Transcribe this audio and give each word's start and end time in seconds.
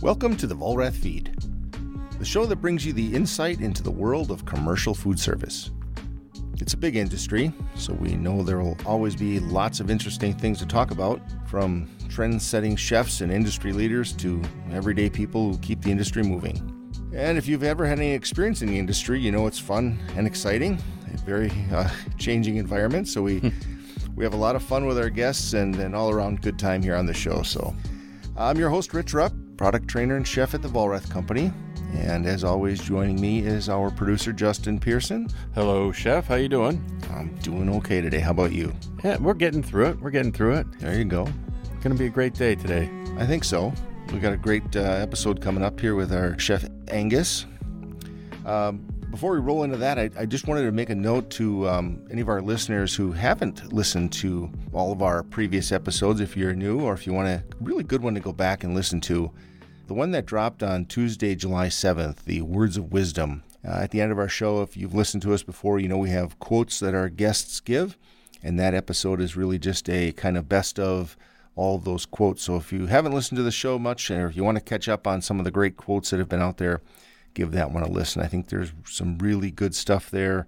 Welcome 0.00 0.36
to 0.36 0.46
the 0.46 0.54
Vollrath 0.54 0.94
Feed, 0.94 1.34
the 2.20 2.24
show 2.24 2.46
that 2.46 2.60
brings 2.60 2.86
you 2.86 2.92
the 2.92 3.12
insight 3.16 3.60
into 3.60 3.82
the 3.82 3.90
world 3.90 4.30
of 4.30 4.44
commercial 4.44 4.94
food 4.94 5.18
service. 5.18 5.72
It's 6.60 6.74
a 6.74 6.76
big 6.76 6.94
industry, 6.94 7.52
so 7.74 7.94
we 7.94 8.14
know 8.14 8.44
there 8.44 8.60
will 8.60 8.76
always 8.86 9.16
be 9.16 9.40
lots 9.40 9.80
of 9.80 9.90
interesting 9.90 10.34
things 10.34 10.60
to 10.60 10.66
talk 10.66 10.92
about, 10.92 11.20
from 11.48 11.90
trend 12.08 12.40
setting 12.40 12.76
chefs 12.76 13.22
and 13.22 13.32
industry 13.32 13.72
leaders 13.72 14.12
to 14.18 14.40
everyday 14.70 15.10
people 15.10 15.50
who 15.50 15.58
keep 15.58 15.82
the 15.82 15.90
industry 15.90 16.22
moving. 16.22 16.92
And 17.12 17.36
if 17.36 17.48
you've 17.48 17.64
ever 17.64 17.84
had 17.84 17.98
any 17.98 18.12
experience 18.12 18.62
in 18.62 18.68
the 18.68 18.78
industry, 18.78 19.18
you 19.18 19.32
know 19.32 19.48
it's 19.48 19.58
fun 19.58 19.98
and 20.14 20.28
exciting, 20.28 20.78
a 21.12 21.16
very 21.16 21.50
uh, 21.72 21.90
changing 22.18 22.58
environment. 22.58 23.08
So 23.08 23.20
we 23.20 23.52
we 24.14 24.22
have 24.22 24.34
a 24.34 24.38
lot 24.38 24.54
of 24.54 24.62
fun 24.62 24.86
with 24.86 24.96
our 24.96 25.10
guests 25.10 25.54
and 25.54 25.74
an 25.74 25.96
all 25.96 26.10
around 26.10 26.40
good 26.40 26.56
time 26.56 26.82
here 26.84 26.94
on 26.94 27.06
the 27.06 27.14
show. 27.14 27.42
So 27.42 27.74
I'm 28.36 28.58
your 28.58 28.70
host, 28.70 28.94
Rich 28.94 29.12
Rupp, 29.12 29.32
product 29.58 29.88
trainer 29.88 30.16
and 30.16 30.26
chef 30.26 30.54
at 30.54 30.62
the 30.62 30.68
Vollrath 30.68 31.10
Company. 31.10 31.52
And 31.92 32.26
as 32.26 32.44
always, 32.44 32.80
joining 32.80 33.20
me 33.20 33.40
is 33.40 33.68
our 33.68 33.90
producer 33.90 34.32
Justin 34.32 34.78
Pearson. 34.78 35.28
Hello, 35.54 35.90
chef. 35.90 36.28
How 36.28 36.36
you 36.36 36.48
doing? 36.48 36.82
I'm 37.10 37.34
doing 37.38 37.68
okay 37.76 38.00
today. 38.00 38.20
How 38.20 38.30
about 38.30 38.52
you? 38.52 38.72
Yeah, 39.02 39.16
we're 39.18 39.34
getting 39.34 39.62
through 39.62 39.86
it. 39.86 40.00
We're 40.00 40.10
getting 40.10 40.32
through 40.32 40.54
it. 40.54 40.78
There 40.78 40.96
you 40.96 41.04
go. 41.04 41.26
It's 41.62 41.84
Going 41.84 41.94
to 41.96 41.98
be 41.98 42.06
a 42.06 42.10
great 42.10 42.34
day 42.34 42.54
today. 42.54 42.88
I 43.18 43.26
think 43.26 43.42
so. 43.42 43.72
We 44.12 44.20
got 44.20 44.32
a 44.32 44.36
great 44.36 44.76
uh, 44.76 44.80
episode 44.80 45.42
coming 45.42 45.64
up 45.64 45.80
here 45.80 45.96
with 45.96 46.12
our 46.12 46.38
chef 46.38 46.64
Angus. 46.88 47.44
Um, 48.46 48.86
before 49.10 49.32
we 49.32 49.38
roll 49.38 49.64
into 49.64 49.78
that, 49.78 49.98
I, 49.98 50.10
I, 50.16 50.26
just 50.26 50.46
wanted 50.46 50.62
to 50.62 50.72
make 50.72 50.90
a 50.90 50.94
note 50.94 51.30
to 51.30 51.68
um, 51.68 52.06
any 52.10 52.20
of 52.20 52.28
our 52.28 52.40
listeners 52.40 52.94
who 52.94 53.10
haven't 53.10 53.72
listened 53.72 54.12
to 54.14 54.50
all 54.72 54.92
of 54.92 55.02
our 55.02 55.22
previous 55.22 55.72
episodes. 55.72 56.20
If 56.20 56.36
you're 56.36 56.54
new, 56.54 56.80
or 56.80 56.92
if 56.92 57.06
you 57.06 57.12
want 57.12 57.28
a 57.28 57.42
really 57.60 57.84
good 57.84 58.02
one 58.02 58.14
to 58.14 58.20
go 58.20 58.32
back 58.32 58.64
and 58.64 58.74
listen 58.74 59.00
to, 59.02 59.30
the 59.88 59.94
one 59.94 60.10
that 60.10 60.26
dropped 60.26 60.62
on 60.62 60.84
Tuesday, 60.84 61.34
July 61.34 61.68
7th, 61.68 62.24
the 62.24 62.42
Words 62.42 62.76
of 62.76 62.92
Wisdom. 62.92 63.42
Uh, 63.66 63.80
at 63.80 63.90
the 63.90 64.02
end 64.02 64.12
of 64.12 64.18
our 64.18 64.28
show, 64.28 64.60
if 64.60 64.76
you've 64.76 64.94
listened 64.94 65.22
to 65.22 65.32
us 65.32 65.42
before, 65.42 65.80
you 65.80 65.88
know 65.88 65.96
we 65.96 66.10
have 66.10 66.38
quotes 66.38 66.78
that 66.78 66.94
our 66.94 67.08
guests 67.08 67.58
give, 67.58 67.96
and 68.42 68.60
that 68.60 68.74
episode 68.74 69.18
is 69.18 69.34
really 69.34 69.58
just 69.58 69.88
a 69.88 70.12
kind 70.12 70.36
of 70.36 70.46
best 70.46 70.78
of 70.78 71.16
all 71.56 71.74
of 71.74 71.84
those 71.84 72.04
quotes. 72.04 72.42
So 72.42 72.56
if 72.56 72.70
you 72.70 72.84
haven't 72.84 73.14
listened 73.14 73.38
to 73.38 73.42
the 73.42 73.50
show 73.50 73.78
much, 73.78 74.10
or 74.10 74.28
if 74.28 74.36
you 74.36 74.44
want 74.44 74.58
to 74.58 74.62
catch 74.62 74.90
up 74.90 75.06
on 75.06 75.22
some 75.22 75.38
of 75.38 75.46
the 75.46 75.50
great 75.50 75.78
quotes 75.78 76.10
that 76.10 76.18
have 76.18 76.28
been 76.28 76.42
out 76.42 76.58
there, 76.58 76.82
give 77.32 77.52
that 77.52 77.72
one 77.72 77.82
a 77.82 77.88
listen. 77.88 78.20
I 78.20 78.26
think 78.26 78.48
there's 78.48 78.72
some 78.84 79.16
really 79.16 79.50
good 79.50 79.74
stuff 79.74 80.10
there. 80.10 80.46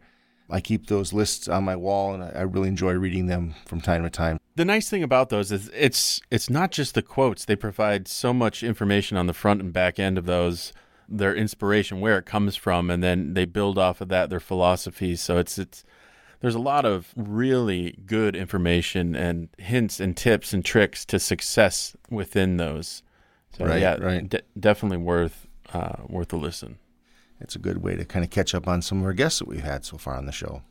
I 0.50 0.60
keep 0.60 0.86
those 0.86 1.12
lists 1.12 1.48
on 1.48 1.64
my 1.64 1.76
wall, 1.76 2.14
and 2.14 2.22
I 2.22 2.42
really 2.42 2.68
enjoy 2.68 2.92
reading 2.92 3.26
them 3.26 3.54
from 3.66 3.80
time 3.80 4.02
to 4.02 4.10
time. 4.10 4.38
The 4.56 4.64
nice 4.64 4.88
thing 4.90 5.02
about 5.02 5.28
those 5.28 5.52
is 5.52 5.70
it's 5.74 6.20
it's 6.30 6.50
not 6.50 6.70
just 6.70 6.94
the 6.94 7.02
quotes; 7.02 7.44
they 7.44 7.56
provide 7.56 8.08
so 8.08 8.32
much 8.32 8.62
information 8.62 9.16
on 9.16 9.26
the 9.26 9.32
front 9.32 9.60
and 9.60 9.72
back 9.72 9.98
end 9.98 10.18
of 10.18 10.26
those, 10.26 10.72
their 11.08 11.34
inspiration, 11.34 12.00
where 12.00 12.18
it 12.18 12.26
comes 12.26 12.56
from, 12.56 12.90
and 12.90 13.02
then 13.02 13.34
they 13.34 13.44
build 13.44 13.78
off 13.78 14.00
of 14.00 14.08
that 14.08 14.30
their 14.30 14.40
philosophies. 14.40 15.20
So 15.20 15.38
it's 15.38 15.58
it's 15.58 15.84
there's 16.40 16.54
a 16.54 16.60
lot 16.60 16.84
of 16.84 17.12
really 17.16 17.98
good 18.06 18.34
information 18.34 19.14
and 19.14 19.48
hints 19.58 20.00
and 20.00 20.16
tips 20.16 20.52
and 20.52 20.64
tricks 20.64 21.04
to 21.06 21.18
success 21.18 21.94
within 22.10 22.56
those. 22.56 23.02
So 23.56 23.66
right, 23.66 23.80
yeah, 23.80 23.96
right. 23.96 24.28
De- 24.28 24.42
definitely 24.58 24.98
worth 24.98 25.46
uh, 25.72 25.96
worth 26.08 26.32
a 26.32 26.36
listen. 26.36 26.78
It's 27.40 27.56
a 27.56 27.58
good 27.58 27.82
way 27.82 27.96
to 27.96 28.04
kind 28.04 28.24
of 28.24 28.30
catch 28.30 28.54
up 28.54 28.68
on 28.68 28.82
some 28.82 28.98
of 29.00 29.04
our 29.04 29.12
guests 29.12 29.38
that 29.38 29.48
we've 29.48 29.62
had 29.62 29.84
so 29.84 29.96
far 29.96 30.14
on 30.16 30.26
the 30.26 30.32
show. 30.32 30.62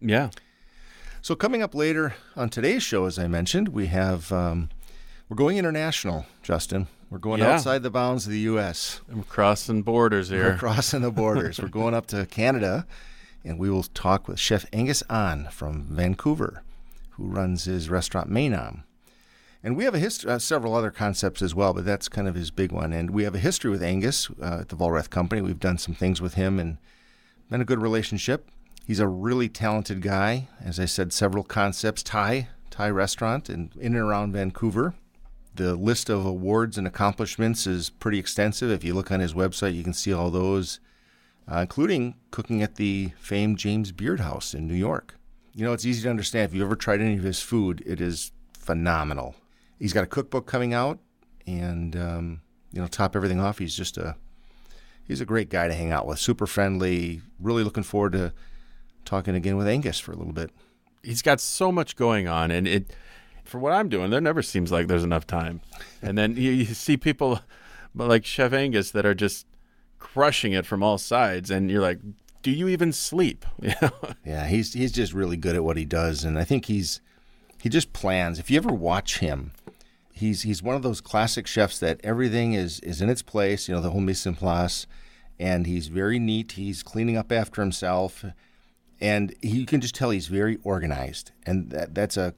Yeah. 0.00 0.30
So 1.22 1.34
coming 1.34 1.62
up 1.62 1.74
later 1.74 2.14
on 2.36 2.48
today's 2.48 2.82
show, 2.82 3.06
as 3.06 3.18
I 3.18 3.26
mentioned, 3.26 3.68
we 3.70 3.86
have 3.86 4.30
um, 4.30 4.68
we're 5.28 5.36
going 5.36 5.58
international, 5.58 6.26
Justin. 6.42 6.86
We're 7.10 7.18
going 7.18 7.40
Yeah. 7.40 7.54
outside 7.54 7.82
the 7.82 7.90
bounds 7.90 8.26
of 8.26 8.32
the 8.32 8.38
U.S. 8.40 9.00
We're 9.10 9.22
crossing 9.24 9.82
borders 9.82 10.28
here. 10.28 10.44
We're 10.50 10.58
crossing 10.58 11.00
the 11.00 11.10
borders. 11.10 11.58
we're 11.58 11.68
going 11.68 11.94
up 11.94 12.06
to 12.08 12.26
Canada, 12.26 12.86
and 13.44 13.58
we 13.58 13.70
will 13.70 13.82
talk 13.82 14.28
with 14.28 14.38
Chef 14.38 14.66
Angus 14.72 15.02
An 15.08 15.48
from 15.50 15.84
Vancouver, 15.90 16.62
who 17.12 17.26
runs 17.26 17.64
his 17.64 17.88
restaurant 17.88 18.30
Maenam. 18.30 18.82
And 19.62 19.76
we 19.76 19.84
have 19.84 19.94
a 19.94 19.98
history, 19.98 20.30
uh, 20.30 20.38
several 20.38 20.74
other 20.74 20.90
concepts 20.90 21.42
as 21.42 21.54
well, 21.54 21.74
but 21.74 21.84
that's 21.84 22.08
kind 22.08 22.28
of 22.28 22.36
his 22.36 22.50
big 22.50 22.70
one. 22.70 22.92
And 22.92 23.10
we 23.10 23.24
have 23.24 23.34
a 23.34 23.40
history 23.40 23.70
with 23.70 23.82
Angus 23.82 24.30
uh, 24.40 24.58
at 24.60 24.68
the 24.68 24.76
Vollrath 24.76 25.10
Company. 25.10 25.42
We've 25.42 25.58
done 25.58 25.78
some 25.78 25.94
things 25.94 26.20
with 26.20 26.34
him 26.34 26.60
and 26.60 26.78
been 27.50 27.60
a 27.60 27.64
good 27.64 27.82
relationship. 27.82 28.50
He's 28.86 29.00
a 29.00 29.08
really 29.08 29.48
talented 29.48 30.00
guy. 30.00 30.48
As 30.64 30.78
I 30.78 30.84
said, 30.84 31.12
several 31.12 31.42
concepts. 31.42 32.02
Thai, 32.02 32.48
Thai 32.70 32.90
restaurant 32.90 33.50
in, 33.50 33.72
in 33.76 33.94
and 33.94 33.96
around 33.96 34.32
Vancouver. 34.32 34.94
The 35.56 35.74
list 35.74 36.08
of 36.08 36.24
awards 36.24 36.78
and 36.78 36.86
accomplishments 36.86 37.66
is 37.66 37.90
pretty 37.90 38.20
extensive. 38.20 38.70
If 38.70 38.84
you 38.84 38.94
look 38.94 39.10
on 39.10 39.18
his 39.18 39.34
website, 39.34 39.74
you 39.74 39.82
can 39.82 39.92
see 39.92 40.12
all 40.12 40.30
those, 40.30 40.78
uh, 41.50 41.58
including 41.58 42.14
cooking 42.30 42.62
at 42.62 42.76
the 42.76 43.10
famed 43.18 43.58
James 43.58 43.90
Beard 43.90 44.20
House 44.20 44.54
in 44.54 44.68
New 44.68 44.74
York. 44.74 45.16
You 45.52 45.64
know, 45.64 45.72
it's 45.72 45.84
easy 45.84 46.04
to 46.04 46.10
understand. 46.10 46.44
If 46.44 46.54
you've 46.54 46.64
ever 46.64 46.76
tried 46.76 47.00
any 47.00 47.16
of 47.16 47.24
his 47.24 47.42
food, 47.42 47.82
it 47.84 48.00
is 48.00 48.30
phenomenal. 48.52 49.34
He's 49.78 49.92
got 49.92 50.04
a 50.04 50.08
cookbook 50.08 50.46
coming 50.46 50.74
out, 50.74 50.98
and 51.46 51.96
um, 51.96 52.40
you 52.72 52.80
know, 52.80 52.88
top 52.88 53.16
everything 53.16 53.40
off, 53.40 53.58
he's 53.58 53.74
just 53.74 53.96
a 53.96 54.16
he's 55.04 55.20
a 55.20 55.24
great 55.26 55.48
guy 55.48 55.68
to 55.68 55.74
hang 55.74 55.92
out 55.92 56.06
with. 56.06 56.18
Super 56.18 56.46
friendly. 56.46 57.22
Really 57.40 57.64
looking 57.64 57.82
forward 57.82 58.12
to 58.12 58.32
talking 59.04 59.34
again 59.34 59.56
with 59.56 59.68
Angus 59.68 59.98
for 59.98 60.12
a 60.12 60.16
little 60.16 60.32
bit. 60.32 60.50
He's 61.02 61.22
got 61.22 61.40
so 61.40 61.70
much 61.72 61.96
going 61.96 62.28
on, 62.28 62.50
and 62.50 62.66
it 62.66 62.92
for 63.44 63.58
what 63.58 63.72
I'm 63.72 63.88
doing, 63.88 64.10
there 64.10 64.20
never 64.20 64.42
seems 64.42 64.70
like 64.70 64.86
there's 64.86 65.04
enough 65.04 65.26
time. 65.26 65.62
And 66.02 66.18
then 66.18 66.36
you, 66.36 66.50
you 66.50 66.64
see 66.66 66.96
people 66.96 67.40
like 67.94 68.24
Chef 68.24 68.52
Angus 68.52 68.90
that 68.90 69.06
are 69.06 69.14
just 69.14 69.46
crushing 69.98 70.52
it 70.52 70.66
from 70.66 70.82
all 70.82 70.98
sides, 70.98 71.50
and 71.50 71.70
you're 71.70 71.82
like, 71.82 71.98
do 72.42 72.50
you 72.50 72.68
even 72.68 72.92
sleep? 72.92 73.44
You 73.62 73.74
know? 73.82 73.90
Yeah, 74.24 74.46
he's 74.46 74.74
he's 74.74 74.92
just 74.92 75.12
really 75.12 75.36
good 75.36 75.56
at 75.56 75.64
what 75.64 75.76
he 75.76 75.84
does, 75.84 76.24
and 76.24 76.38
I 76.38 76.44
think 76.44 76.66
he's 76.66 77.00
he 77.60 77.68
just 77.68 77.92
plans. 77.92 78.38
If 78.38 78.50
you 78.50 78.56
ever 78.58 78.72
watch 78.72 79.18
him, 79.18 79.52
he's 80.18 80.42
he's 80.42 80.62
one 80.62 80.76
of 80.76 80.82
those 80.82 81.00
classic 81.00 81.46
chefs 81.46 81.78
that 81.80 82.00
everything 82.04 82.52
is 82.54 82.80
is 82.80 83.00
in 83.00 83.08
its 83.08 83.22
place. 83.22 83.68
You 83.68 83.74
know, 83.74 83.80
the 83.80 83.90
whole 83.90 84.00
mise 84.00 84.26
en 84.26 84.34
place, 84.34 84.86
and 85.38 85.66
he's 85.66 85.88
very 85.88 86.18
neat. 86.18 86.52
He's 86.52 86.82
cleaning 86.82 87.16
up 87.16 87.32
after 87.32 87.62
himself, 87.62 88.24
and 89.00 89.34
he, 89.40 89.60
you 89.60 89.66
can 89.66 89.80
just 89.80 89.94
tell 89.94 90.10
he's 90.10 90.26
very 90.26 90.58
organized, 90.62 91.32
and 91.46 91.70
that 91.70 91.94
that's 91.94 92.16
a 92.16 92.34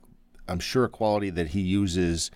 I'm 0.48 0.60
sure 0.60 0.84
a 0.84 0.88
quality 0.88 1.30
that 1.30 1.48
he 1.48 1.60
uses 1.60 2.30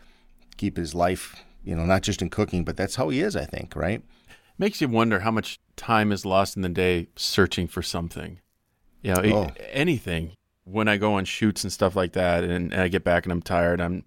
to 0.50 0.56
keep 0.56 0.76
his 0.76 0.94
life. 0.94 1.36
You 1.64 1.74
know, 1.74 1.86
not 1.86 2.02
just 2.02 2.20
in 2.20 2.28
cooking, 2.28 2.64
but 2.64 2.76
that's 2.76 2.96
how 2.96 3.08
he 3.08 3.20
is. 3.20 3.36
I 3.36 3.44
think, 3.46 3.74
right? 3.74 4.02
Makes 4.58 4.80
you 4.80 4.88
wonder 4.88 5.20
how 5.20 5.30
much 5.30 5.58
time 5.76 6.12
is 6.12 6.24
lost 6.24 6.56
in 6.56 6.62
the 6.62 6.68
day 6.68 7.08
searching 7.16 7.66
for 7.66 7.82
something. 7.82 8.38
You 9.02 9.14
know, 9.14 9.22
Oh. 9.24 9.52
anything. 9.70 10.32
When 10.64 10.88
I 10.88 10.96
go 10.96 11.14
on 11.14 11.24
shoots 11.26 11.64
and 11.64 11.72
stuff 11.72 11.94
like 11.96 12.12
that, 12.12 12.44
and, 12.44 12.72
and 12.72 12.80
I 12.80 12.88
get 12.88 13.02
back 13.04 13.24
and 13.24 13.32
I'm 13.32 13.42
tired, 13.42 13.80
I'm 13.80 14.04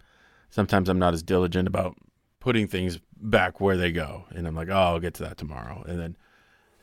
sometimes 0.50 0.90
I'm 0.90 1.00
not 1.00 1.14
as 1.14 1.24
diligent 1.24 1.68
about 1.68 1.96
putting 2.40 2.68
things 2.68 3.00
back 3.20 3.60
where 3.60 3.78
they 3.78 3.92
go, 3.92 4.26
and 4.32 4.48
I'm 4.48 4.56
like, 4.56 4.70
oh, 4.70 4.74
I'll 4.74 5.00
get 5.00 5.14
to 5.16 5.24
that 5.24 5.38
tomorrow, 5.38 5.84
and 5.88 6.00
then 6.00 6.18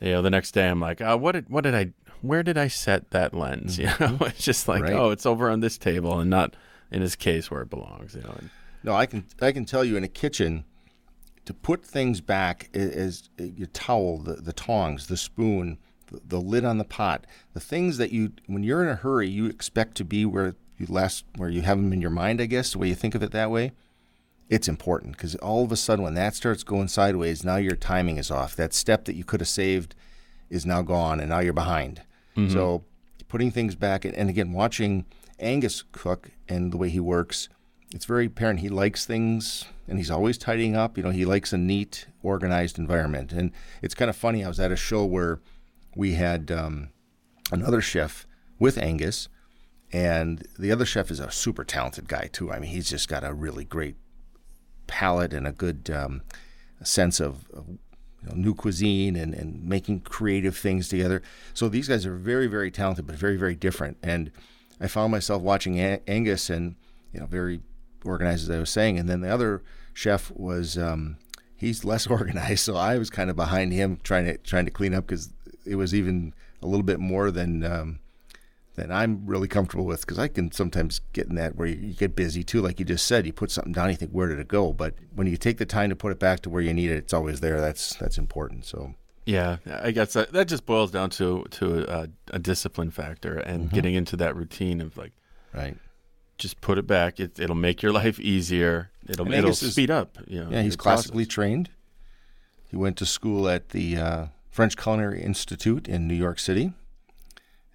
you 0.01 0.11
know 0.11 0.21
the 0.21 0.29
next 0.29 0.51
day 0.51 0.67
I'm 0.67 0.79
like, 0.81 1.01
oh, 1.01 1.17
what 1.17 1.31
did 1.33 1.49
what 1.49 1.63
did 1.63 1.75
I 1.75 1.93
where 2.21 2.43
did 2.43 2.57
I 2.57 2.67
set 2.67 3.11
that 3.11 3.33
lens? 3.33 3.77
You 3.79 3.85
know, 3.85 3.91
mm-hmm. 3.91 4.23
it's 4.25 4.43
just 4.43 4.67
like, 4.67 4.83
Right. 4.83 4.93
oh, 4.93 5.11
it's 5.11 5.25
over 5.25 5.49
on 5.49 5.59
this 5.59 5.77
table 5.77 6.19
and 6.19 6.29
not 6.29 6.55
in 6.91 7.01
his 7.01 7.15
case 7.15 7.49
where 7.51 7.61
it 7.61 7.69
belongs. 7.69 8.15
You 8.15 8.21
know, 8.21 8.35
and 8.39 8.49
No, 8.83 8.93
I 8.95 9.05
can 9.05 9.25
I 9.41 9.51
can 9.51 9.65
tell 9.65 9.83
you 9.83 9.95
in 9.97 10.03
a 10.03 10.07
kitchen 10.09 10.65
to 11.45 11.53
put 11.53 11.85
things 11.85 12.21
back 12.21 12.69
i- 12.73 12.77
is 12.79 13.29
your 13.37 13.67
towel, 13.67 14.17
the, 14.17 14.33
the 14.35 14.53
tongs, 14.53 15.07
the 15.07 15.17
spoon, 15.17 15.77
the, 16.07 16.19
the 16.25 16.41
lid 16.41 16.65
on 16.65 16.77
the 16.79 16.83
pot, 16.83 17.25
the 17.53 17.59
things 17.59 17.97
that 17.97 18.11
you 18.11 18.31
when 18.47 18.63
you're 18.63 18.83
in 18.83 18.89
a 18.89 18.95
hurry 18.95 19.29
you 19.29 19.45
expect 19.45 19.95
to 19.97 20.03
be 20.05 20.25
where 20.25 20.55
you 20.77 20.87
last 20.89 21.25
where 21.37 21.49
you 21.49 21.61
have 21.61 21.77
them 21.77 21.93
in 21.93 22.01
your 22.01 22.09
mind. 22.09 22.41
I 22.41 22.45
guess 22.45 22.71
the 22.71 22.79
way 22.79 22.89
you 22.89 22.95
think 22.95 23.15
of 23.15 23.23
it 23.23 23.31
that 23.31 23.51
way. 23.51 23.71
It's 24.47 24.67
important 24.67 25.13
because 25.13 25.33
all 25.35 25.63
of 25.63 25.71
a 25.71 25.75
sudden 25.75 26.03
when 26.03 26.13
that 26.13 26.35
starts 26.35 26.63
going 26.63 26.87
sideways, 26.87 27.43
now 27.43 27.55
your 27.55 27.75
timing 27.75 28.17
is 28.17 28.29
off. 28.29 28.55
That 28.55 28.73
step 28.73 29.05
that 29.05 29.15
you 29.15 29.23
could 29.23 29.39
have 29.39 29.49
saved 29.49 29.95
is 30.49 30.65
now 30.65 30.83
gone, 30.83 31.19
and 31.19 31.29
now 31.29 31.39
you're 31.39 31.53
behind. 31.53 32.03
So 32.49 32.83
putting 33.27 33.49
things 33.49 33.75
back, 33.75 34.05
and, 34.05 34.13
and 34.13 34.29
again, 34.29 34.51
watching 34.51 35.05
Angus 35.39 35.83
cook 35.91 36.29
and 36.47 36.71
the 36.71 36.77
way 36.77 36.89
he 36.89 36.99
works, 36.99 37.49
it's 37.93 38.05
very 38.05 38.25
apparent 38.27 38.59
he 38.59 38.69
likes 38.69 39.05
things 39.05 39.65
and 39.87 39.97
he's 39.97 40.11
always 40.11 40.37
tidying 40.37 40.75
up. 40.75 40.97
You 40.97 41.03
know, 41.03 41.11
he 41.11 41.25
likes 41.25 41.53
a 41.53 41.57
neat, 41.57 42.07
organized 42.23 42.77
environment. 42.77 43.31
And 43.31 43.51
it's 43.81 43.95
kind 43.95 44.09
of 44.09 44.15
funny. 44.15 44.43
I 44.43 44.47
was 44.47 44.59
at 44.59 44.71
a 44.71 44.75
show 44.75 45.05
where 45.05 45.39
we 45.95 46.13
had 46.13 46.51
um, 46.51 46.89
another 47.51 47.81
chef 47.81 48.27
with 48.59 48.77
Angus, 48.77 49.29
and 49.95 50.45
the 50.59 50.73
other 50.73 50.85
chef 50.85 51.09
is 51.09 51.21
a 51.21 51.31
super 51.31 51.63
talented 51.63 52.09
guy 52.09 52.27
too. 52.29 52.51
I 52.51 52.59
mean, 52.59 52.71
he's 52.71 52.89
just 52.89 53.07
got 53.07 53.23
a 53.23 53.33
really 53.33 53.63
great 53.63 53.95
palate 54.87 55.31
and 55.31 55.47
a 55.47 55.53
good 55.53 55.89
um, 55.89 56.21
sense 56.83 57.21
of, 57.21 57.49
of 57.51 57.69
you 57.69 58.27
know, 58.27 58.35
new 58.35 58.53
cuisine 58.53 59.15
and, 59.15 59.33
and 59.33 59.63
making 59.63 60.01
creative 60.01 60.57
things 60.57 60.89
together. 60.89 61.21
So 61.53 61.69
these 61.69 61.87
guys 61.87 62.05
are 62.05 62.17
very, 62.17 62.47
very 62.47 62.71
talented, 62.71 63.07
but 63.07 63.15
very, 63.15 63.37
very 63.37 63.55
different. 63.55 63.95
And 64.03 64.31
I 64.81 64.87
found 64.87 65.13
myself 65.13 65.41
watching 65.41 65.79
A- 65.79 66.01
Angus 66.09 66.49
and, 66.49 66.75
you 67.13 67.21
know, 67.21 67.25
very 67.25 67.61
organized 68.03 68.49
as 68.49 68.53
I 68.53 68.59
was 68.59 68.69
saying. 68.69 68.99
And 68.99 69.07
then 69.07 69.21
the 69.21 69.33
other 69.33 69.63
chef 69.93 70.29
was 70.31 70.77
um, 70.77 71.15
he's 71.55 71.85
less 71.85 72.05
organized. 72.17 72.65
So 72.65 72.75
I 72.75 72.97
was 72.97 73.09
kind 73.09 73.29
of 73.29 73.37
behind 73.37 73.71
him 73.71 74.01
trying 74.03 74.25
to 74.25 74.37
trying 74.39 74.65
to 74.65 74.71
clean 74.71 74.93
up 74.93 75.07
because 75.07 75.29
it 75.65 75.75
was 75.75 75.95
even 75.95 76.33
a 76.61 76.67
little 76.67 76.83
bit 76.83 76.99
more 76.99 77.31
than 77.31 77.63
um, 77.63 77.99
than 78.75 78.91
I'm 78.91 79.25
really 79.25 79.47
comfortable 79.47 79.85
with 79.85 80.01
because 80.01 80.19
I 80.19 80.27
can 80.27 80.51
sometimes 80.51 81.01
get 81.13 81.27
in 81.27 81.35
that 81.35 81.55
where 81.55 81.67
you, 81.67 81.75
you, 81.75 81.93
get 81.93 82.15
busy 82.15 82.43
too. 82.43 82.61
Like 82.61 82.79
you 82.79 82.85
just 82.85 83.05
said, 83.05 83.25
you 83.25 83.33
put 83.33 83.51
something 83.51 83.73
down, 83.73 83.89
you 83.89 83.95
think 83.95 84.11
where 84.11 84.27
did 84.27 84.39
it 84.39 84.47
go? 84.47 84.73
But 84.73 84.95
when 85.13 85.27
you 85.27 85.37
take 85.37 85.57
the 85.57 85.65
time 85.65 85.89
to 85.89 85.95
put 85.95 86.11
it 86.11 86.19
back 86.19 86.41
to 86.41 86.49
where 86.49 86.61
you 86.61 86.73
need 86.73 86.91
it, 86.91 86.97
it's 86.97 87.13
always 87.13 87.39
there. 87.39 87.59
That's 87.59 87.95
that's 87.95 88.17
important. 88.17 88.65
So. 88.65 88.95
Yeah, 89.25 89.57
I 89.81 89.89
guess 89.89 90.13
that, 90.13 90.33
that 90.33 90.47
just 90.47 90.67
boils 90.67 90.91
down 90.91 91.09
to 91.11 91.45
to 91.49 91.91
a, 91.91 92.07
a 92.29 92.37
discipline 92.37 92.91
factor 92.91 93.39
and 93.39 93.65
mm-hmm. 93.65 93.75
getting 93.75 93.95
into 93.95 94.15
that 94.17 94.35
routine 94.35 94.81
of 94.81 94.97
like, 94.97 95.13
right, 95.51 95.75
just 96.37 96.61
put 96.61 96.77
it 96.77 96.85
back. 96.85 97.19
It, 97.19 97.39
will 97.39 97.55
make 97.55 97.81
your 97.81 97.91
life 97.91 98.19
easier. 98.19 98.91
It'll 99.09 99.25
make 99.25 99.39
it'll 99.39 99.53
speed 99.53 99.89
up. 99.89 100.19
You 100.27 100.43
know, 100.43 100.51
yeah, 100.51 100.61
he's 100.61 100.75
classically 100.75 101.23
process. 101.23 101.33
trained. 101.33 101.69
He 102.69 102.75
went 102.75 102.97
to 102.97 103.05
school 103.07 103.49
at 103.49 103.69
the 103.69 103.97
uh, 103.97 104.25
French 104.51 104.77
Culinary 104.77 105.23
Institute 105.23 105.87
in 105.87 106.07
New 106.07 106.13
York 106.13 106.37
City 106.37 106.73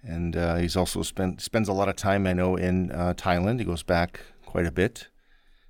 and 0.03 0.35
uh, 0.35 0.55
he's 0.55 0.75
also 0.75 1.01
spent 1.01 1.41
spends 1.41 1.67
a 1.67 1.73
lot 1.73 1.89
of 1.89 1.95
time 1.95 2.25
I 2.27 2.33
know 2.33 2.55
in 2.55 2.91
uh, 2.91 3.13
Thailand. 3.15 3.59
He 3.59 3.65
goes 3.65 3.83
back 3.83 4.21
quite 4.45 4.65
a 4.65 4.71
bit 4.71 5.07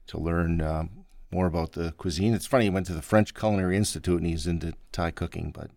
to 0.07 0.19
learn 0.19 0.61
uh, 0.61 0.85
more 1.31 1.45
about 1.45 1.73
the 1.73 1.93
cuisine. 1.93 2.33
It's 2.33 2.47
funny 2.47 2.65
he 2.65 2.69
went 2.69 2.85
to 2.87 2.93
the 2.93 3.01
French 3.01 3.33
Culinary 3.33 3.77
Institute 3.77 4.17
and 4.17 4.27
he's 4.27 4.47
into 4.47 4.73
Thai 4.91 5.11
cooking, 5.11 5.51
but 5.53 5.71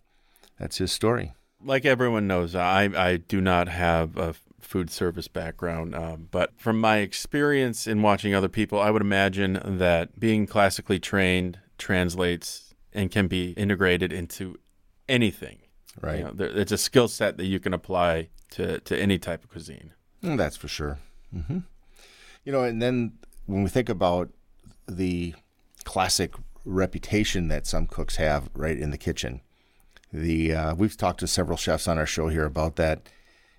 that's 0.59 0.79
his 0.79 0.93
story. 0.93 1.35
Like 1.63 1.85
everyone 1.85 2.27
knows, 2.27 2.55
I 2.55 2.85
I 2.97 3.17
do 3.17 3.41
not 3.41 3.69
have 3.69 4.17
a 4.17 4.35
food 4.61 4.91
service 4.91 5.29
background, 5.29 5.95
um, 5.95 6.29
but 6.31 6.59
from 6.59 6.81
my 6.81 6.99
experience 6.99 7.87
in 7.87 8.03
watching 8.03 8.35
other 8.35 8.49
people, 8.49 8.81
I 8.81 8.91
would 8.91 9.03
imagine 9.03 9.61
that 9.79 10.19
being 10.19 10.47
classically 10.47 10.99
trained 10.99 11.59
translates 11.79 12.75
and 12.93 13.11
can 13.11 13.27
be 13.27 13.51
integrated 13.53 14.13
into 14.13 14.57
anything. 15.09 15.59
Right. 16.01 16.19
You 16.19 16.25
know, 16.25 16.35
it's 16.39 16.73
a 16.73 16.79
skill 16.79 17.09
set 17.09 17.37
that 17.37 17.47
you 17.47 17.61
can 17.61 17.73
apply 17.73 18.29
to, 18.53 18.81
to 18.81 18.99
any 18.99 19.19
type 19.19 19.45
of 19.45 19.51
cuisine. 19.51 19.93
Mm, 20.23 20.37
that's 20.37 20.57
for 20.57 20.69
sure. 20.69 20.99
Mm-hmm. 21.35 21.59
You 22.45 22.53
know, 22.53 22.65
and 22.65 22.81
then 22.83 23.13
when 23.47 23.63
we 23.63 23.71
think 23.71 23.89
about 23.89 24.31
the 24.87 25.35
classic 25.85 26.35
reputation 26.65 27.49
that 27.49 27.67
some 27.67 27.87
cooks 27.87 28.17
have 28.17 28.49
right 28.55 28.79
in 28.79 28.91
the 28.91 28.99
kitchen, 28.99 29.41
the 30.13 30.55
uh, 30.55 30.75
we've 30.75 30.97
talked 30.97 31.21
to 31.21 31.27
several 31.27 31.57
chefs 31.57 31.89
on 31.89 31.99
our 31.99 32.07
show 32.07 32.29
here 32.29 32.45
about 32.45 32.77
that, 32.77 33.09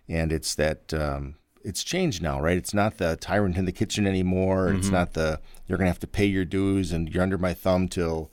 and 0.07 0.31
it's 0.31 0.55
that 0.55 0.93
um, 0.93 1.35
it's 1.63 1.83
changed 1.83 2.21
now, 2.21 2.39
right? 2.39 2.57
It's 2.57 2.73
not 2.73 2.97
the 2.97 3.17
tyrant 3.17 3.57
in 3.57 3.65
the 3.65 3.71
kitchen 3.71 4.05
anymore. 4.05 4.67
Mm-hmm. 4.67 4.77
It's 4.77 4.89
not 4.89 5.13
the 5.13 5.41
you're 5.67 5.77
going 5.77 5.87
to 5.87 5.91
have 5.91 5.99
to 5.99 6.07
pay 6.07 6.25
your 6.25 6.45
dues 6.45 6.91
and 6.91 7.09
you're 7.09 7.23
under 7.23 7.37
my 7.37 7.53
thumb 7.53 7.87
till 7.87 8.31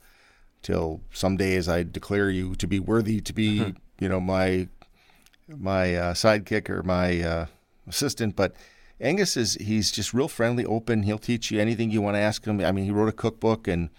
till 0.61 1.01
some 1.11 1.35
days 1.35 1.67
I 1.67 1.83
declare 1.83 2.29
you 2.29 2.55
to 2.55 2.67
be 2.67 2.79
worthy 2.79 3.19
to 3.21 3.33
be, 3.33 3.59
mm-hmm. 3.59 3.71
You 3.99 4.09
know, 4.09 4.19
my 4.19 4.67
my 5.47 5.95
uh, 5.95 6.13
sidekick 6.13 6.69
or 6.69 6.83
my 6.83 7.21
uh, 7.21 7.45
assistant, 7.87 8.35
but 8.35 8.55
Angus 8.99 9.35
is 9.35 9.55
he's 9.55 9.91
just 9.91 10.13
real 10.13 10.27
friendly, 10.27 10.65
open. 10.65 11.03
He'll 11.03 11.17
teach 11.17 11.51
you 11.51 11.59
anything 11.59 11.91
you 11.91 12.01
want 12.01 12.15
to 12.15 12.21
ask 12.21 12.45
him. 12.45 12.61
I 12.61 12.71
mean, 12.71 12.85
he 12.85 12.91
wrote 12.91 13.09
a 13.09 13.13
cookbook 13.13 13.67
and 13.67 13.89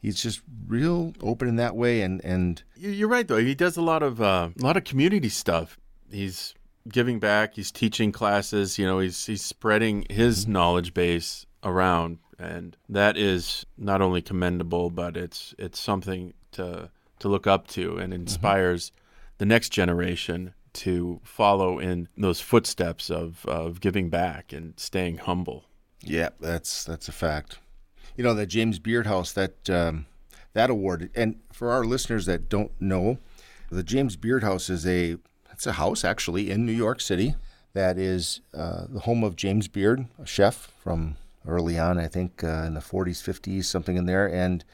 he's 0.00 0.22
just 0.22 0.42
real 0.66 1.12
open 1.20 1.48
in 1.48 1.56
that 1.56 1.76
way. 1.76 2.02
And 2.02 2.24
and 2.24 2.62
you're 2.76 3.08
right 3.08 3.26
though. 3.26 3.38
He 3.38 3.54
does 3.54 3.76
a 3.76 3.82
lot 3.82 4.02
of 4.02 4.20
uh, 4.20 4.50
a 4.58 4.62
lot 4.62 4.76
of 4.76 4.84
community 4.84 5.28
stuff. 5.28 5.78
He's 6.10 6.54
giving 6.88 7.18
back. 7.18 7.54
He's 7.54 7.70
teaching 7.70 8.12
classes. 8.12 8.78
You 8.78 8.86
know, 8.86 9.00
he's 9.00 9.26
he's 9.26 9.44
spreading 9.44 10.06
his 10.08 10.42
mm-hmm. 10.42 10.52
knowledge 10.52 10.94
base 10.94 11.46
around, 11.62 12.18
and 12.38 12.76
that 12.88 13.16
is 13.16 13.66
not 13.76 14.00
only 14.00 14.22
commendable, 14.22 14.90
but 14.90 15.16
it's 15.16 15.54
it's 15.58 15.80
something 15.80 16.32
to 16.52 16.90
to 17.18 17.28
look 17.28 17.46
up 17.46 17.66
to 17.68 17.96
and 17.98 18.12
mm-hmm. 18.12 18.22
inspires 18.22 18.90
mm-hmm. 18.90 19.03
The 19.38 19.46
next 19.46 19.70
generation 19.70 20.54
to 20.74 21.20
follow 21.22 21.78
in 21.78 22.08
those 22.16 22.40
footsteps 22.40 23.10
of, 23.10 23.46
of 23.46 23.80
giving 23.80 24.10
back 24.10 24.52
and 24.52 24.74
staying 24.78 25.18
humble. 25.18 25.64
Yeah, 26.00 26.30
that's 26.40 26.84
that's 26.84 27.08
a 27.08 27.12
fact. 27.12 27.58
You 28.16 28.24
know, 28.24 28.34
the 28.34 28.46
James 28.46 28.78
Beard 28.78 29.06
House, 29.06 29.32
that 29.32 29.70
um, 29.70 30.06
that 30.52 30.70
award, 30.70 31.10
and 31.14 31.40
for 31.52 31.70
our 31.70 31.84
listeners 31.84 32.26
that 32.26 32.48
don't 32.48 32.72
know, 32.80 33.18
the 33.70 33.82
James 33.82 34.16
Beard 34.16 34.42
House 34.42 34.68
is 34.68 34.86
a 34.86 35.16
it's 35.50 35.66
a 35.66 35.72
house 35.72 36.04
actually 36.04 36.50
in 36.50 36.66
New 36.66 36.72
York 36.72 37.00
City 37.00 37.34
that 37.74 37.98
is 37.98 38.40
uh, 38.56 38.86
the 38.88 39.00
home 39.00 39.22
of 39.22 39.36
James 39.36 39.68
Beard, 39.68 40.06
a 40.22 40.26
chef 40.26 40.72
from 40.82 41.16
early 41.46 41.78
on, 41.78 41.98
I 41.98 42.06
think 42.06 42.42
uh, 42.42 42.64
in 42.66 42.74
the 42.74 42.80
40s, 42.80 43.22
50s, 43.22 43.64
something 43.64 43.96
in 43.96 44.06
there, 44.06 44.26
and 44.32 44.64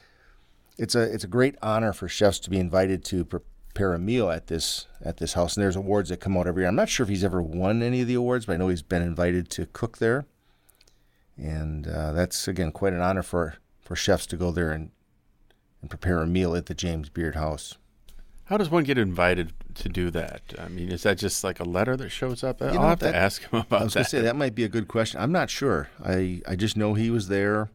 it's 0.77 0.95
a 0.95 1.01
it's 1.01 1.23
a 1.23 1.27
great 1.27 1.55
honor 1.61 1.93
for 1.93 2.07
chefs 2.07 2.39
to 2.39 2.49
be 2.49 2.57
invited 2.57 3.03
to 3.05 3.25
pre- 3.25 3.39
prepare 3.73 3.93
a 3.93 3.99
meal 3.99 4.29
at 4.29 4.47
this 4.47 4.87
at 5.03 5.17
this 5.17 5.33
house. 5.33 5.55
And 5.55 5.63
there's 5.63 5.75
awards 5.75 6.09
that 6.09 6.19
come 6.19 6.37
out 6.37 6.47
every 6.47 6.63
year. 6.63 6.69
I'm 6.69 6.75
not 6.75 6.89
sure 6.89 7.03
if 7.03 7.09
he's 7.09 7.23
ever 7.23 7.41
won 7.41 7.81
any 7.81 8.01
of 8.01 8.07
the 8.07 8.15
awards, 8.15 8.45
but 8.45 8.53
I 8.53 8.57
know 8.57 8.67
he's 8.67 8.81
been 8.81 9.01
invited 9.01 9.49
to 9.51 9.65
cook 9.67 9.97
there. 9.97 10.25
And 11.37 11.87
uh, 11.87 12.11
that's 12.11 12.47
again 12.47 12.71
quite 12.71 12.93
an 12.93 13.01
honor 13.01 13.23
for 13.23 13.55
for 13.79 13.95
chefs 13.95 14.25
to 14.27 14.37
go 14.37 14.51
there 14.51 14.71
and 14.71 14.91
and 15.81 15.89
prepare 15.89 16.19
a 16.19 16.27
meal 16.27 16.55
at 16.55 16.67
the 16.67 16.75
James 16.75 17.09
Beard 17.09 17.35
House. 17.35 17.77
How 18.45 18.57
does 18.57 18.69
one 18.69 18.83
get 18.83 18.97
invited 18.97 19.53
to 19.75 19.87
do 19.87 20.11
that? 20.11 20.41
I 20.59 20.67
mean, 20.67 20.91
is 20.91 21.03
that 21.03 21.17
just 21.17 21.43
like 21.43 21.61
a 21.61 21.63
letter 21.63 21.95
that 21.95 22.09
shows 22.09 22.43
up? 22.43 22.59
You 22.59 22.67
I'll 22.67 22.73
know, 22.73 22.81
have 22.81 22.99
that, 22.99 23.13
to 23.13 23.17
ask 23.17 23.41
him 23.41 23.59
about 23.61 23.81
I 23.81 23.83
was 23.85 23.93
going 23.93 24.03
to 24.03 24.09
say 24.09 24.21
that 24.21 24.35
might 24.35 24.53
be 24.53 24.65
a 24.65 24.69
good 24.69 24.89
question. 24.89 25.21
I'm 25.21 25.31
not 25.31 25.49
sure. 25.49 25.89
I 26.03 26.41
I 26.47 26.55
just 26.55 26.75
know 26.75 26.93
he 26.93 27.09
was 27.09 27.29
there, 27.29 27.69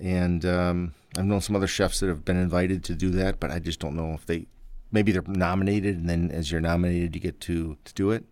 and 0.00 0.44
um, 0.44 0.94
I've 1.16 1.24
known 1.24 1.40
some 1.40 1.56
other 1.56 1.66
chefs 1.66 2.00
that 2.00 2.08
have 2.08 2.24
been 2.24 2.36
invited 2.36 2.84
to 2.84 2.94
do 2.94 3.10
that, 3.10 3.40
but 3.40 3.50
I 3.50 3.58
just 3.58 3.80
don't 3.80 3.96
know 3.96 4.12
if 4.12 4.26
they 4.26 4.46
maybe 4.90 5.12
they're 5.12 5.22
nominated, 5.26 5.96
and 5.96 6.08
then 6.08 6.30
as 6.30 6.50
you're 6.50 6.60
nominated, 6.60 7.14
you 7.14 7.20
get 7.20 7.40
to 7.42 7.76
to 7.84 7.94
do 7.94 8.10
it. 8.10 8.24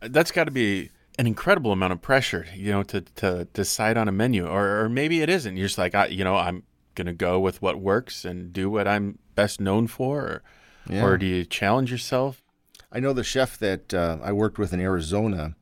That's 0.00 0.30
got 0.30 0.44
to 0.44 0.50
be 0.50 0.90
an 1.18 1.26
incredible 1.26 1.72
amount 1.72 1.92
of 1.92 2.02
pressure, 2.02 2.46
you 2.54 2.70
know, 2.70 2.82
to 2.84 3.00
to 3.00 3.46
decide 3.52 3.96
on 3.96 4.08
a 4.08 4.12
menu, 4.12 4.46
or 4.46 4.82
or 4.82 4.88
maybe 4.88 5.22
it 5.22 5.28
isn't. 5.28 5.56
You're 5.56 5.66
just 5.66 5.78
like, 5.78 5.94
I, 5.94 6.06
you 6.06 6.24
know, 6.24 6.36
I'm 6.36 6.64
gonna 6.94 7.14
go 7.14 7.38
with 7.38 7.62
what 7.62 7.80
works 7.80 8.24
and 8.24 8.52
do 8.52 8.70
what 8.70 8.88
I'm 8.88 9.18
best 9.34 9.60
known 9.60 9.86
for, 9.86 10.20
or, 10.20 10.42
yeah. 10.88 11.04
or 11.04 11.18
do 11.18 11.26
you 11.26 11.44
challenge 11.44 11.90
yourself? 11.90 12.42
I 12.90 13.00
know 13.00 13.12
the 13.12 13.24
chef 13.24 13.58
that 13.58 13.92
uh, 13.92 14.18
I 14.22 14.32
worked 14.32 14.58
with 14.58 14.72
in 14.72 14.80
Arizona 14.80 15.56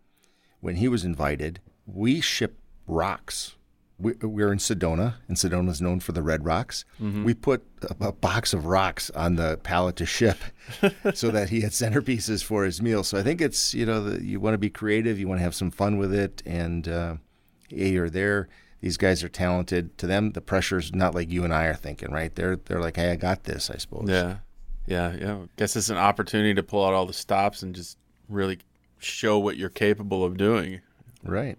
when 0.60 0.76
he 0.76 0.88
was 0.88 1.04
invited. 1.04 1.60
We 1.86 2.20
shipped 2.20 2.60
rocks 2.86 3.56
we, 3.98 4.12
we're 4.22 4.50
in 4.50 4.58
Sedona, 4.58 5.14
and 5.28 5.36
Sedona 5.36 5.70
is 5.70 5.80
known 5.80 6.00
for 6.00 6.12
the 6.12 6.22
red 6.22 6.44
rocks. 6.44 6.84
Mm-hmm. 7.00 7.24
We 7.24 7.34
put 7.34 7.64
a, 7.82 8.08
a, 8.08 8.12
box 8.12 8.52
of 8.52 8.66
rocks 8.66 9.10
on 9.10 9.36
the 9.36 9.58
pallet 9.58 9.96
to 9.96 10.06
ship, 10.06 10.38
so 11.14 11.30
that 11.30 11.50
he 11.50 11.60
had 11.60 11.70
centerpieces 11.70 12.42
for 12.42 12.64
his 12.64 12.82
meal. 12.82 13.04
So 13.04 13.18
I 13.18 13.22
think 13.22 13.40
it's 13.40 13.72
you 13.72 13.86
know 13.86 14.02
the, 14.02 14.24
you 14.24 14.40
want 14.40 14.54
to 14.54 14.58
be 14.58 14.70
creative, 14.70 15.18
you 15.18 15.28
want 15.28 15.38
to 15.38 15.44
have 15.44 15.54
some 15.54 15.70
fun 15.70 15.96
with 15.96 16.12
it, 16.12 16.42
and 16.44 16.88
uh, 16.88 17.16
hey, 17.68 17.90
you're 17.90 18.10
there. 18.10 18.48
These 18.80 18.96
guys 18.96 19.22
are 19.24 19.28
talented. 19.28 19.96
To 19.98 20.06
them, 20.06 20.32
the 20.32 20.40
pressure's 20.40 20.94
not 20.94 21.14
like 21.14 21.30
you 21.30 21.44
and 21.44 21.54
I 21.54 21.64
are 21.66 21.74
thinking, 21.74 22.10
right? 22.10 22.34
They're 22.34 22.56
they're 22.56 22.80
like, 22.80 22.96
hey, 22.96 23.12
I 23.12 23.16
got 23.16 23.44
this, 23.44 23.70
I 23.70 23.76
suppose. 23.76 24.08
Yeah, 24.08 24.38
yeah, 24.86 25.14
yeah. 25.18 25.34
I 25.36 25.48
guess 25.56 25.76
it's 25.76 25.88
an 25.88 25.98
opportunity 25.98 26.54
to 26.54 26.62
pull 26.62 26.84
out 26.84 26.94
all 26.94 27.06
the 27.06 27.12
stops 27.12 27.62
and 27.62 27.74
just 27.74 27.96
really 28.28 28.58
show 28.98 29.38
what 29.38 29.56
you're 29.56 29.68
capable 29.68 30.24
of 30.24 30.36
doing. 30.36 30.80
Right. 31.22 31.58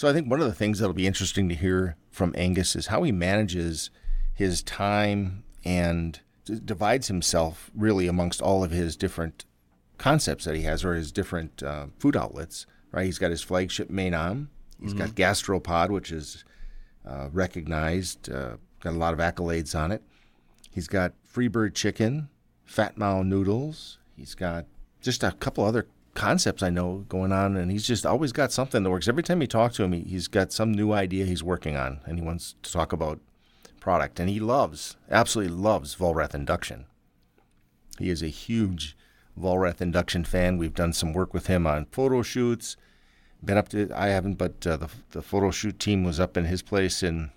So 0.00 0.08
I 0.08 0.14
think 0.14 0.30
one 0.30 0.40
of 0.40 0.46
the 0.46 0.54
things 0.54 0.78
that'll 0.78 0.94
be 0.94 1.06
interesting 1.06 1.50
to 1.50 1.54
hear 1.54 1.94
from 2.10 2.34
Angus 2.34 2.74
is 2.74 2.86
how 2.86 3.02
he 3.02 3.12
manages 3.12 3.90
his 4.32 4.62
time 4.62 5.44
and 5.62 6.18
divides 6.46 7.08
himself 7.08 7.70
really 7.76 8.08
amongst 8.08 8.40
all 8.40 8.64
of 8.64 8.70
his 8.70 8.96
different 8.96 9.44
concepts 9.98 10.46
that 10.46 10.56
he 10.56 10.62
has 10.62 10.86
or 10.86 10.94
his 10.94 11.12
different 11.12 11.62
uh, 11.62 11.88
food 11.98 12.16
outlets. 12.16 12.64
Right, 12.92 13.04
he's 13.04 13.18
got 13.18 13.30
his 13.30 13.42
flagship 13.42 13.90
Main 13.90 14.14
He's 14.80 14.94
mm-hmm. 14.94 15.00
got 15.00 15.10
Gastropod, 15.10 15.90
which 15.90 16.12
is 16.12 16.46
uh, 17.06 17.28
recognized, 17.30 18.32
uh, 18.32 18.56
got 18.80 18.94
a 18.94 18.96
lot 18.96 19.12
of 19.12 19.18
accolades 19.18 19.78
on 19.78 19.92
it. 19.92 20.02
He's 20.70 20.88
got 20.88 21.12
Freebird 21.30 21.74
Chicken, 21.74 22.30
Fat 22.64 22.96
Mao 22.96 23.22
Noodles. 23.22 23.98
He's 24.16 24.34
got 24.34 24.64
just 25.02 25.22
a 25.22 25.32
couple 25.32 25.62
other 25.62 25.88
concepts 26.14 26.62
I 26.62 26.70
know 26.70 27.04
going 27.08 27.32
on, 27.32 27.56
and 27.56 27.70
he's 27.70 27.86
just 27.86 28.04
always 28.04 28.32
got 28.32 28.52
something 28.52 28.82
that 28.82 28.90
works. 28.90 29.08
Every 29.08 29.22
time 29.22 29.40
you 29.40 29.46
talk 29.46 29.72
to 29.74 29.84
him, 29.84 29.92
he, 29.92 30.14
has 30.14 30.28
got 30.28 30.52
some 30.52 30.72
new 30.72 30.92
idea 30.92 31.24
he's 31.24 31.42
working 31.42 31.76
on, 31.76 32.00
and 32.04 32.18
he 32.18 32.24
wants 32.24 32.54
to 32.62 32.72
talk 32.72 32.92
about 32.92 33.20
product. 33.80 34.20
And 34.20 34.28
he 34.28 34.40
loves, 34.40 34.96
absolutely 35.10 35.54
loves 35.54 35.96
Vollrath 35.96 36.34
induction. 36.34 36.86
He 37.98 38.10
is 38.10 38.22
a 38.22 38.28
huge 38.28 38.96
Vollrath 39.38 39.80
induction 39.80 40.24
fan. 40.24 40.58
We've 40.58 40.74
done 40.74 40.92
some 40.92 41.12
work 41.12 41.32
with 41.32 41.46
him 41.46 41.66
on 41.66 41.86
photo 41.86 42.22
shoots. 42.22 42.76
Been 43.42 43.56
up 43.56 43.70
to, 43.70 43.90
I 43.94 44.08
haven't, 44.08 44.34
but 44.34 44.66
uh, 44.66 44.76
the 44.76 44.88
the 45.12 45.22
photo 45.22 45.50
shoot 45.50 45.78
team 45.78 46.04
was 46.04 46.20
up 46.20 46.36
in 46.36 46.44
his 46.44 46.60
place 46.60 47.02
and 47.02 47.30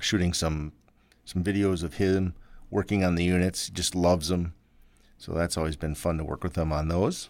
shooting 0.00 0.32
some 0.32 0.72
some 1.24 1.44
videos 1.44 1.84
of 1.84 1.94
him 1.94 2.34
working 2.70 3.04
on 3.04 3.14
the 3.14 3.24
units. 3.24 3.66
He 3.66 3.72
just 3.72 3.94
loves 3.94 4.28
them. 4.28 4.54
So 5.18 5.32
that's 5.32 5.56
always 5.56 5.76
been 5.76 5.94
fun 5.94 6.18
to 6.18 6.24
work 6.24 6.42
with 6.42 6.56
him 6.56 6.72
on 6.72 6.88
those. 6.88 7.28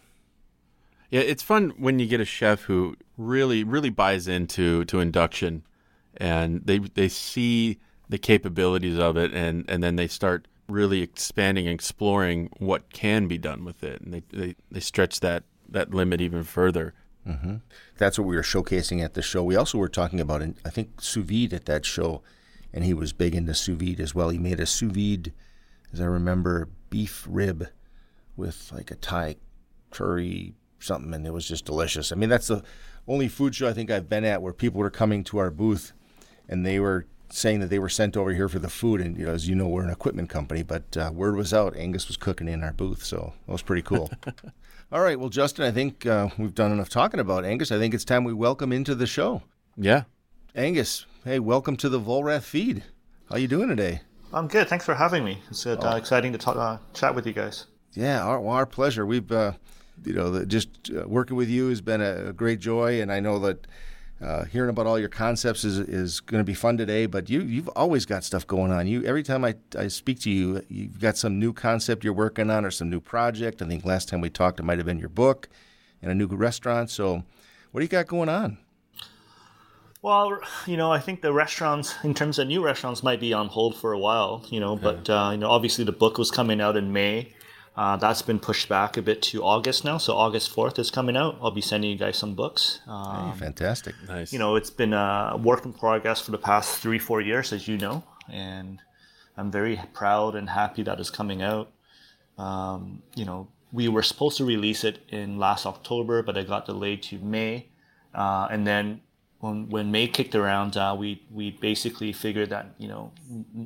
Yeah, 1.10 1.20
it's 1.20 1.42
fun 1.42 1.70
when 1.76 1.98
you 1.98 2.06
get 2.06 2.20
a 2.20 2.24
chef 2.24 2.62
who 2.62 2.96
really, 3.16 3.64
really 3.64 3.90
buys 3.90 4.28
into 4.28 4.84
to 4.86 5.00
induction, 5.00 5.64
and 6.16 6.64
they 6.64 6.78
they 6.78 7.08
see 7.08 7.78
the 8.08 8.18
capabilities 8.18 8.98
of 8.98 9.16
it, 9.16 9.34
and 9.34 9.64
and 9.68 9.82
then 9.82 9.96
they 9.96 10.06
start 10.06 10.46
really 10.68 11.02
expanding, 11.02 11.66
and 11.66 11.74
exploring 11.74 12.48
what 12.58 12.92
can 12.92 13.26
be 13.26 13.38
done 13.38 13.64
with 13.64 13.82
it, 13.82 14.00
and 14.00 14.14
they 14.14 14.22
they, 14.32 14.56
they 14.70 14.80
stretch 14.80 15.20
that 15.20 15.42
that 15.68 15.92
limit 15.92 16.20
even 16.20 16.44
further. 16.44 16.94
Mm-hmm. 17.26 17.56
That's 17.98 18.18
what 18.18 18.26
we 18.26 18.36
were 18.36 18.42
showcasing 18.42 19.04
at 19.04 19.14
the 19.14 19.22
show. 19.22 19.42
We 19.42 19.56
also 19.56 19.78
were 19.78 19.88
talking 19.88 20.20
about, 20.20 20.42
I 20.64 20.70
think, 20.70 21.00
sous 21.00 21.24
vide 21.24 21.52
at 21.52 21.66
that 21.66 21.84
show, 21.84 22.22
and 22.72 22.84
he 22.84 22.94
was 22.94 23.12
big 23.12 23.34
into 23.34 23.54
sous 23.54 23.76
vide 23.76 24.00
as 24.00 24.14
well. 24.14 24.30
He 24.30 24.38
made 24.38 24.58
a 24.60 24.66
sous 24.66 24.90
vide, 24.90 25.32
as 25.92 26.00
I 26.00 26.06
remember, 26.06 26.68
beef 26.88 27.26
rib 27.28 27.68
with 28.36 28.70
like 28.72 28.90
a 28.90 28.96
Thai 28.96 29.36
curry 29.90 30.54
something, 30.82 31.12
and 31.14 31.26
it 31.26 31.32
was 31.32 31.46
just 31.46 31.64
delicious. 31.64 32.12
I 32.12 32.16
mean, 32.16 32.28
that's 32.28 32.48
the 32.48 32.62
only 33.06 33.28
food 33.28 33.54
show 33.54 33.68
I 33.68 33.72
think 33.72 33.90
I've 33.90 34.08
been 34.08 34.24
at 34.24 34.42
where 34.42 34.52
people 34.52 34.80
were 34.80 34.90
coming 34.90 35.24
to 35.24 35.38
our 35.38 35.50
booth, 35.50 35.92
and 36.48 36.64
they 36.64 36.78
were 36.80 37.06
saying 37.30 37.60
that 37.60 37.68
they 37.68 37.78
were 37.78 37.88
sent 37.88 38.16
over 38.16 38.32
here 38.32 38.48
for 38.48 38.58
the 38.58 38.68
food. 38.68 39.00
And 39.00 39.16
you 39.16 39.26
know, 39.26 39.32
as 39.32 39.48
you 39.48 39.54
know, 39.54 39.68
we're 39.68 39.84
an 39.84 39.90
equipment 39.90 40.28
company, 40.28 40.62
but 40.62 40.96
uh, 40.96 41.10
word 41.12 41.36
was 41.36 41.54
out, 41.54 41.76
Angus 41.76 42.08
was 42.08 42.16
cooking 42.16 42.48
in 42.48 42.62
our 42.62 42.72
booth, 42.72 43.04
so 43.04 43.32
that 43.46 43.52
was 43.52 43.62
pretty 43.62 43.82
cool. 43.82 44.10
All 44.92 45.00
right, 45.00 45.18
well, 45.18 45.28
Justin, 45.28 45.64
I 45.64 45.70
think 45.70 46.04
uh, 46.04 46.30
we've 46.36 46.54
done 46.54 46.72
enough 46.72 46.88
talking 46.88 47.20
about 47.20 47.44
Angus. 47.44 47.70
I 47.70 47.78
think 47.78 47.94
it's 47.94 48.04
time 48.04 48.24
we 48.24 48.32
welcome 48.32 48.72
into 48.72 48.94
the 48.94 49.06
show. 49.06 49.42
Yeah, 49.76 50.04
Angus. 50.54 51.06
Hey, 51.24 51.38
welcome 51.38 51.76
to 51.76 51.88
the 51.88 52.00
Vollrath 52.00 52.42
feed. 52.42 52.82
How 53.30 53.36
you 53.36 53.46
doing 53.46 53.68
today? 53.68 54.00
I'm 54.32 54.48
good. 54.48 54.68
Thanks 54.68 54.84
for 54.84 54.94
having 54.94 55.24
me. 55.24 55.38
It's 55.50 55.66
uh, 55.66 55.76
oh. 55.80 55.96
exciting 55.96 56.32
to 56.32 56.38
talk, 56.38 56.56
uh, 56.56 56.78
chat 56.94 57.14
with 57.14 57.26
you 57.26 57.32
guys. 57.32 57.66
Yeah, 57.92 58.24
our, 58.24 58.40
well, 58.40 58.54
our 58.54 58.66
pleasure. 58.66 59.04
We've, 59.04 59.30
uh, 59.30 59.52
you 60.04 60.12
know, 60.12 60.30
the, 60.30 60.46
just 60.46 60.90
uh, 60.90 61.06
working 61.06 61.36
with 61.36 61.48
you 61.48 61.68
has 61.68 61.80
been 61.80 62.00
a, 62.00 62.28
a, 62.28 62.32
great 62.32 62.60
joy, 62.60 63.00
and 63.00 63.12
I 63.12 63.20
know 63.20 63.38
that 63.40 63.66
uh, 64.20 64.44
hearing 64.44 64.70
about 64.70 64.86
all 64.86 64.98
your 64.98 65.08
concepts 65.08 65.64
is 65.64 65.78
is 65.78 66.20
going 66.20 66.40
to 66.40 66.44
be 66.44 66.54
fun 66.54 66.76
today. 66.76 67.06
But 67.06 67.30
you 67.30 67.40
you've 67.40 67.68
always 67.70 68.04
got 68.06 68.24
stuff 68.24 68.46
going 68.46 68.70
on. 68.70 68.86
You 68.86 69.04
every 69.04 69.22
time 69.22 69.44
I, 69.44 69.54
I 69.78 69.88
speak 69.88 70.20
to 70.20 70.30
you, 70.30 70.64
you've 70.68 71.00
got 71.00 71.16
some 71.16 71.38
new 71.38 71.52
concept 71.52 72.04
you're 72.04 72.12
working 72.12 72.50
on 72.50 72.64
or 72.64 72.70
some 72.70 72.90
new 72.90 73.00
project. 73.00 73.62
I 73.62 73.66
think 73.66 73.84
last 73.84 74.08
time 74.08 74.20
we 74.20 74.30
talked, 74.30 74.60
it 74.60 74.64
might 74.64 74.78
have 74.78 74.86
been 74.86 74.98
your 74.98 75.08
book 75.08 75.48
and 76.02 76.10
a 76.10 76.14
new 76.14 76.26
restaurant. 76.26 76.90
So, 76.90 77.24
what 77.70 77.80
do 77.80 77.84
you 77.84 77.88
got 77.88 78.06
going 78.06 78.28
on? 78.28 78.58
Well, 80.02 80.40
you 80.66 80.78
know, 80.78 80.90
I 80.90 80.98
think 80.98 81.20
the 81.20 81.32
restaurants, 81.32 81.94
in 82.04 82.14
terms 82.14 82.38
of 82.38 82.48
new 82.48 82.64
restaurants, 82.64 83.02
might 83.02 83.20
be 83.20 83.34
on 83.34 83.48
hold 83.48 83.76
for 83.76 83.92
a 83.92 83.98
while. 83.98 84.44
You 84.48 84.60
know, 84.60 84.76
but 84.76 85.08
uh, 85.10 85.30
you 85.32 85.38
know, 85.38 85.50
obviously 85.50 85.84
the 85.84 85.92
book 85.92 86.18
was 86.18 86.30
coming 86.30 86.60
out 86.60 86.76
in 86.76 86.92
May. 86.92 87.32
Uh, 87.80 87.96
that's 87.96 88.20
been 88.20 88.38
pushed 88.38 88.68
back 88.68 88.98
a 88.98 89.00
bit 89.00 89.22
to 89.22 89.42
August 89.42 89.86
now. 89.86 89.96
So 89.96 90.14
August 90.14 90.54
4th 90.54 90.78
is 90.78 90.90
coming 90.90 91.16
out. 91.16 91.38
I'll 91.40 91.50
be 91.50 91.62
sending 91.62 91.90
you 91.90 91.96
guys 91.96 92.18
some 92.18 92.34
books. 92.34 92.80
Um, 92.86 93.32
hey, 93.32 93.38
fantastic. 93.38 93.94
Nice. 94.06 94.34
You 94.34 94.38
know, 94.38 94.56
it's 94.56 94.68
been 94.68 94.92
a 94.92 95.40
work 95.42 95.64
in 95.64 95.72
progress 95.72 96.20
for 96.20 96.30
the 96.30 96.36
past 96.36 96.78
three, 96.80 96.98
four 96.98 97.22
years, 97.22 97.54
as 97.54 97.66
you 97.66 97.78
know. 97.78 98.04
And 98.30 98.82
I'm 99.34 99.50
very 99.50 99.80
proud 99.94 100.34
and 100.34 100.50
happy 100.50 100.82
that 100.82 101.00
it's 101.00 101.08
coming 101.08 101.40
out. 101.40 101.72
Um, 102.36 103.02
you 103.14 103.24
know, 103.24 103.48
we 103.72 103.88
were 103.88 104.02
supposed 104.02 104.36
to 104.36 104.44
release 104.44 104.84
it 104.84 104.98
in 105.08 105.38
last 105.38 105.64
October, 105.64 106.22
but 106.22 106.36
it 106.36 106.48
got 106.48 106.66
delayed 106.66 107.02
to 107.04 107.18
May. 107.18 107.68
Uh, 108.14 108.46
and 108.50 108.66
then 108.66 109.00
when 109.40 109.68
when 109.70 109.90
May 109.90 110.06
kicked 110.06 110.34
around, 110.34 110.76
uh, 110.76 110.94
we 110.98 111.22
we 111.30 111.50
basically 111.50 112.12
figured 112.12 112.50
that 112.50 112.74
you 112.78 112.88
know 112.88 113.12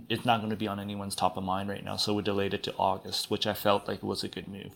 it's 0.08 0.24
not 0.24 0.38
going 0.38 0.50
to 0.50 0.56
be 0.56 0.68
on 0.68 0.78
anyone's 0.78 1.14
top 1.14 1.36
of 1.36 1.44
mind 1.44 1.68
right 1.68 1.84
now, 1.84 1.96
so 1.96 2.14
we 2.14 2.22
delayed 2.22 2.54
it 2.54 2.62
to 2.64 2.74
August, 2.76 3.30
which 3.30 3.46
I 3.46 3.54
felt 3.54 3.88
like 3.88 4.02
was 4.02 4.22
a 4.24 4.28
good 4.28 4.48
move. 4.48 4.72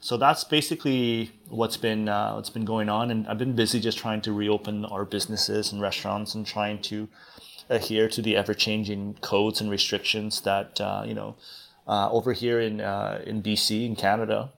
So 0.00 0.16
that's 0.16 0.44
basically 0.44 1.32
what's 1.48 1.76
been 1.76 2.08
uh, 2.08 2.34
what's 2.34 2.50
been 2.50 2.64
going 2.64 2.88
on, 2.88 3.10
and 3.10 3.26
I've 3.28 3.38
been 3.38 3.54
busy 3.54 3.80
just 3.80 3.96
trying 3.96 4.20
to 4.22 4.32
reopen 4.32 4.84
our 4.84 5.04
businesses 5.04 5.72
and 5.72 5.80
restaurants 5.80 6.34
and 6.34 6.44
trying 6.44 6.82
to 6.82 7.08
adhere 7.70 8.08
to 8.08 8.20
the 8.20 8.36
ever 8.36 8.54
changing 8.54 9.14
codes 9.22 9.60
and 9.60 9.70
restrictions 9.70 10.40
that 10.42 10.80
uh, 10.80 11.04
you 11.06 11.14
know 11.14 11.36
uh, 11.86 12.10
over 12.10 12.32
here 12.32 12.60
in 12.60 12.80
uh, 12.80 13.22
in 13.24 13.42
BC 13.42 13.86
in 13.86 13.94
Canada. 13.94 14.50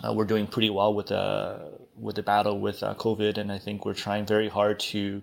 Uh, 0.00 0.12
we're 0.12 0.24
doing 0.24 0.46
pretty 0.46 0.70
well 0.70 0.94
with 0.94 1.06
the 1.06 1.78
with 1.98 2.16
the 2.16 2.22
battle 2.22 2.58
with 2.58 2.82
uh, 2.82 2.94
COVID, 2.94 3.36
and 3.36 3.52
I 3.52 3.58
think 3.58 3.84
we're 3.84 3.94
trying 3.94 4.24
very 4.26 4.48
hard 4.48 4.80
to 4.80 5.22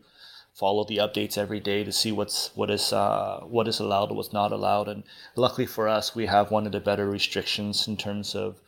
follow 0.53 0.83
the 0.83 0.97
updates 0.97 1.37
every 1.37 1.59
day 1.59 1.83
to 1.83 1.91
see 1.91 2.11
what's 2.11 2.51
what 2.55 2.69
is 2.69 2.93
uh, 2.93 3.39
what 3.41 3.67
is 3.67 3.79
allowed 3.79 4.11
what's 4.11 4.33
not 4.33 4.51
allowed. 4.51 4.87
And 4.87 5.03
luckily 5.35 5.65
for 5.65 5.87
us, 5.87 6.15
we 6.15 6.27
have 6.27 6.51
one 6.51 6.65
of 6.65 6.71
the 6.71 6.79
better 6.79 7.09
restrictions 7.09 7.87
in 7.87 7.97
terms 7.97 8.35
of 8.35 8.61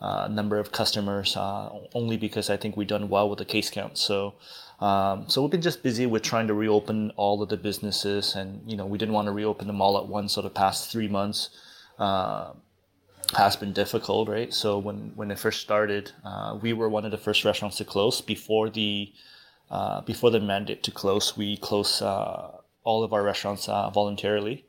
uh, 0.00 0.28
number 0.28 0.58
of 0.58 0.70
customers, 0.70 1.36
uh, 1.36 1.70
only 1.92 2.16
because 2.16 2.50
I 2.50 2.56
think 2.56 2.76
we've 2.76 2.86
done 2.86 3.08
well 3.08 3.28
with 3.28 3.38
the 3.38 3.44
case 3.44 3.70
count. 3.70 3.98
So. 3.98 4.34
Um, 4.80 5.28
so 5.28 5.42
we've 5.42 5.50
been 5.50 5.60
just 5.60 5.82
busy 5.82 6.06
with 6.06 6.22
trying 6.22 6.46
to 6.46 6.54
reopen 6.54 7.10
all 7.16 7.42
of 7.42 7.48
the 7.48 7.56
businesses, 7.56 8.36
and 8.36 8.62
you 8.64 8.76
know 8.76 8.86
we 8.86 8.96
didn't 8.96 9.12
want 9.12 9.26
to 9.26 9.32
reopen 9.32 9.66
them 9.66 9.80
all 9.80 9.98
at 9.98 10.06
once. 10.06 10.34
So 10.34 10.40
the 10.40 10.50
past 10.50 10.92
three 10.92 11.08
months, 11.08 11.50
uh, 11.98 12.52
has 13.36 13.56
been 13.56 13.72
difficult, 13.72 14.28
right? 14.28 14.52
So 14.52 14.78
when 14.78 15.12
when 15.14 15.30
it 15.30 15.38
first 15.38 15.60
started, 15.60 16.12
uh, 16.24 16.58
we 16.60 16.72
were 16.72 16.88
one 16.88 17.04
of 17.04 17.10
the 17.10 17.18
first 17.18 17.44
restaurants 17.44 17.76
to 17.78 17.84
close 17.84 18.20
before 18.20 18.70
the 18.70 19.12
uh, 19.70 20.00
before 20.02 20.30
the 20.30 20.40
mandate 20.40 20.82
to 20.84 20.90
close. 20.90 21.36
We 21.36 21.56
closed 21.58 22.02
uh, 22.02 22.48
all 22.84 23.04
of 23.04 23.12
our 23.12 23.22
restaurants 23.22 23.68
uh, 23.68 23.90
voluntarily, 23.90 24.64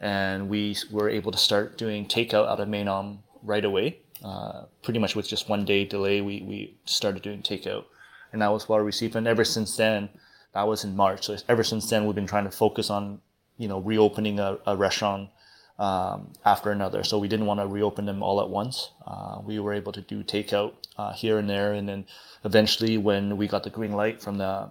and 0.00 0.48
we 0.48 0.76
were 0.90 1.08
able 1.08 1.32
to 1.32 1.38
start 1.38 1.76
doing 1.76 2.06
takeout 2.06 2.46
out 2.46 2.60
of 2.60 2.68
Maenam 2.68 3.18
right 3.42 3.64
away. 3.64 3.98
Uh, 4.22 4.64
pretty 4.82 4.98
much 4.98 5.14
with 5.14 5.28
just 5.28 5.48
one 5.48 5.64
day 5.64 5.84
delay, 5.84 6.20
we 6.20 6.42
we 6.42 6.76
started 6.84 7.22
doing 7.22 7.42
takeout, 7.42 7.84
and 8.32 8.42
that 8.42 8.52
was 8.52 8.68
well 8.68 8.80
received. 8.80 9.16
And 9.16 9.26
ever 9.26 9.44
since 9.44 9.76
then, 9.76 10.08
that 10.54 10.68
was 10.68 10.84
in 10.84 10.94
March. 10.96 11.26
So 11.26 11.36
ever 11.48 11.64
since 11.64 11.90
then, 11.90 12.06
we've 12.06 12.14
been 12.14 12.26
trying 12.26 12.44
to 12.44 12.50
focus 12.50 12.90
on 12.90 13.20
you 13.56 13.66
know 13.66 13.80
reopening 13.80 14.38
a, 14.38 14.58
a 14.66 14.76
restaurant 14.76 15.30
um, 15.78 16.32
after 16.44 16.70
another. 16.70 17.04
So 17.04 17.18
we 17.18 17.28
didn't 17.28 17.46
want 17.46 17.60
to 17.60 17.66
reopen 17.66 18.06
them 18.06 18.22
all 18.22 18.40
at 18.40 18.48
once. 18.48 18.90
Uh, 19.06 19.40
we 19.44 19.58
were 19.58 19.72
able 19.72 19.92
to 19.92 20.00
do 20.00 20.22
takeout 20.22 20.74
uh, 20.96 21.12
here 21.12 21.38
and 21.38 21.48
there, 21.48 21.72
and 21.72 21.88
then 21.88 22.06
eventually, 22.44 22.98
when 22.98 23.36
we 23.36 23.46
got 23.46 23.62
the 23.62 23.70
green 23.70 23.92
light 23.92 24.20
from 24.20 24.38
the 24.38 24.70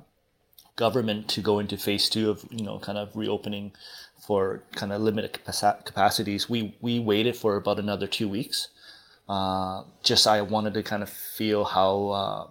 government 0.76 1.28
to 1.28 1.42
go 1.42 1.58
into 1.60 1.76
phase 1.76 2.08
two 2.10 2.30
of 2.30 2.46
you 2.52 2.64
know 2.64 2.78
kind 2.80 2.98
of 2.98 3.16
reopening 3.16 3.72
for 4.20 4.62
kind 4.74 4.92
of 4.92 5.02
limited 5.02 5.40
capacities, 5.86 6.50
we 6.50 6.76
we 6.82 7.00
waited 7.00 7.36
for 7.36 7.56
about 7.56 7.80
another 7.80 8.08
two 8.08 8.28
weeks. 8.28 8.68
Uh, 9.30 9.84
just 10.04 10.26
I 10.28 10.42
wanted 10.42 10.74
to 10.76 10.84
kind 10.84 11.04
of 11.04 11.10
feel 11.10 11.66
how 11.66 12.08
uh, 12.10 12.48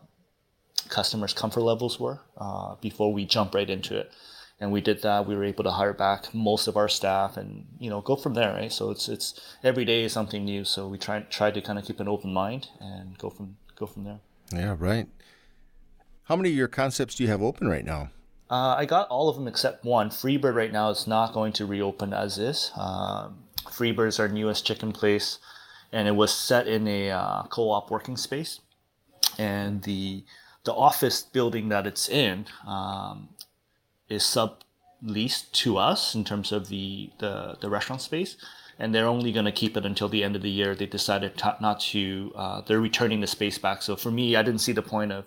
customers' 0.89 1.33
comfort 1.33 1.63
levels 1.63 1.99
were 1.99 2.21
uh, 2.37 2.75
before 2.81 3.13
we 3.13 3.25
jump 3.25 3.55
right 3.55 3.69
into 3.69 3.99
it 3.99 4.13
and 4.59 4.73
we 4.73 4.81
did 4.81 5.03
that. 5.03 5.27
We 5.27 5.37
were 5.37 5.45
able 5.45 5.65
to 5.65 5.71
hire 5.71 5.93
back 5.93 6.33
most 6.35 6.67
of 6.67 6.77
our 6.77 6.89
staff, 6.89 7.37
and 7.37 7.67
you 7.79 7.91
know, 7.91 8.01
go 8.01 8.17
from 8.17 8.35
there. 8.35 8.55
Right. 8.55 8.73
So 8.73 8.91
it's 8.91 9.09
it's 9.09 9.41
every 9.63 9.85
day 9.85 10.05
is 10.05 10.13
something 10.13 10.45
new. 10.45 10.65
So 10.65 10.89
we 10.89 10.99
try 10.99 11.21
try 11.21 11.51
to 11.51 11.61
kind 11.61 11.79
of 11.79 11.85
keep 11.85 12.01
an 12.01 12.09
open 12.09 12.33
mind 12.33 12.69
and 12.81 13.17
go 13.19 13.31
from 13.31 13.57
go 13.77 13.87
from 13.87 14.05
there. 14.05 14.21
Yeah. 14.53 14.77
Right. 14.79 15.09
How 16.25 16.37
many 16.37 16.51
of 16.51 16.57
your 16.57 16.69
concepts 16.69 17.15
do 17.15 17.23
you 17.23 17.29
have 17.31 17.43
open 17.43 17.69
right 17.69 17.85
now? 17.85 18.11
Uh, 18.49 18.77
I 18.79 18.85
got 18.85 19.09
all 19.09 19.29
of 19.29 19.37
them 19.37 19.49
except 19.49 19.85
one. 19.85 20.09
Freebird 20.11 20.55
right 20.55 20.73
now 20.73 20.91
is 20.91 21.07
not 21.07 21.33
going 21.33 21.53
to 21.55 21.67
reopen 21.67 22.13
as 22.13 22.39
is. 22.39 22.71
Um, 22.77 23.45
Freebird 23.65 24.09
is 24.09 24.21
our 24.21 24.29
newest 24.29 24.65
chicken 24.65 24.93
place, 24.93 25.39
and 25.93 26.07
it 26.07 26.13
was 26.13 26.33
set 26.33 26.67
in 26.69 26.87
a 26.87 27.11
uh, 27.11 27.43
co-op 27.45 27.91
working 27.91 28.17
space, 28.17 28.61
and 29.39 29.83
the 29.83 30.25
the 30.65 30.73
office 30.73 31.23
building 31.23 31.69
that 31.69 31.87
it's 31.87 32.09
in 32.09 32.47
um, 32.67 33.29
is 34.09 34.23
subleased 34.23 35.53
to 35.53 35.77
us 35.77 36.15
in 36.15 36.25
terms 36.25 36.53
of 36.53 36.69
the, 36.69 37.11
the, 37.19 37.57
the 37.61 37.71
restaurant 37.71 38.03
space. 38.03 38.37
And 38.79 38.95
they're 38.95 39.07
only 39.07 39.33
going 39.33 39.47
to 39.47 39.53
keep 39.53 39.77
it 39.77 39.87
until 39.87 40.09
the 40.09 40.23
end 40.23 40.37
of 40.37 40.43
the 40.43 40.51
year. 40.51 40.75
They 40.75 40.87
decided 40.87 41.39
to, 41.39 41.57
not 41.61 41.81
to, 41.81 42.33
uh, 42.37 42.61
they're 42.61 42.81
returning 42.81 43.21
the 43.21 43.27
space 43.27 43.57
back. 43.57 43.81
So 43.81 43.97
for 43.97 44.11
me, 44.11 44.37
I 44.37 44.43
didn't 44.43 44.61
see 44.61 44.73
the 44.73 44.83
point 44.83 45.13
of 45.13 45.25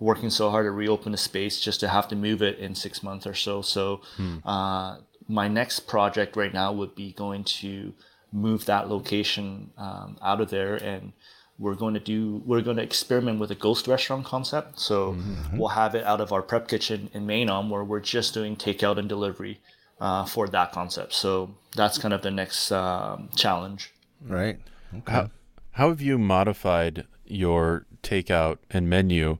working 0.00 0.30
so 0.30 0.50
hard 0.50 0.66
to 0.66 0.70
reopen 0.70 1.12
the 1.12 1.18
space 1.18 1.60
just 1.60 1.80
to 1.80 1.88
have 1.88 2.08
to 2.08 2.16
move 2.16 2.42
it 2.42 2.58
in 2.58 2.74
six 2.74 3.02
months 3.02 3.26
or 3.26 3.34
so. 3.34 3.62
So 3.62 4.00
hmm. 4.16 4.38
uh, 4.44 4.98
my 5.28 5.48
next 5.48 5.80
project 5.80 6.36
right 6.36 6.52
now 6.52 6.72
would 6.72 6.94
be 6.94 7.12
going 7.12 7.44
to 7.44 7.94
move 8.32 8.64
that 8.66 8.88
location 8.88 9.70
um, 9.76 10.18
out 10.22 10.40
of 10.40 10.50
there 10.50 10.76
and 10.76 11.12
we're 11.58 11.74
going 11.74 11.94
to 11.94 12.00
do 12.00 12.42
we're 12.46 12.60
going 12.60 12.76
to 12.76 12.82
experiment 12.82 13.40
with 13.40 13.50
a 13.50 13.54
ghost 13.54 13.88
restaurant 13.88 14.24
concept. 14.24 14.78
So 14.78 15.14
mm-hmm. 15.14 15.58
we'll 15.58 15.68
have 15.68 15.94
it 15.94 16.04
out 16.04 16.20
of 16.20 16.32
our 16.32 16.42
prep 16.42 16.68
kitchen 16.68 17.10
in 17.12 17.26
Maenam 17.26 17.68
where 17.68 17.84
we're 17.84 18.00
just 18.00 18.34
doing 18.34 18.56
takeout 18.56 18.98
and 18.98 19.08
delivery 19.08 19.60
uh, 20.00 20.24
for 20.24 20.48
that 20.48 20.72
concept. 20.72 21.14
So 21.14 21.54
that's 21.74 21.98
kind 21.98 22.14
of 22.14 22.22
the 22.22 22.30
next 22.30 22.70
um, 22.70 23.30
challenge. 23.36 23.92
Right. 24.24 24.60
Okay. 24.94 25.12
How, 25.12 25.30
how, 25.72 25.88
have 25.88 26.00
you 26.00 26.18
modified 26.18 27.06
your 27.24 27.86
takeout 28.02 28.58
and 28.70 28.88
menu 28.88 29.38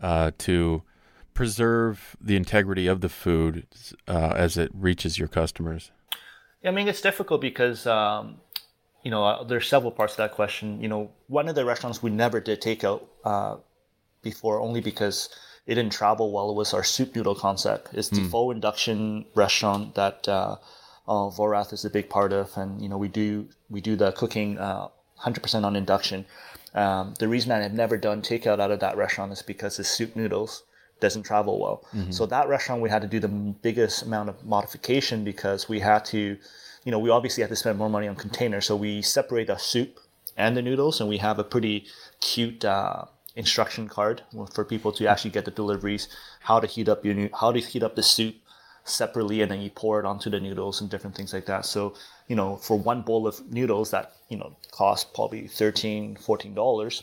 uh, 0.00 0.32
to 0.38 0.82
preserve 1.34 2.16
the 2.20 2.36
integrity 2.36 2.86
of 2.86 3.00
the 3.00 3.08
food 3.08 3.66
uh, 4.06 4.32
as 4.36 4.58
it 4.58 4.70
reaches 4.74 5.18
your 5.18 5.28
customers? 5.28 5.90
Yeah, 6.62 6.70
I 6.70 6.72
mean, 6.74 6.88
it's 6.88 7.00
difficult 7.00 7.40
because 7.40 7.86
um, 7.86 8.36
you 9.02 9.10
know, 9.10 9.24
uh, 9.24 9.44
there's 9.44 9.68
several 9.68 9.90
parts 9.90 10.14
to 10.14 10.18
that 10.18 10.32
question. 10.32 10.80
You 10.80 10.88
know, 10.88 11.10
one 11.28 11.48
of 11.48 11.54
the 11.54 11.64
restaurants 11.64 12.02
we 12.02 12.10
never 12.10 12.40
did 12.40 12.60
takeout 12.60 13.02
uh, 13.24 13.56
before, 14.22 14.60
only 14.60 14.80
because 14.80 15.28
it 15.66 15.74
didn't 15.74 15.92
travel 15.92 16.32
well, 16.32 16.50
It 16.50 16.54
was 16.54 16.74
our 16.74 16.84
soup 16.84 17.14
noodle 17.14 17.34
concept. 17.34 17.88
It's 17.92 18.08
the 18.08 18.20
mm. 18.20 18.30
full 18.30 18.50
induction 18.50 19.26
restaurant 19.34 19.94
that 19.94 20.28
uh, 20.28 20.56
uh, 21.06 21.30
Vollrath 21.30 21.72
is 21.72 21.84
a 21.84 21.90
big 21.90 22.08
part 22.08 22.32
of, 22.32 22.50
and 22.56 22.80
you 22.82 22.88
know 22.88 22.98
we 22.98 23.08
do 23.08 23.48
we 23.68 23.80
do 23.80 23.96
the 23.96 24.12
cooking 24.12 24.58
uh, 24.58 24.88
100% 25.22 25.64
on 25.64 25.76
induction. 25.76 26.24
Um, 26.74 27.14
the 27.18 27.28
reason 27.28 27.50
I 27.52 27.58
have 27.58 27.72
never 27.72 27.96
done 27.96 28.22
takeout 28.22 28.60
out 28.60 28.70
of 28.70 28.80
that 28.80 28.96
restaurant 28.96 29.32
is 29.32 29.42
because 29.42 29.76
the 29.76 29.84
soup 29.84 30.14
noodles 30.16 30.62
doesn't 31.00 31.24
travel 31.24 31.58
well. 31.58 31.84
Mm-hmm. 31.94 32.12
So 32.12 32.26
that 32.26 32.48
restaurant 32.48 32.82
we 32.82 32.90
had 32.90 33.02
to 33.02 33.08
do 33.08 33.18
the 33.18 33.28
biggest 33.28 34.02
amount 34.02 34.28
of 34.28 34.44
modification 34.44 35.24
because 35.24 35.68
we 35.68 35.80
had 35.80 36.04
to, 36.06 36.36
you 36.84 36.90
know, 36.90 36.98
we 36.98 37.10
obviously 37.10 37.42
had 37.42 37.50
to 37.50 37.56
spend 37.56 37.78
more 37.78 37.90
money 37.90 38.08
on 38.08 38.16
containers. 38.16 38.66
So 38.66 38.76
we 38.76 39.02
separate 39.02 39.48
the 39.48 39.56
soup 39.56 40.00
and 40.36 40.56
the 40.56 40.62
noodles, 40.62 41.00
and 41.00 41.08
we 41.08 41.18
have 41.18 41.38
a 41.38 41.44
pretty 41.44 41.86
cute 42.20 42.64
uh, 42.64 43.04
instruction 43.36 43.88
card 43.88 44.22
for 44.54 44.64
people 44.64 44.92
to 44.92 45.06
actually 45.06 45.30
get 45.30 45.44
the 45.44 45.50
deliveries, 45.50 46.08
how 46.40 46.60
to 46.60 46.66
heat 46.66 46.88
up 46.88 47.04
your 47.04 47.28
how 47.38 47.52
to 47.52 47.60
heat 47.60 47.82
up 47.82 47.96
the 47.96 48.02
soup 48.02 48.36
separately, 48.84 49.42
and 49.42 49.50
then 49.50 49.60
you 49.60 49.70
pour 49.70 50.00
it 50.00 50.06
onto 50.06 50.30
the 50.30 50.40
noodles 50.40 50.80
and 50.80 50.90
different 50.90 51.16
things 51.16 51.32
like 51.32 51.46
that. 51.46 51.66
So 51.66 51.94
you 52.28 52.36
know, 52.36 52.56
for 52.56 52.78
one 52.78 53.02
bowl 53.02 53.26
of 53.26 53.52
noodles 53.52 53.90
that 53.90 54.12
you 54.28 54.38
know 54.38 54.56
cost 54.70 55.12
probably 55.14 55.46
13 55.46 56.16
14 56.16 56.54
dollars, 56.54 57.02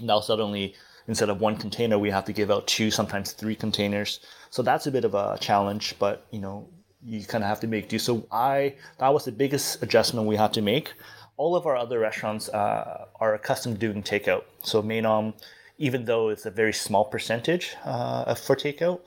now 0.00 0.20
suddenly 0.20 0.74
instead 1.06 1.30
of 1.30 1.40
one 1.40 1.56
container, 1.56 1.98
we 1.98 2.10
have 2.10 2.26
to 2.26 2.32
give 2.32 2.50
out 2.50 2.66
two, 2.66 2.90
sometimes 2.90 3.32
three 3.32 3.56
containers. 3.56 4.20
So 4.50 4.62
that's 4.62 4.86
a 4.86 4.90
bit 4.90 5.04
of 5.06 5.14
a 5.14 5.38
challenge, 5.40 5.94
but 5.98 6.26
you 6.30 6.40
know, 6.40 6.68
you 7.04 7.24
kind 7.24 7.44
of 7.44 7.48
have 7.48 7.60
to 7.60 7.66
make 7.66 7.88
do. 7.88 7.98
So 7.98 8.26
I 8.30 8.74
that 8.98 9.12
was 9.12 9.24
the 9.24 9.32
biggest 9.32 9.82
adjustment 9.82 10.26
we 10.26 10.36
had 10.36 10.52
to 10.54 10.62
make 10.62 10.92
all 11.38 11.54
of 11.54 11.66
our 11.66 11.76
other 11.76 12.00
restaurants 12.00 12.48
uh, 12.48 13.06
are 13.20 13.34
accustomed 13.34 13.80
to 13.80 13.86
doing 13.86 14.02
takeout. 14.02 14.42
So 14.62 14.82
Maenam, 14.82 15.34
even 15.78 16.04
though 16.04 16.28
it's 16.28 16.44
a 16.44 16.50
very 16.50 16.72
small 16.72 17.04
percentage 17.04 17.76
uh, 17.84 18.34
for 18.34 18.56
takeout, 18.56 19.00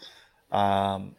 um, 0.52 1.16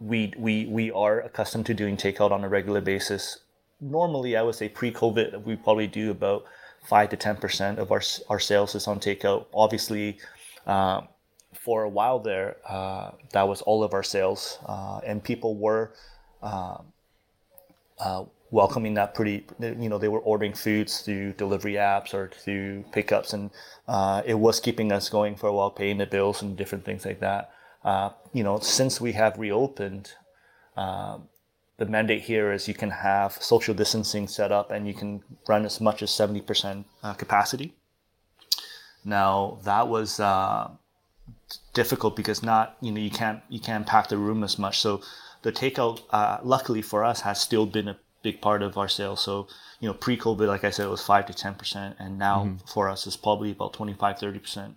we, 0.00 0.32
we, 0.38 0.66
we 0.66 0.90
are 0.92 1.20
accustomed 1.20 1.66
to 1.66 1.74
doing 1.74 1.96
takeout 1.96 2.30
on 2.30 2.44
a 2.44 2.48
regular 2.48 2.80
basis. 2.80 3.40
Normally, 3.80 4.36
I 4.36 4.42
would 4.42 4.54
say 4.54 4.68
pre-COVID, 4.68 5.44
we 5.44 5.56
probably 5.56 5.88
do 5.88 6.10
about 6.10 6.44
five 6.84 7.10
to 7.10 7.16
ten 7.16 7.36
percent 7.36 7.78
of 7.78 7.90
our 7.90 8.02
our 8.28 8.38
sales 8.38 8.74
is 8.74 8.86
on 8.86 9.00
takeout. 9.00 9.46
Obviously, 9.52 10.18
uh, 10.66 11.02
for 11.52 11.82
a 11.82 11.88
while 11.88 12.18
there, 12.18 12.56
uh, 12.66 13.10
that 13.32 13.48
was 13.48 13.62
all 13.62 13.82
of 13.82 13.92
our 13.92 14.02
sales, 14.02 14.58
uh, 14.66 15.00
and 15.04 15.22
people 15.22 15.56
were 15.56 15.92
uh, 16.42 16.78
uh, 17.98 18.24
welcoming 18.50 18.94
that 18.94 19.14
pretty 19.14 19.44
you 19.60 19.88
know 19.88 19.98
they 19.98 20.08
were 20.08 20.20
ordering 20.20 20.54
foods 20.54 21.02
through 21.02 21.32
delivery 21.34 21.74
apps 21.74 22.12
or 22.14 22.28
through 22.28 22.82
pickups 22.90 23.32
and 23.32 23.50
uh, 23.86 24.22
it 24.26 24.34
was 24.34 24.58
keeping 24.58 24.90
us 24.90 25.08
going 25.08 25.36
for 25.36 25.46
a 25.48 25.52
while 25.52 25.70
paying 25.70 25.98
the 25.98 26.06
bills 26.06 26.42
and 26.42 26.56
different 26.56 26.84
things 26.84 27.04
like 27.04 27.20
that. 27.20 27.52
You 28.32 28.42
know 28.42 28.58
since 28.58 29.00
we 29.00 29.12
have 29.12 29.38
reopened 29.38 30.14
the 31.80 31.86
mandate 31.86 32.20
here 32.20 32.52
is 32.52 32.68
you 32.68 32.74
can 32.74 32.90
have 32.90 33.32
social 33.32 33.74
distancing 33.74 34.28
set 34.28 34.52
up 34.52 34.70
and 34.70 34.86
you 34.86 34.92
can 34.92 35.22
run 35.48 35.64
as 35.64 35.80
much 35.80 36.02
as 36.02 36.10
70% 36.10 36.84
uh, 37.02 37.14
capacity. 37.14 37.74
Now 39.02 39.58
that 39.64 39.88
was 39.88 40.20
uh, 40.20 40.72
difficult 41.72 42.16
because 42.16 42.42
not 42.42 42.76
you 42.80 42.92
know 42.92 43.00
you 43.00 43.10
can't 43.10 43.40
you 43.48 43.60
can't 43.60 43.86
pack 43.86 44.08
the 44.08 44.16
room 44.16 44.42
as 44.44 44.58
much 44.58 44.78
so 44.78 45.00
the 45.42 45.52
takeout 45.52 46.02
uh, 46.10 46.38
luckily 46.42 46.82
for 46.82 47.04
us 47.04 47.22
has 47.22 47.40
still 47.40 47.66
been 47.66 47.88
a 47.88 47.96
big 48.22 48.40
part 48.40 48.62
of 48.62 48.76
our 48.76 48.88
sales. 48.88 49.20
So, 49.20 49.48
you 49.80 49.88
know, 49.88 49.94
pre-COVID, 49.94 50.46
like 50.46 50.64
I 50.64 50.70
said, 50.70 50.86
it 50.86 50.90
was 50.90 51.04
five 51.04 51.26
to 51.26 51.32
10%. 51.32 51.94
And 51.98 52.18
now 52.18 52.44
mm-hmm. 52.44 52.66
for 52.66 52.88
us, 52.88 53.06
it's 53.06 53.16
probably 53.16 53.50
about 53.50 53.72
25, 53.72 54.16
30% 54.16 54.74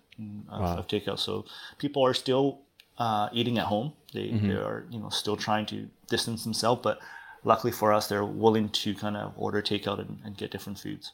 of, 0.50 0.60
wow. 0.60 0.76
of 0.76 0.86
takeout. 0.86 1.18
So 1.18 1.44
people 1.78 2.04
are 2.04 2.14
still 2.14 2.60
uh, 2.98 3.28
eating 3.32 3.58
at 3.58 3.66
home. 3.66 3.92
They, 4.12 4.28
mm-hmm. 4.28 4.48
they 4.48 4.54
are, 4.54 4.86
you 4.90 4.98
know, 4.98 5.10
still 5.10 5.36
trying 5.36 5.66
to 5.66 5.88
distance 6.08 6.44
themselves. 6.44 6.80
But 6.82 7.00
luckily 7.44 7.72
for 7.72 7.92
us, 7.92 8.08
they're 8.08 8.24
willing 8.24 8.70
to 8.70 8.94
kind 8.94 9.16
of 9.16 9.32
order 9.36 9.60
takeout 9.60 9.98
and, 9.98 10.18
and 10.24 10.36
get 10.36 10.50
different 10.50 10.78
foods. 10.78 11.12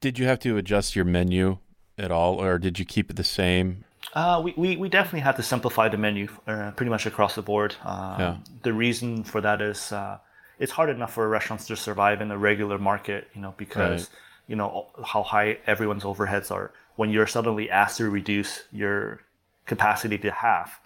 Did 0.00 0.18
you 0.18 0.26
have 0.26 0.40
to 0.40 0.56
adjust 0.58 0.94
your 0.94 1.04
menu 1.04 1.58
at 1.96 2.10
all, 2.10 2.42
or 2.42 2.58
did 2.58 2.78
you 2.78 2.84
keep 2.84 3.10
it 3.10 3.16
the 3.16 3.24
same? 3.24 3.84
Uh, 4.18 4.40
we, 4.40 4.52
we, 4.56 4.76
we 4.76 4.88
definitely 4.88 5.20
had 5.20 5.36
to 5.36 5.44
simplify 5.44 5.88
the 5.88 5.96
menu 5.96 6.26
uh, 6.48 6.72
pretty 6.72 6.90
much 6.90 7.06
across 7.06 7.36
the 7.36 7.42
board. 7.42 7.76
Um, 7.84 8.20
yeah. 8.20 8.36
The 8.64 8.72
reason 8.72 9.22
for 9.22 9.40
that 9.40 9.62
is 9.62 9.92
uh, 9.92 10.18
it's 10.58 10.72
hard 10.72 10.90
enough 10.90 11.12
for 11.12 11.28
restaurants 11.28 11.68
to 11.68 11.76
survive 11.76 12.20
in 12.20 12.28
a 12.32 12.36
regular 12.36 12.78
market, 12.78 13.28
you 13.32 13.40
know, 13.40 13.54
because 13.56 14.00
right. 14.00 14.18
you 14.48 14.56
know 14.56 14.88
how 15.04 15.22
high 15.22 15.58
everyone's 15.68 16.02
overheads 16.02 16.50
are. 16.50 16.72
When 16.96 17.10
you're 17.10 17.28
suddenly 17.28 17.70
asked 17.70 17.98
to 17.98 18.10
reduce 18.10 18.64
your 18.72 19.20
capacity 19.66 20.18
to 20.18 20.32
half, 20.32 20.80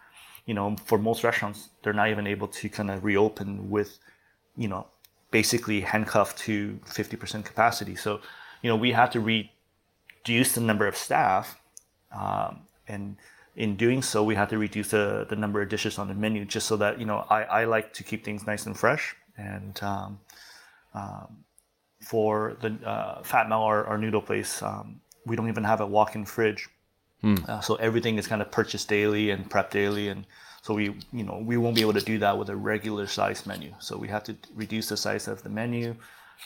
you 0.44 0.52
know, 0.52 0.76
for 0.84 0.98
most 0.98 1.24
restaurants, 1.24 1.70
they're 1.82 1.94
not 1.94 2.10
even 2.10 2.26
able 2.26 2.48
to 2.48 2.68
kind 2.68 2.90
of 2.90 3.02
reopen 3.02 3.70
with, 3.70 3.98
you 4.58 4.68
know, 4.68 4.88
basically 5.30 5.80
handcuffed 5.80 6.36
to 6.40 6.78
50% 6.84 7.46
capacity. 7.46 7.96
So, 7.96 8.20
you 8.60 8.68
know, 8.68 8.76
we 8.76 8.92
had 8.92 9.10
to 9.12 9.20
reduce 9.20 10.52
the 10.52 10.60
number 10.60 10.86
of 10.86 10.98
staff, 10.98 11.58
um, 12.14 12.66
and 12.88 13.16
in 13.54 13.76
doing 13.76 14.02
so, 14.02 14.24
we 14.24 14.34
had 14.34 14.48
to 14.48 14.58
reduce 14.58 14.90
the, 14.90 15.26
the 15.28 15.36
number 15.36 15.60
of 15.60 15.68
dishes 15.68 15.98
on 15.98 16.08
the 16.08 16.14
menu 16.14 16.44
just 16.44 16.66
so 16.66 16.76
that, 16.76 16.98
you 16.98 17.04
know, 17.04 17.26
I, 17.28 17.42
I 17.42 17.64
like 17.64 17.92
to 17.94 18.02
keep 18.02 18.24
things 18.24 18.46
nice 18.46 18.66
and 18.66 18.76
fresh 18.76 19.14
and 19.36 19.82
um, 19.82 20.20
um, 20.94 21.44
for 22.00 22.56
the 22.60 22.74
uh, 22.86 23.22
Fat 23.22 23.48
Mao, 23.48 23.62
our, 23.62 23.84
our 23.86 23.98
noodle 23.98 24.22
place, 24.22 24.62
um, 24.62 25.00
we 25.24 25.36
don't 25.36 25.48
even 25.48 25.64
have 25.64 25.80
a 25.80 25.86
walk-in 25.86 26.24
fridge. 26.24 26.68
Hmm. 27.20 27.36
Uh, 27.46 27.60
so 27.60 27.76
everything 27.76 28.18
is 28.18 28.26
kind 28.26 28.42
of 28.42 28.50
purchased 28.50 28.88
daily 28.88 29.30
and 29.30 29.48
prepped 29.48 29.70
daily, 29.70 30.08
and 30.08 30.26
so 30.62 30.74
we, 30.74 30.96
you 31.12 31.24
know, 31.24 31.40
we 31.44 31.56
won't 31.56 31.76
be 31.76 31.80
able 31.80 31.92
to 31.92 32.00
do 32.00 32.18
that 32.18 32.36
with 32.36 32.48
a 32.50 32.56
regular 32.56 33.06
size 33.06 33.46
menu. 33.46 33.72
So 33.78 33.96
we 33.96 34.08
have 34.08 34.24
to 34.24 34.36
reduce 34.54 34.88
the 34.88 34.96
size 34.96 35.28
of 35.28 35.42
the 35.42 35.48
menu. 35.48 35.94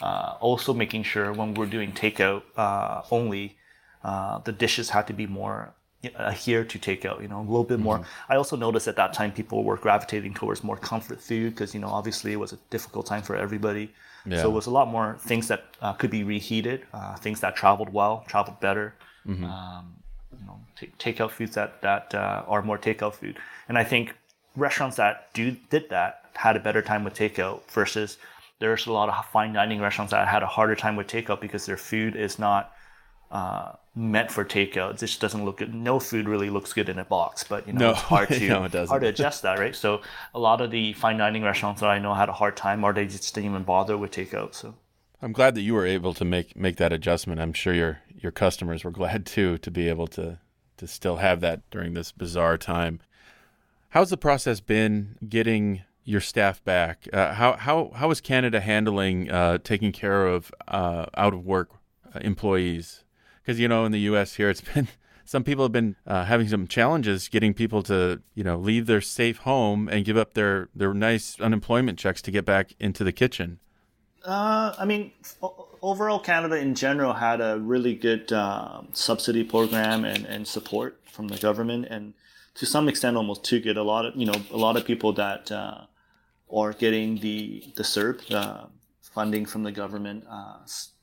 Uh, 0.02 0.34
also, 0.40 0.74
making 0.74 1.04
sure 1.04 1.32
when 1.32 1.54
we're 1.54 1.64
doing 1.64 1.92
takeout 1.92 2.42
uh, 2.58 3.02
only, 3.10 3.56
uh, 4.04 4.38
the 4.40 4.52
dishes 4.52 4.90
have 4.90 5.06
to 5.06 5.14
be 5.14 5.26
more 5.26 5.72
adhere 6.04 6.64
to 6.64 6.78
take 6.78 7.04
out, 7.04 7.20
you 7.22 7.28
know, 7.28 7.40
a 7.40 7.42
little 7.42 7.64
bit 7.64 7.80
more. 7.80 7.98
Mm-hmm. 7.98 8.32
I 8.32 8.36
also 8.36 8.56
noticed 8.56 8.88
at 8.88 8.96
that 8.96 9.12
time 9.12 9.32
people 9.32 9.64
were 9.64 9.76
gravitating 9.76 10.34
towards 10.34 10.62
more 10.62 10.76
comfort 10.76 11.20
food 11.20 11.54
because, 11.54 11.74
you 11.74 11.80
know, 11.80 11.88
obviously 11.88 12.32
it 12.32 12.36
was 12.36 12.52
a 12.52 12.58
difficult 12.70 13.06
time 13.06 13.22
for 13.22 13.36
everybody. 13.36 13.92
Yeah. 14.24 14.42
So 14.42 14.50
it 14.50 14.54
was 14.54 14.66
a 14.66 14.70
lot 14.70 14.88
more 14.88 15.16
things 15.20 15.48
that 15.48 15.64
uh, 15.80 15.92
could 15.94 16.10
be 16.10 16.24
reheated, 16.24 16.84
uh, 16.92 17.16
things 17.16 17.40
that 17.40 17.56
traveled 17.56 17.92
well, 17.92 18.24
traveled 18.26 18.60
better. 18.60 18.94
Mm-hmm. 19.26 19.44
Um, 19.44 19.94
you 20.38 20.46
know, 20.46 20.60
t- 20.78 20.92
takeout 20.98 21.30
foods 21.30 21.54
that 21.54 21.80
that 21.82 22.14
uh, 22.14 22.44
are 22.46 22.62
more 22.62 22.78
takeout 22.78 23.14
food. 23.14 23.38
And 23.68 23.78
I 23.78 23.84
think 23.84 24.14
restaurants 24.56 24.96
that 24.96 25.32
do 25.32 25.56
did 25.70 25.88
that 25.90 26.24
had 26.34 26.56
a 26.56 26.60
better 26.60 26.82
time 26.82 27.04
with 27.04 27.14
takeout 27.14 27.68
versus 27.70 28.18
there's 28.58 28.86
a 28.86 28.92
lot 28.92 29.08
of 29.08 29.26
fine 29.26 29.52
dining 29.52 29.80
restaurants 29.80 30.12
that 30.12 30.26
had 30.28 30.42
a 30.42 30.46
harder 30.46 30.74
time 30.74 30.96
with 30.96 31.06
takeout 31.06 31.40
because 31.40 31.66
their 31.66 31.76
food 31.76 32.16
is 32.16 32.38
not 32.38 32.72
uh, 33.30 33.72
meant 33.94 34.30
for 34.30 34.44
takeout. 34.44 34.92
It 34.92 34.98
just 34.98 35.20
doesn't 35.20 35.44
look 35.44 35.58
good. 35.58 35.74
No 35.74 35.98
food 35.98 36.28
really 36.28 36.50
looks 36.50 36.72
good 36.72 36.88
in 36.88 36.98
a 36.98 37.04
box, 37.04 37.44
but 37.44 37.66
you 37.66 37.72
know, 37.72 37.86
no. 37.86 37.90
it's 37.92 38.00
hard 38.00 38.28
to 38.30 38.48
no, 38.48 38.64
it 38.64 38.74
hard 38.88 39.02
to 39.02 39.08
adjust 39.08 39.42
that, 39.42 39.58
right? 39.58 39.74
So 39.74 40.02
a 40.34 40.38
lot 40.38 40.60
of 40.60 40.70
the 40.70 40.92
fine 40.92 41.16
dining 41.16 41.42
restaurants 41.42 41.80
that 41.80 41.90
I 41.90 41.98
know 41.98 42.14
had 42.14 42.28
a 42.28 42.32
hard 42.32 42.56
time, 42.56 42.84
or 42.84 42.92
they 42.92 43.06
just 43.06 43.34
didn't 43.34 43.50
even 43.50 43.62
bother 43.64 43.96
with 43.96 44.12
takeout. 44.12 44.54
So 44.54 44.74
I'm 45.22 45.32
glad 45.32 45.54
that 45.54 45.62
you 45.62 45.74
were 45.74 45.86
able 45.86 46.14
to 46.14 46.24
make 46.24 46.56
make 46.56 46.76
that 46.76 46.92
adjustment. 46.92 47.40
I'm 47.40 47.52
sure 47.52 47.72
your 47.72 48.00
your 48.14 48.32
customers 48.32 48.84
were 48.84 48.90
glad 48.90 49.26
too 49.34 49.58
to 49.58 49.70
be 49.70 49.88
able 49.88 50.06
to 50.08 50.38
to 50.76 50.86
still 50.86 51.16
have 51.16 51.40
that 51.40 51.68
during 51.70 51.94
this 51.94 52.12
bizarre 52.12 52.58
time. 52.58 53.00
How's 53.90 54.10
the 54.10 54.18
process 54.18 54.60
been 54.60 55.16
getting 55.26 55.82
your 56.04 56.20
staff 56.20 56.62
back? 56.64 57.08
Uh, 57.12 57.32
how 57.32 57.54
how 57.54 57.92
how 57.94 58.10
is 58.10 58.20
Canada 58.20 58.60
handling 58.60 59.30
uh, 59.30 59.58
taking 59.58 59.90
care 59.90 60.26
of 60.26 60.52
uh, 60.68 61.06
out 61.16 61.32
of 61.32 61.44
work 61.46 61.70
uh, 62.14 62.18
employees? 62.20 63.04
Because 63.46 63.60
you 63.60 63.68
know 63.68 63.84
in 63.84 63.92
the 63.92 64.00
U.S. 64.00 64.34
here 64.34 64.50
it's 64.50 64.60
been 64.74 64.88
some 65.24 65.44
people 65.44 65.64
have 65.64 65.72
been 65.72 65.96
uh, 66.06 66.24
having 66.24 66.48
some 66.48 66.66
challenges 66.66 67.28
getting 67.28 67.54
people 67.54 67.82
to 67.84 68.20
you 68.34 68.44
know 68.44 68.56
leave 68.56 68.86
their 68.86 69.00
safe 69.00 69.38
home 69.38 69.88
and 69.88 70.04
give 70.04 70.16
up 70.16 70.34
their 70.34 70.68
their 70.74 70.92
nice 70.92 71.40
unemployment 71.40 71.98
checks 71.98 72.20
to 72.22 72.30
get 72.30 72.44
back 72.44 72.74
into 72.80 73.04
the 73.04 73.12
kitchen. 73.12 73.60
Uh, 74.24 74.74
I 74.76 74.84
mean, 74.84 75.12
overall, 75.80 76.18
Canada 76.18 76.56
in 76.56 76.74
general 76.74 77.12
had 77.12 77.40
a 77.40 77.60
really 77.60 77.94
good 77.94 78.32
uh, 78.32 78.82
subsidy 78.92 79.44
program 79.44 80.04
and, 80.04 80.26
and 80.26 80.48
support 80.48 81.00
from 81.12 81.28
the 81.28 81.38
government, 81.38 81.86
and 81.88 82.14
to 82.56 82.66
some 82.66 82.88
extent, 82.88 83.16
almost 83.16 83.44
too 83.44 83.60
good. 83.60 83.76
A 83.76 83.84
lot 83.84 84.04
of 84.04 84.16
you 84.16 84.26
know, 84.26 84.34
a 84.50 84.56
lot 84.56 84.76
of 84.76 84.84
people 84.84 85.12
that 85.12 85.52
uh, 85.52 85.82
are 86.52 86.72
getting 86.72 87.18
the 87.18 87.72
the 87.76 87.84
CERB 87.84 88.32
uh, 88.34 88.64
funding 89.00 89.46
from 89.46 89.62
the 89.62 89.70
government 89.70 90.24
uh, 90.28 90.56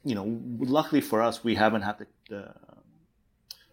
you 0.03 0.15
know, 0.15 0.41
luckily 0.60 1.01
for 1.01 1.21
us, 1.21 1.43
we 1.43 1.56
haven't 1.56 1.82
had 1.82 1.97
the, 1.97 2.08
the, 2.29 2.53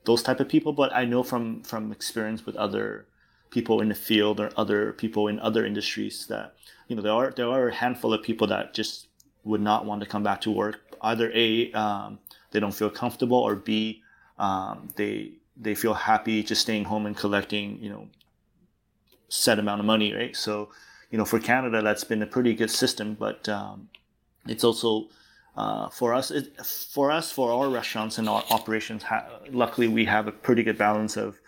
those 0.04 0.22
type 0.22 0.40
of 0.40 0.48
people. 0.48 0.72
But 0.72 0.94
I 0.94 1.04
know 1.04 1.22
from 1.22 1.62
from 1.62 1.92
experience 1.92 2.46
with 2.46 2.56
other 2.56 3.06
people 3.50 3.80
in 3.80 3.88
the 3.88 3.94
field 3.94 4.40
or 4.40 4.50
other 4.56 4.92
people 4.92 5.28
in 5.28 5.40
other 5.40 5.66
industries 5.66 6.26
that 6.26 6.54
you 6.88 6.96
know 6.96 7.02
there 7.02 7.12
are 7.12 7.30
there 7.30 7.48
are 7.48 7.68
a 7.68 7.74
handful 7.74 8.12
of 8.12 8.22
people 8.22 8.46
that 8.46 8.74
just 8.74 9.08
would 9.44 9.60
not 9.60 9.84
want 9.84 10.00
to 10.02 10.06
come 10.06 10.22
back 10.22 10.40
to 10.42 10.50
work. 10.50 10.80
Either 11.02 11.30
a 11.34 11.72
um, 11.72 12.18
they 12.50 12.60
don't 12.60 12.74
feel 12.74 12.90
comfortable, 12.90 13.38
or 13.38 13.56
b 13.56 14.02
um, 14.38 14.88
they 14.96 15.32
they 15.56 15.74
feel 15.74 15.94
happy 15.94 16.42
just 16.42 16.62
staying 16.62 16.84
home 16.84 17.06
and 17.06 17.16
collecting 17.16 17.78
you 17.82 17.90
know 17.90 18.08
set 19.28 19.58
amount 19.58 19.80
of 19.80 19.86
money, 19.86 20.12
right? 20.12 20.36
So 20.36 20.70
you 21.10 21.18
know, 21.18 21.24
for 21.24 21.40
Canada, 21.40 21.82
that's 21.82 22.04
been 22.04 22.22
a 22.22 22.26
pretty 22.26 22.54
good 22.54 22.70
system, 22.70 23.14
but 23.14 23.48
um, 23.48 23.88
it's 24.46 24.64
also 24.64 25.08
uh, 25.60 25.90
for 25.90 26.14
us, 26.14 26.30
it, 26.30 26.56
for 26.64 27.10
us, 27.10 27.30
for 27.30 27.52
our 27.52 27.68
restaurants 27.68 28.16
and 28.16 28.26
our 28.30 28.42
operations, 28.48 29.02
ha- 29.02 29.26
luckily 29.50 29.88
we 29.88 30.06
have 30.06 30.26
a 30.26 30.32
pretty 30.32 30.62
good 30.62 30.78
balance 30.78 31.18
of 31.18 31.38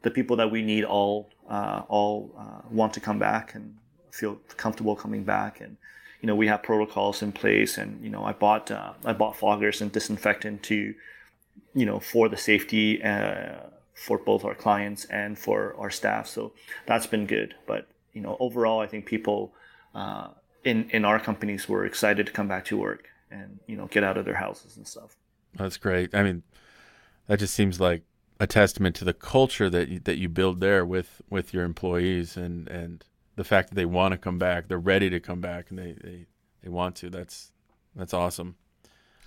the 0.00 0.10
people 0.10 0.36
that 0.36 0.50
we 0.50 0.62
need 0.62 0.84
all 0.84 1.28
uh, 1.50 1.82
all 1.88 2.34
uh, 2.38 2.62
want 2.70 2.94
to 2.94 3.00
come 3.00 3.18
back 3.18 3.54
and 3.54 3.76
feel 4.10 4.36
comfortable 4.56 4.96
coming 4.96 5.22
back, 5.22 5.60
and 5.60 5.76
you 6.22 6.26
know 6.26 6.34
we 6.34 6.46
have 6.46 6.62
protocols 6.62 7.20
in 7.20 7.30
place, 7.30 7.76
and 7.76 8.02
you 8.02 8.08
know 8.08 8.24
I 8.24 8.32
bought 8.32 8.70
uh, 8.70 8.94
I 9.04 9.12
bought 9.12 9.36
foggers 9.36 9.82
and 9.82 9.92
disinfectant 9.92 10.62
to 10.70 10.94
you 11.74 11.84
know 11.84 12.00
for 12.00 12.30
the 12.30 12.38
safety 12.38 13.02
uh, 13.02 13.56
for 13.92 14.16
both 14.16 14.46
our 14.46 14.54
clients 14.54 15.04
and 15.06 15.38
for 15.38 15.74
our 15.76 15.90
staff, 15.90 16.26
so 16.26 16.54
that's 16.86 17.06
been 17.06 17.26
good, 17.26 17.54
but 17.66 17.86
you 18.14 18.22
know 18.22 18.38
overall 18.40 18.80
I 18.80 18.86
think 18.86 19.04
people 19.04 19.52
in 20.64 20.88
in 20.88 21.04
our 21.04 21.20
companies 21.20 21.68
were 21.68 21.84
excited 21.84 22.24
to 22.28 22.32
come 22.32 22.48
back 22.48 22.64
to 22.64 22.78
work 22.78 23.08
and 23.30 23.58
you 23.66 23.76
know 23.76 23.86
get 23.86 24.04
out 24.04 24.16
of 24.16 24.24
their 24.24 24.34
houses 24.34 24.76
and 24.76 24.86
stuff. 24.86 25.16
That's 25.54 25.76
great. 25.76 26.14
I 26.14 26.22
mean, 26.22 26.42
that 27.26 27.38
just 27.38 27.54
seems 27.54 27.80
like 27.80 28.02
a 28.40 28.46
testament 28.46 28.94
to 28.96 29.04
the 29.04 29.12
culture 29.12 29.68
that 29.70 29.88
you, 29.88 30.00
that 30.00 30.18
you 30.18 30.28
build 30.28 30.60
there 30.60 30.84
with 30.84 31.22
with 31.30 31.52
your 31.52 31.64
employees 31.64 32.36
and 32.36 32.68
and 32.68 33.04
the 33.36 33.44
fact 33.44 33.68
that 33.68 33.76
they 33.76 33.86
want 33.86 34.12
to 34.12 34.18
come 34.18 34.38
back, 34.38 34.66
they're 34.68 34.78
ready 34.78 35.08
to 35.10 35.20
come 35.20 35.40
back, 35.40 35.70
and 35.70 35.78
they 35.78 35.96
they, 36.02 36.26
they 36.62 36.68
want 36.68 36.96
to. 36.96 37.08
That's 37.08 37.52
that's 37.94 38.12
awesome. 38.12 38.56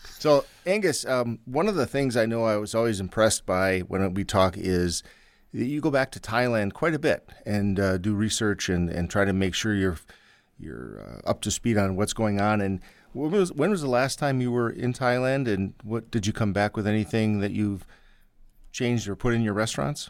So 0.04 0.46
Angus, 0.66 1.06
um, 1.06 1.40
one 1.46 1.68
of 1.68 1.76
the 1.76 1.86
things 1.86 2.18
I 2.18 2.26
know 2.26 2.44
I 2.44 2.58
was 2.58 2.76
always 2.76 3.00
impressed 3.00 3.46
by 3.46 3.80
when 3.82 4.14
we 4.14 4.24
talk 4.24 4.58
is 4.58 5.04
that 5.54 5.66
you 5.66 5.82
go 5.82 5.92
back 5.92 6.12
to 6.12 6.20
Thailand 6.20 6.74
quite 6.74 6.94
a 6.94 7.00
bit 7.00 7.28
and 7.46 7.80
uh, 7.80 7.98
do 7.98 8.14
research 8.14 8.70
and, 8.70 8.90
and 8.90 9.10
try 9.10 9.26
to 9.26 9.34
make 9.34 9.54
sure 9.54 9.74
you're 9.74 9.98
you're 10.60 11.02
uh, 11.02 11.30
up 11.30 11.42
to 11.42 11.52
speed 11.52 11.78
on 11.78 11.96
what's 11.96 12.14
going 12.14 12.40
on. 12.40 12.62
And 12.62 12.82
when 13.14 13.32
was 13.32 13.52
when 13.52 13.70
was 13.70 13.82
the 13.82 13.90
last 13.90 14.20
time 14.20 14.42
you 14.42 14.52
were 14.52 14.70
in 14.70 14.94
Thailand? 14.94 15.48
And 15.48 15.74
what 15.84 16.12
did 16.12 16.28
you 16.28 16.34
come 16.34 16.54
back 16.54 16.76
with 16.76 16.88
anything 16.88 17.40
that 17.40 17.52
you've 17.52 17.86
changed 18.72 19.08
or 19.08 19.16
put 19.16 19.34
in 19.34 19.42
your 19.42 19.54
restaurants? 19.54 20.10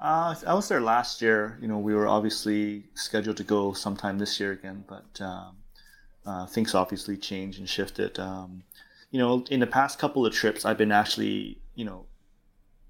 Uh, 0.00 0.34
I 0.46 0.54
was 0.54 0.68
there 0.68 0.80
last 0.80 1.22
year. 1.22 1.58
You 1.60 1.68
know, 1.68 1.78
we 1.78 1.94
were 1.94 2.06
obviously 2.06 2.84
scheduled 2.94 3.38
to 3.38 3.44
go 3.44 3.72
sometime 3.72 4.18
this 4.18 4.38
year 4.38 4.52
again, 4.52 4.84
but 4.86 5.20
um, 5.20 5.56
uh, 6.26 6.46
things 6.46 6.74
obviously 6.74 7.16
changed 7.16 7.58
and 7.58 7.68
shifted. 7.68 8.18
Um, 8.18 8.62
you 9.10 9.18
know, 9.18 9.44
in 9.50 9.60
the 9.60 9.66
past 9.66 9.98
couple 9.98 10.26
of 10.26 10.34
trips, 10.34 10.64
I've 10.64 10.76
been 10.76 10.92
actually, 10.92 11.58
you 11.74 11.84
know, 11.84 12.04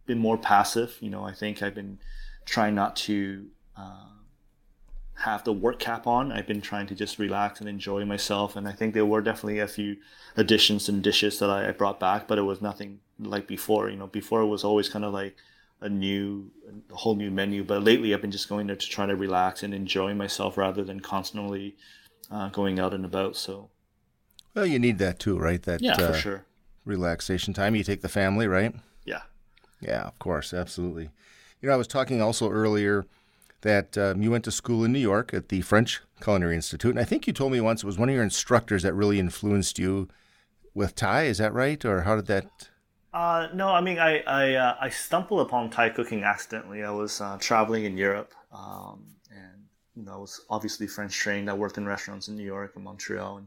been 0.07 0.19
more 0.19 0.39
passive. 0.39 0.97
You 1.01 1.11
know, 1.11 1.23
I 1.23 1.33
think 1.33 1.63
I've 1.63 1.75
been 1.75 1.99
trying 2.45 2.75
not 2.75 2.97
to 2.97 3.47
uh, 3.77 4.09
have 5.17 5.45
the 5.45 5.53
work 5.53 5.79
cap 5.79 6.07
on. 6.07 6.31
I've 6.31 6.47
been 6.47 6.61
trying 6.61 6.87
to 6.89 6.95
just 6.95 7.19
relax 7.19 7.61
and 7.61 7.69
enjoy 7.69 8.05
myself. 8.05 8.55
And 8.55 8.69
I 8.69 8.73
think 8.73 8.93
there 8.93 9.07
were 9.07 9.23
definitely 9.23 9.61
a 9.61 9.69
few 9.69 9.97
additions 10.37 10.89
and 10.89 11.03
dishes 11.03 11.39
that 11.39 11.49
I, 11.49 11.69
I 11.69 11.73
brought 11.73 11.99
back, 11.99 12.29
but 12.29 12.39
it 12.39 12.43
was 12.43 12.61
nothing 12.61 13.01
like 13.19 13.47
before. 13.47 13.89
You 13.89 13.97
know, 13.97 14.07
before 14.07 14.43
it 14.43 14.47
was 14.47 14.63
always 14.63 14.89
kind 14.89 15.05
of 15.05 15.15
like 15.15 15.37
a 15.81 15.89
new, 15.89 16.51
a 16.91 16.95
whole 16.95 17.17
new 17.17 17.31
menu. 17.31 17.65
But 17.65 17.83
lately, 17.83 18.13
I've 18.13 18.21
been 18.21 18.31
just 18.31 18.49
going 18.49 18.67
there 18.67 18.77
to 18.77 18.89
try 18.89 19.07
to 19.07 19.17
relax 19.17 19.63
and 19.63 19.73
enjoy 19.73 20.15
myself 20.15 20.59
rather 20.59 20.85
than 20.85 21.01
constantly 21.01 21.77
uh, 22.31 22.51
going 22.51 22.79
out 22.79 22.93
and 22.93 23.05
about. 23.05 23.37
So, 23.37 23.71
well, 24.55 24.67
you 24.67 24.79
need 24.79 24.99
that 24.99 25.19
too, 25.19 25.39
right? 25.39 25.63
That 25.63 25.81
yeah, 25.81 25.95
uh, 25.95 26.13
for 26.13 26.19
sure. 26.19 26.45
Relaxation 26.85 27.55
time. 27.55 27.75
You 27.75 27.85
take 27.85 28.03
the 28.03 28.09
family, 28.09 28.47
right? 28.47 28.75
Yeah. 29.05 29.23
Yeah, 29.81 30.03
of 30.03 30.19
course, 30.19 30.53
absolutely. 30.53 31.11
You 31.61 31.69
know, 31.69 31.75
I 31.75 31.79
was 31.79 31.89
talking 31.89 32.21
also 32.21 32.51
earlier 32.51 33.07
that 33.63 33.97
um, 33.99 34.23
you 34.23 34.31
went 34.31 34.45
to 34.45 34.51
school 34.51 34.85
in 34.85 34.93
New 34.93 34.99
York 34.99 35.33
at 35.35 35.49
the 35.49 35.61
French 35.63 36.01
Culinary 36.21 36.55
Institute, 36.55 36.91
and 36.91 37.01
I 37.01 37.05
think 37.05 37.27
you 37.27 37.33
told 37.33 37.53
me 37.53 37.61
once 37.61 37.83
it 37.83 37.87
was 37.87 37.99
one 37.99 38.09
of 38.09 38.15
your 38.15 38.25
instructors 38.25 38.83
that 38.83 38.95
really 38.95 39.19
influenced 39.19 39.79
you 39.79 40.09
with 40.75 40.95
Thai. 40.95 41.25
Is 41.25 41.39
that 41.39 41.53
right, 41.53 41.85
or 41.85 42.03
how 42.03 42.17
did 42.17 42.27
that? 42.27 42.69
Uh, 43.13 43.49
no, 43.55 43.69
I 43.69 43.81
mean 43.81 43.99
I 43.99 44.21
I, 44.21 44.55
uh, 44.55 44.77
I 44.81 44.89
stumbled 44.91 45.41
upon 45.41 45.71
Thai 45.71 45.89
cooking 45.91 46.23
accidentally. 46.23 46.83
I 46.83 46.91
was 46.91 47.21
uh, 47.21 47.39
traveling 47.41 47.85
in 47.85 47.97
Europe, 47.97 48.35
um, 48.53 49.07
and 49.31 49.65
you 49.95 50.05
know 50.05 50.13
I 50.13 50.19
was 50.19 50.43
obviously 50.51 50.87
French 50.87 51.15
trained. 51.15 51.49
I 51.49 51.55
worked 51.55 51.79
in 51.79 51.87
restaurants 51.87 52.29
in 52.29 52.37
New 52.37 52.45
York 52.45 52.73
and 52.77 52.85
Montreal, 52.85 53.39
and 53.39 53.47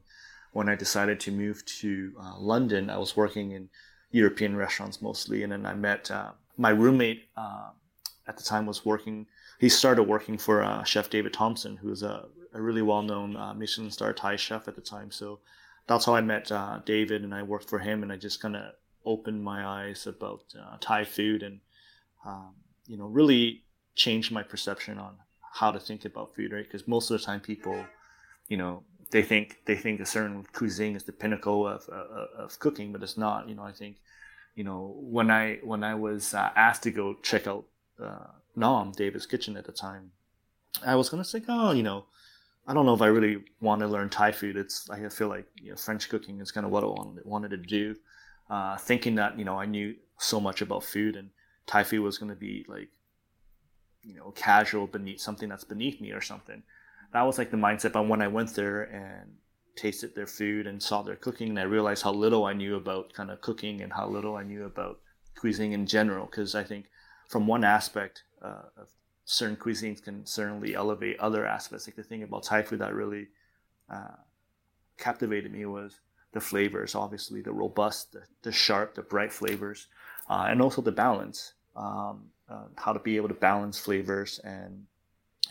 when 0.53 0.69
I 0.69 0.75
decided 0.75 1.19
to 1.21 1.31
move 1.31 1.63
to 1.81 2.13
uh, 2.19 2.39
London, 2.39 2.89
I 2.89 2.97
was 2.97 3.15
working 3.15 3.51
in 3.51 3.69
European 4.11 4.55
restaurants 4.55 5.01
mostly, 5.01 5.43
and 5.43 5.51
then 5.51 5.65
I 5.65 5.75
met 5.75 6.09
uh, 6.09 6.31
my 6.57 6.71
roommate 6.71 7.29
uh, 7.37 7.69
at 8.27 8.37
the 8.37 8.43
time 8.43 8.65
was 8.65 8.85
working 8.85 9.27
he 9.59 9.69
started 9.69 10.03
working 10.03 10.37
for 10.37 10.63
uh, 10.63 10.83
Chef 10.83 11.09
David 11.09 11.33
Thompson, 11.33 11.77
who's 11.77 12.01
a, 12.01 12.25
a 12.53 12.61
really 12.61 12.81
well-known 12.81 13.35
uh, 13.35 13.53
Michelin 13.53 13.91
star 13.91 14.13
Thai 14.13 14.37
chef 14.37 14.67
at 14.67 14.75
the 14.75 14.81
time. 14.81 15.11
So 15.11 15.39
that's 15.85 16.05
how 16.05 16.15
I 16.15 16.21
met 16.21 16.51
uh, 16.51 16.79
David, 16.85 17.23
and 17.23 17.35
I 17.35 17.43
worked 17.43 17.69
for 17.69 17.79
him, 17.79 18.01
and 18.01 18.11
I 18.11 18.15
just 18.15 18.41
kind 18.41 18.55
of 18.55 18.73
opened 19.05 19.43
my 19.43 19.65
eyes 19.65 20.07
about 20.07 20.43
uh, 20.59 20.77
Thai 20.79 21.03
food, 21.03 21.43
and 21.43 21.59
um, 22.25 22.55
you 22.87 22.97
know, 22.97 23.05
really 23.05 23.63
changed 23.95 24.31
my 24.31 24.43
perception 24.43 24.97
on 24.97 25.15
how 25.51 25.71
to 25.71 25.79
think 25.79 26.05
about 26.05 26.33
food, 26.35 26.53
right? 26.53 26.63
Because 26.63 26.87
most 26.87 27.11
of 27.11 27.19
the 27.19 27.25
time, 27.25 27.41
people, 27.41 27.85
you 28.47 28.57
know, 28.57 28.83
they 29.11 29.23
think 29.23 29.57
they 29.65 29.75
think 29.75 29.99
a 29.99 30.05
certain 30.05 30.45
cuisine 30.53 30.95
is 30.95 31.03
the 31.03 31.11
pinnacle 31.11 31.67
of, 31.67 31.83
of, 31.89 32.27
of 32.37 32.59
cooking, 32.59 32.91
but 32.91 33.03
it's 33.03 33.17
not. 33.17 33.49
You 33.49 33.55
know, 33.55 33.63
I 33.63 33.71
think, 33.71 33.97
you 34.55 34.63
know, 34.63 34.95
when 34.97 35.29
I 35.31 35.59
when 35.63 35.83
I 35.83 35.95
was 35.95 36.33
uh, 36.33 36.49
asked 36.55 36.83
to 36.83 36.91
go 36.91 37.15
check 37.23 37.47
out 37.47 37.65
uh, 38.01 38.27
Nahm, 38.57 38.95
David's 38.95 39.25
Kitchen 39.25 39.57
at 39.57 39.65
the 39.65 39.71
time, 39.71 40.11
I 40.85 40.95
was 40.95 41.09
gonna 41.09 41.23
say, 41.23 41.41
oh, 41.47 41.71
you 41.71 41.83
know, 41.83 42.05
I 42.67 42.73
don't 42.73 42.85
know 42.85 42.93
if 42.93 43.01
I 43.01 43.07
really 43.07 43.43
want 43.61 43.81
to 43.81 43.87
learn 43.87 44.09
Thai 44.09 44.31
food. 44.31 44.55
It's 44.55 44.89
I 44.89 45.09
feel 45.09 45.27
like 45.27 45.47
you 45.61 45.71
know, 45.71 45.75
French 45.75 46.07
cooking 46.09 46.39
is 46.39 46.51
kind 46.51 46.65
of 46.65 46.71
what 46.71 46.83
I 46.83 46.87
wanted, 46.87 47.25
wanted 47.25 47.49
to 47.49 47.57
do. 47.57 47.95
Uh, 48.49 48.77
thinking 48.77 49.15
that 49.15 49.37
you 49.37 49.45
know 49.45 49.59
I 49.59 49.65
knew 49.65 49.95
so 50.17 50.39
much 50.39 50.61
about 50.61 50.83
food 50.83 51.15
and 51.15 51.29
Thai 51.65 51.83
food 51.83 52.01
was 52.01 52.17
to 52.17 52.25
be 52.35 52.65
like 52.67 52.89
you 54.03 54.15
know 54.15 54.31
casual 54.31 54.87
beneath 54.87 55.19
something 55.19 55.49
that's 55.49 55.63
beneath 55.63 55.99
me 55.99 56.11
or 56.11 56.21
something. 56.21 56.63
That 57.11 57.23
was 57.23 57.37
like 57.37 57.51
the 57.51 57.57
mindset. 57.57 57.93
But 57.93 58.07
when 58.07 58.21
I 58.21 58.27
went 58.27 58.53
there 58.55 58.83
and 58.83 59.33
tasted 59.75 60.13
their 60.13 60.27
food 60.27 60.67
and 60.67 60.81
saw 60.81 61.01
their 61.01 61.15
cooking, 61.15 61.49
and 61.49 61.59
I 61.59 61.63
realized 61.63 62.03
how 62.03 62.13
little 62.13 62.45
I 62.45 62.53
knew 62.53 62.75
about 62.75 63.13
kind 63.13 63.31
of 63.31 63.41
cooking 63.41 63.81
and 63.81 63.91
how 63.93 64.07
little 64.07 64.35
I 64.35 64.43
knew 64.43 64.65
about 64.65 64.99
cuisine 65.35 65.73
in 65.73 65.87
general. 65.87 66.25
Because 66.25 66.53
I 66.53 66.63
think 66.63 66.85
from 67.29 67.45
one 67.45 67.63
aspect 67.63 68.23
uh, 68.41 68.63
of 68.75 68.89
certain 69.23 69.55
cuisines 69.55 70.03
can 70.03 70.25
certainly 70.25 70.75
elevate 70.75 71.17
other 71.19 71.45
aspects. 71.45 71.87
Like 71.87 71.95
the 71.95 72.03
thing 72.03 72.23
about 72.23 72.43
Thai 72.43 72.63
food 72.63 72.79
that 72.79 72.93
really 72.93 73.27
uh, 73.89 74.17
captivated 74.97 75.53
me 75.53 75.65
was 75.65 75.99
the 76.33 76.41
flavors, 76.41 76.95
obviously 76.95 77.41
the 77.41 77.53
robust, 77.53 78.13
the, 78.13 78.23
the 78.41 78.51
sharp, 78.51 78.95
the 78.95 79.03
bright 79.03 79.31
flavors, 79.31 79.87
uh, 80.27 80.47
and 80.49 80.61
also 80.61 80.81
the 80.81 80.91
balance. 80.91 81.53
Um, 81.75 82.25
uh, 82.49 82.63
how 82.77 82.91
to 82.91 82.99
be 82.99 83.15
able 83.15 83.27
to 83.27 83.35
balance 83.35 83.79
flavors 83.79 84.39
and 84.39 84.85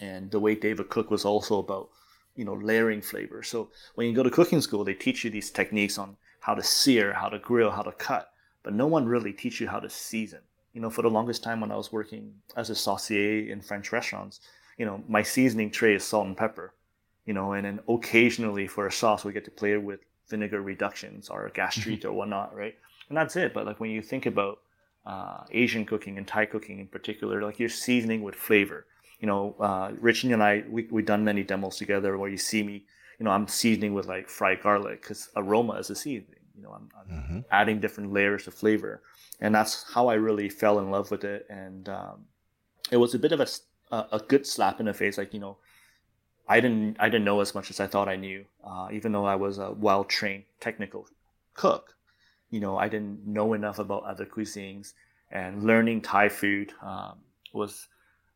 and 0.00 0.30
the 0.30 0.40
way 0.40 0.54
David 0.56 0.88
Cook 0.90 1.10
was 1.12 1.24
also 1.24 1.60
about 1.60 1.90
you 2.34 2.44
know 2.44 2.54
layering 2.54 3.00
flavors. 3.00 3.48
So 3.48 3.70
when 3.94 4.08
you 4.08 4.14
go 4.14 4.24
to 4.24 4.30
cooking 4.30 4.60
school, 4.60 4.82
they 4.82 4.94
teach 4.94 5.24
you 5.24 5.30
these 5.30 5.50
techniques 5.50 5.96
on 5.96 6.16
how 6.40 6.54
to 6.54 6.62
sear, 6.62 7.12
how 7.12 7.28
to 7.28 7.38
grill, 7.38 7.70
how 7.70 7.82
to 7.82 7.92
cut, 7.92 8.32
but 8.64 8.74
no 8.74 8.88
one 8.88 9.06
really 9.06 9.32
teach 9.32 9.60
you 9.60 9.68
how 9.68 9.78
to 9.78 9.88
season 9.88 10.40
you 10.72 10.80
know, 10.80 10.90
for 10.90 11.02
the 11.02 11.10
longest 11.10 11.42
time 11.42 11.60
when 11.60 11.72
I 11.72 11.76
was 11.76 11.92
working 11.92 12.34
as 12.56 12.70
a 12.70 12.74
saucier 12.74 13.50
in 13.50 13.60
French 13.60 13.92
restaurants, 13.92 14.40
you 14.76 14.86
know, 14.86 15.02
my 15.08 15.22
seasoning 15.22 15.70
tray 15.70 15.94
is 15.94 16.04
salt 16.04 16.26
and 16.26 16.36
pepper, 16.36 16.72
you 17.26 17.34
know, 17.34 17.52
and 17.52 17.64
then 17.64 17.80
occasionally 17.88 18.66
for 18.66 18.86
a 18.86 18.92
sauce 18.92 19.24
we 19.24 19.32
get 19.32 19.44
to 19.44 19.50
play 19.50 19.76
with 19.76 20.00
vinegar 20.28 20.62
reductions 20.62 21.28
or 21.28 21.50
gastrique 21.54 22.04
or 22.04 22.12
whatnot, 22.12 22.54
right? 22.54 22.76
And 23.08 23.16
that's 23.16 23.36
it. 23.36 23.54
But 23.54 23.66
like 23.66 23.80
when 23.80 23.90
you 23.90 24.02
think 24.02 24.26
about 24.26 24.60
uh, 25.06 25.44
Asian 25.50 25.86
cooking 25.86 26.18
and 26.18 26.26
Thai 26.26 26.46
cooking 26.46 26.78
in 26.78 26.86
particular, 26.86 27.42
like 27.42 27.58
you're 27.58 27.68
seasoning 27.68 28.22
with 28.22 28.34
flavor. 28.34 28.86
You 29.20 29.26
know, 29.26 29.56
uh, 29.58 29.92
Richie 30.00 30.32
and 30.32 30.42
I, 30.42 30.62
we 30.68 30.86
we 30.90 31.02
done 31.02 31.24
many 31.24 31.42
demos 31.42 31.76
together 31.76 32.16
where 32.18 32.30
you 32.30 32.36
see 32.36 32.62
me, 32.62 32.84
you 33.18 33.24
know, 33.24 33.30
I'm 33.30 33.48
seasoning 33.48 33.94
with 33.94 34.06
like 34.06 34.28
fried 34.28 34.62
garlic 34.62 35.02
because 35.02 35.28
aroma 35.34 35.72
is 35.74 35.90
a 35.90 35.96
seasoning. 35.96 36.37
You 36.58 36.64
know, 36.64 36.72
I'm, 36.72 36.88
I'm 36.98 37.16
mm-hmm. 37.16 37.38
adding 37.50 37.80
different 37.80 38.12
layers 38.12 38.46
of 38.48 38.54
flavor 38.54 39.00
and 39.40 39.54
that's 39.54 39.84
how 39.92 40.08
I 40.08 40.14
really 40.14 40.48
fell 40.48 40.78
in 40.78 40.90
love 40.90 41.10
with 41.10 41.24
it. 41.24 41.46
And 41.48 41.88
um, 41.88 42.24
it 42.90 42.96
was 42.96 43.14
a 43.14 43.18
bit 43.18 43.32
of 43.32 43.40
a, 43.40 43.46
a 43.90 44.20
good 44.26 44.46
slap 44.46 44.80
in 44.80 44.86
the 44.86 44.94
face, 44.94 45.18
like 45.18 45.32
you 45.32 45.40
know, 45.40 45.58
I 46.48 46.60
didn't 46.60 46.96
I 46.98 47.08
didn't 47.08 47.24
know 47.24 47.40
as 47.40 47.54
much 47.54 47.70
as 47.70 47.80
I 47.80 47.86
thought 47.86 48.08
I 48.08 48.16
knew, 48.16 48.44
uh, 48.64 48.88
even 48.90 49.12
though 49.12 49.26
I 49.26 49.36
was 49.36 49.58
a 49.58 49.72
well 49.72 50.04
trained 50.04 50.44
technical 50.60 51.06
cook. 51.54 51.94
You 52.50 52.60
know, 52.60 52.78
I 52.78 52.88
didn't 52.88 53.26
know 53.26 53.52
enough 53.52 53.78
about 53.78 54.04
other 54.04 54.24
cuisines, 54.24 54.94
and 55.30 55.62
learning 55.62 56.00
Thai 56.00 56.30
food 56.30 56.72
um, 56.82 57.18
was 57.52 57.88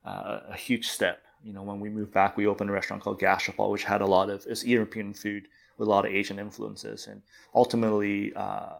uh, 0.05 0.41
a 0.51 0.57
huge 0.57 0.89
step. 0.89 1.23
You 1.43 1.55
know, 1.55 1.63
when 1.63 1.81
we 1.81 1.89
moved 1.89 2.13
back, 2.13 2.37
we 2.37 2.47
opened 2.47 2.71
a 2.71 2.73
restaurant 2.73 3.03
called 3.03 3.19
Gastropod, 3.19 3.71
which 3.71 3.85
had 3.85 4.03
a 4.03 4.07
lot 4.07 4.31
of 4.31 4.47
it's 4.47 4.65
European 4.65 5.15
food 5.15 5.49
with 5.83 5.89
a 5.89 5.91
lot 5.91 6.07
of 6.07 6.13
Asian 6.13 6.39
influences, 6.39 7.09
and 7.09 7.23
ultimately. 7.55 8.33
Uh, 8.35 8.75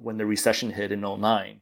when 0.00 0.16
the 0.16 0.26
recession 0.26 0.70
hit 0.70 0.92
in 0.92 1.00
09, 1.02 1.60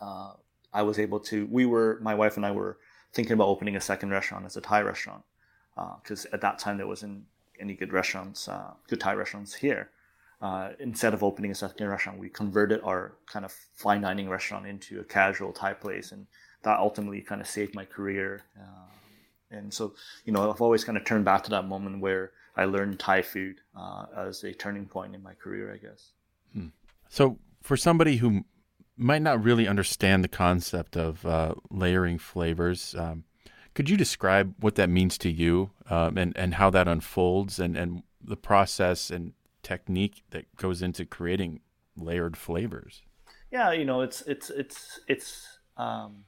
uh, 0.00 0.32
I 0.72 0.82
was 0.82 0.98
able 0.98 1.20
to, 1.20 1.46
we 1.50 1.66
were, 1.66 1.98
my 2.02 2.14
wife 2.14 2.36
and 2.36 2.46
I 2.46 2.52
were 2.52 2.78
thinking 3.12 3.32
about 3.32 3.48
opening 3.48 3.76
a 3.76 3.80
second 3.80 4.10
restaurant 4.10 4.46
as 4.46 4.56
a 4.56 4.60
Thai 4.60 4.82
restaurant. 4.82 5.24
because 6.02 6.26
uh, 6.26 6.30
at 6.32 6.40
that 6.40 6.58
time 6.58 6.76
there 6.76 6.86
wasn't 6.86 7.24
any 7.58 7.74
good 7.74 7.92
restaurants, 7.92 8.48
uh, 8.48 8.72
good 8.88 9.00
Thai 9.00 9.14
restaurants 9.14 9.54
here. 9.54 9.90
Uh, 10.40 10.70
instead 10.78 11.14
of 11.14 11.24
opening 11.24 11.50
a 11.50 11.54
second 11.54 11.88
restaurant, 11.88 12.18
we 12.18 12.28
converted 12.28 12.80
our 12.84 13.16
kind 13.26 13.44
of 13.44 13.52
fine 13.74 14.02
dining 14.02 14.28
restaurant 14.28 14.66
into 14.66 15.00
a 15.00 15.04
casual 15.04 15.52
Thai 15.52 15.72
place, 15.72 16.12
and 16.12 16.26
that 16.62 16.78
ultimately 16.78 17.20
kind 17.20 17.40
of 17.40 17.48
saved 17.48 17.74
my 17.74 17.84
career. 17.84 18.44
Uh, 18.56 18.86
and 19.50 19.74
so, 19.74 19.94
you 20.24 20.32
know, 20.32 20.48
I've 20.48 20.60
always 20.60 20.84
kind 20.84 20.96
of 20.96 21.04
turned 21.04 21.24
back 21.24 21.42
to 21.44 21.50
that 21.50 21.66
moment 21.66 22.00
where 22.00 22.30
I 22.58 22.64
learned 22.64 22.98
Thai 22.98 23.22
food 23.22 23.60
uh, 23.76 24.06
as 24.16 24.42
a 24.42 24.52
turning 24.52 24.86
point 24.86 25.14
in 25.14 25.22
my 25.22 25.32
career, 25.34 25.72
I 25.72 25.76
guess. 25.76 26.10
Hmm. 26.52 26.66
So, 27.08 27.38
for 27.62 27.76
somebody 27.76 28.16
who 28.16 28.44
might 28.96 29.22
not 29.22 29.42
really 29.42 29.68
understand 29.68 30.24
the 30.24 30.28
concept 30.28 30.96
of 30.96 31.24
uh, 31.24 31.54
layering 31.70 32.18
flavors, 32.18 32.96
um, 32.98 33.24
could 33.74 33.88
you 33.88 33.96
describe 33.96 34.54
what 34.58 34.74
that 34.74 34.90
means 34.90 35.16
to 35.18 35.30
you 35.30 35.70
um, 35.88 36.18
and, 36.18 36.36
and 36.36 36.54
how 36.54 36.68
that 36.70 36.88
unfolds 36.88 37.60
and, 37.60 37.76
and 37.76 38.02
the 38.20 38.36
process 38.36 39.08
and 39.08 39.34
technique 39.62 40.24
that 40.30 40.44
goes 40.56 40.82
into 40.82 41.04
creating 41.04 41.60
layered 41.96 42.36
flavors? 42.36 43.02
Yeah, 43.52 43.70
you 43.70 43.84
know, 43.84 44.00
it's 44.00 44.22
it's 44.22 44.50
it's 44.50 45.00
it's 45.06 45.58
um, 45.76 46.24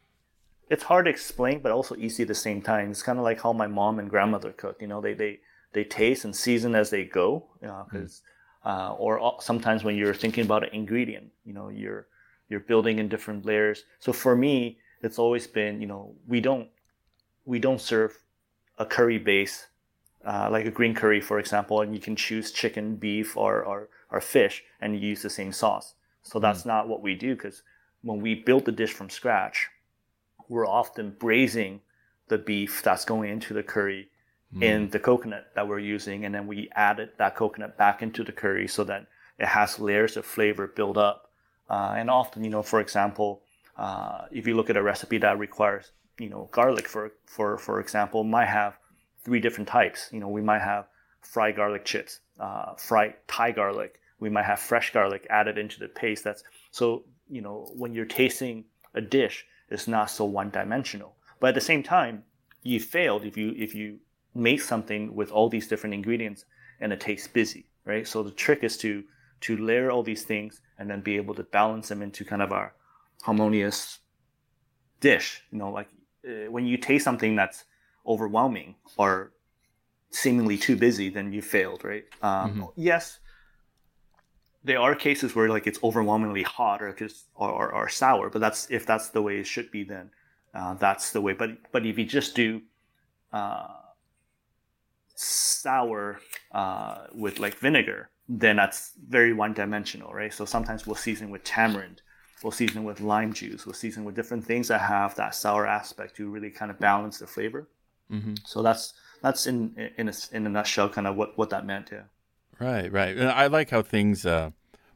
it's 0.71 0.85
hard 0.85 1.07
to 1.07 1.11
explain, 1.11 1.59
but 1.59 1.73
also 1.73 1.97
easy 1.97 2.23
at 2.23 2.29
the 2.29 2.35
same 2.35 2.63
time. 2.63 2.93
It's 2.93 3.03
kind 3.03 3.19
of 3.19 3.25
like 3.25 3.43
how 3.43 3.53
my 3.53 3.67
mom 3.67 3.99
and 3.99 4.09
grandmother 4.09 4.53
cook. 4.53 4.81
You 4.81 4.87
know, 4.87 5.01
they 5.01 5.15
they 5.15 5.41
they 5.73 5.85
taste 5.85 6.25
and 6.25 6.35
season 6.35 6.75
as 6.75 6.91
they 6.91 7.05
go. 7.05 7.47
You 7.63 7.69
know, 7.69 7.87
because 7.89 8.23
mm. 8.65 8.71
uh, 8.71 8.95
or 8.95 9.37
sometimes 9.41 9.85
when 9.85 9.97
you're 9.97 10.15
thinking 10.15 10.45
about 10.45 10.65
an 10.65 10.71
ingredient, 10.73 11.31
you 11.45 11.53
know, 11.53 11.69
you're 11.69 12.07
you're 12.49 12.61
building 12.61 12.99
in 12.99 13.09
different 13.09 13.45
layers. 13.45 13.85
So 13.99 14.13
for 14.13 14.35
me, 14.37 14.79
it's 15.03 15.19
always 15.19 15.47
been, 15.47 15.81
you 15.81 15.87
know, 15.87 16.15
we 16.27 16.41
don't 16.41 16.69
we 17.45 17.59
don't 17.59 17.81
serve 17.81 18.19
a 18.79 18.87
curry 18.87 19.19
base 19.19 19.67
uh, 20.25 20.49
like 20.51 20.67
a 20.67 20.71
green 20.71 20.95
curry, 20.95 21.21
for 21.21 21.39
example, 21.39 21.81
and 21.81 21.95
you 21.95 22.01
can 22.01 22.17
choose 22.17 22.53
chicken, 22.53 22.97
beef, 22.97 23.37
or, 23.37 23.63
or, 23.65 23.89
or 24.11 24.21
fish, 24.21 24.63
and 24.81 24.95
you 24.95 25.09
use 25.09 25.23
the 25.23 25.31
same 25.31 25.53
sauce. 25.53 25.95
So 26.23 26.39
hmm. 26.39 26.43
that's 26.43 26.63
mm. 26.63 26.67
not 26.67 26.89
what 26.89 27.03
we 27.03 27.15
do 27.15 27.35
because 27.35 27.63
when 28.03 28.21
we 28.21 28.35
build 28.35 28.65
the 28.65 28.73
dish 28.73 28.93
from 28.93 29.11
scratch, 29.11 29.69
we're 30.49 30.67
often 30.67 31.17
braising 31.19 31.81
the 32.29 32.39
beef 32.39 32.83
that's 32.83 33.05
going 33.05 33.31
into 33.31 33.55
the 33.55 33.63
curry 33.63 34.09
mm. 34.55 34.63
in 34.63 34.91
the 34.91 34.99
coconut 34.99 35.47
that 35.55 35.67
we're 35.69 35.79
using, 35.79 36.25
and 36.25 36.35
then 36.35 36.47
we 36.47 36.69
added 36.75 37.11
that 37.19 37.37
coconut 37.37 37.77
back 37.77 38.03
into 38.03 38.25
the 38.25 38.33
curry 38.33 38.69
so 38.69 38.85
that 38.85 39.07
it 39.39 39.47
has 39.47 39.79
layers 39.79 40.17
of 40.17 40.25
flavor 40.25 40.67
build 40.67 40.99
up. 40.99 41.31
Uh, 41.69 41.95
and 41.97 42.11
often, 42.11 42.45
you 42.45 42.51
know, 42.51 42.63
for 42.63 42.81
example, 42.81 43.43
uh, 43.77 44.27
if 44.31 44.47
you 44.47 44.55
look 44.55 44.71
at 44.71 44.77
a 44.77 44.83
recipe 44.83 45.19
that 45.19 45.39
requires, 45.39 45.93
you 46.19 46.29
know, 46.29 46.49
garlic, 46.53 46.89
for 46.89 47.13
for 47.27 47.57
for 47.59 47.81
example, 47.81 48.25
might 48.25 48.49
have 48.49 48.77
three 49.25 49.41
different 49.41 49.69
types. 49.69 50.09
You 50.13 50.21
know, 50.21 50.29
we 50.29 50.43
might 50.43 50.63
have 50.63 50.87
fried 51.23 51.57
garlic 51.57 51.85
chips, 51.85 52.21
uh, 52.39 52.75
fried 52.75 53.15
Thai 53.29 53.53
garlic. 53.53 54.01
We 54.19 54.29
might 54.29 54.45
have 54.45 54.61
fresh 54.61 54.93
garlic 54.93 55.27
added 55.31 55.57
into 55.57 55.79
the 55.79 55.89
paste. 55.89 56.25
That's 56.25 56.43
so 56.71 57.05
you 57.29 57.41
know 57.41 57.71
when 57.75 57.95
you're 57.95 58.05
tasting 58.05 58.65
a 58.95 59.01
dish, 59.01 59.47
it's 59.71 59.89
not 59.89 60.11
so 60.11 60.25
one 60.25 60.51
dimensional. 60.51 61.15
But 61.39 61.49
at 61.49 61.55
the 61.55 61.61
same 61.61 61.83
time, 61.83 62.25
you 62.63 62.81
failed 62.81 63.25
if 63.25 63.37
you 63.37 63.55
if 63.57 63.75
you 63.75 64.01
make 64.35 64.61
something 64.61 65.15
with 65.15 65.31
all 65.31 65.49
these 65.49 65.69
different 65.69 65.95
ingredients 65.95 66.45
and 66.81 66.93
it 66.93 67.01
tastes 67.01 67.29
busy, 67.29 67.67
right? 67.85 68.07
So 68.07 68.23
the 68.23 68.31
trick 68.31 68.63
is 68.63 68.77
to 68.79 69.05
to 69.43 69.57
layer 69.57 69.91
all 69.91 70.03
these 70.03 70.23
things 70.23 70.61
and 70.79 70.91
then 70.91 71.01
be 71.01 71.17
able 71.17 71.35
to 71.35 71.43
balance 71.43 71.89
them 71.89 72.03
into 72.03 72.25
kind 72.25 72.43
of 72.43 72.53
a 72.53 72.73
harmonious 73.23 74.01
dish. 75.01 75.43
You 75.51 75.59
know, 75.59 75.71
like 75.71 75.89
uh, 76.29 76.51
when 76.51 76.67
you 76.67 76.77
taste 76.77 77.05
something 77.05 77.37
that's 77.37 77.65
overwhelming 78.07 78.75
or 78.97 79.33
seemingly 80.11 80.59
too 80.59 80.77
busy, 80.77 81.09
then 81.09 81.33
you 81.33 81.41
failed, 81.41 81.85
right? 81.85 82.05
Um, 82.23 82.51
mm-hmm. 82.51 82.65
Yes, 82.77 83.19
there 84.63 84.79
are 84.79 84.95
cases 84.95 85.35
where 85.35 85.49
like 85.49 85.67
it's 85.67 85.79
overwhelmingly 85.83 86.43
hot 86.43 86.83
or, 86.83 86.97
or, 87.35 87.51
or, 87.51 87.75
or 87.75 87.89
sour, 87.89 88.29
but 88.29 88.41
that's 88.41 88.71
if 88.71 88.85
that's 88.85 89.09
the 89.11 89.23
way 89.23 89.39
it 89.39 89.47
should 89.47 89.71
be, 89.71 89.85
then 89.85 90.11
uh, 90.55 90.75
that's 90.75 91.13
the 91.13 91.21
way. 91.21 91.33
But 91.33 91.73
but 91.73 91.87
if 91.87 91.99
you 91.99 92.05
just 92.05 92.35
do 92.35 92.61
uh, 93.33 93.69
sour 95.21 96.19
uh, 96.53 97.07
with 97.13 97.39
like 97.39 97.55
vinegar, 97.59 98.09
then 98.29 98.57
that's 98.57 98.93
very 99.09 99.33
one 99.33 99.53
dimensional, 99.53 100.13
right? 100.13 100.33
So 100.33 100.45
sometimes 100.45 100.87
we'll 100.87 100.97
season 100.97 101.31
with 101.31 101.45
tamarind, 101.45 102.01
we'll 102.43 102.53
season 102.53 102.85
with 102.85 103.01
lime 103.01 103.33
juice, 103.33 103.67
we'll 103.67 103.75
season 103.75 104.05
with 104.05 104.15
different 104.15 104.45
things 104.45 104.69
that 104.69 104.81
have 104.81 105.15
that 105.17 105.35
sour 105.35 105.67
aspect 105.67 106.17
to 106.17 106.31
really 106.31 106.51
kind 106.51 106.71
of 106.71 106.79
balance 106.79 107.19
the 107.19 107.27
flavor. 107.27 107.69
Mm-hmm. 108.11 108.35
So 108.47 108.63
that's 108.63 108.95
that's 109.23 109.47
in 109.47 109.91
in 109.99 110.09
a, 110.09 110.13
in 110.33 110.47
a 110.47 110.51
nutshell 110.51 110.89
kind 110.89 111.07
of 111.07 111.17
what 111.17 111.37
what 111.37 111.51
that 111.51 111.67
meant. 111.67 111.91
Yeah. 111.93 112.05
Right, 112.59 112.91
right. 112.91 113.17
And 113.17 113.29
I 113.29 113.47
like 113.47 113.71
how 113.71 113.83
things 113.83 114.25
uh, 114.25 114.51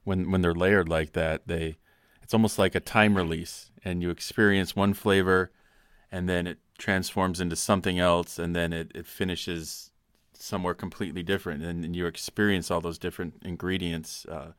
when 0.05 0.31
when 0.31 0.41
they're 0.41 0.55
layered 0.55 0.89
like 0.89 1.13
that, 1.13 1.47
they 1.47 1.77
it's 2.23 2.33
almost 2.33 2.59
like 2.59 2.75
a 2.75 2.81
time 2.81 3.15
release, 3.17 3.71
and 3.85 4.03
you 4.03 4.09
experience 4.09 4.75
one 4.75 4.95
flavor, 4.95 5.53
and 6.11 6.29
then 6.29 6.47
it 6.47 6.59
transforms 6.79 7.41
into 7.41 7.57
something 7.57 7.99
else, 7.99 8.39
and 8.39 8.57
then 8.57 8.73
it, 8.73 8.91
it 8.95 9.07
finishes 9.07 9.91
somewhere 10.37 10.75
completely 10.75 11.23
different, 11.23 11.63
and, 11.63 11.85
and 11.85 11.97
you 11.97 12.07
experience 12.07 12.71
all 12.71 12.81
those 12.81 12.99
different 12.99 13.43
ingredients 13.43 14.27
uh, 14.27 14.53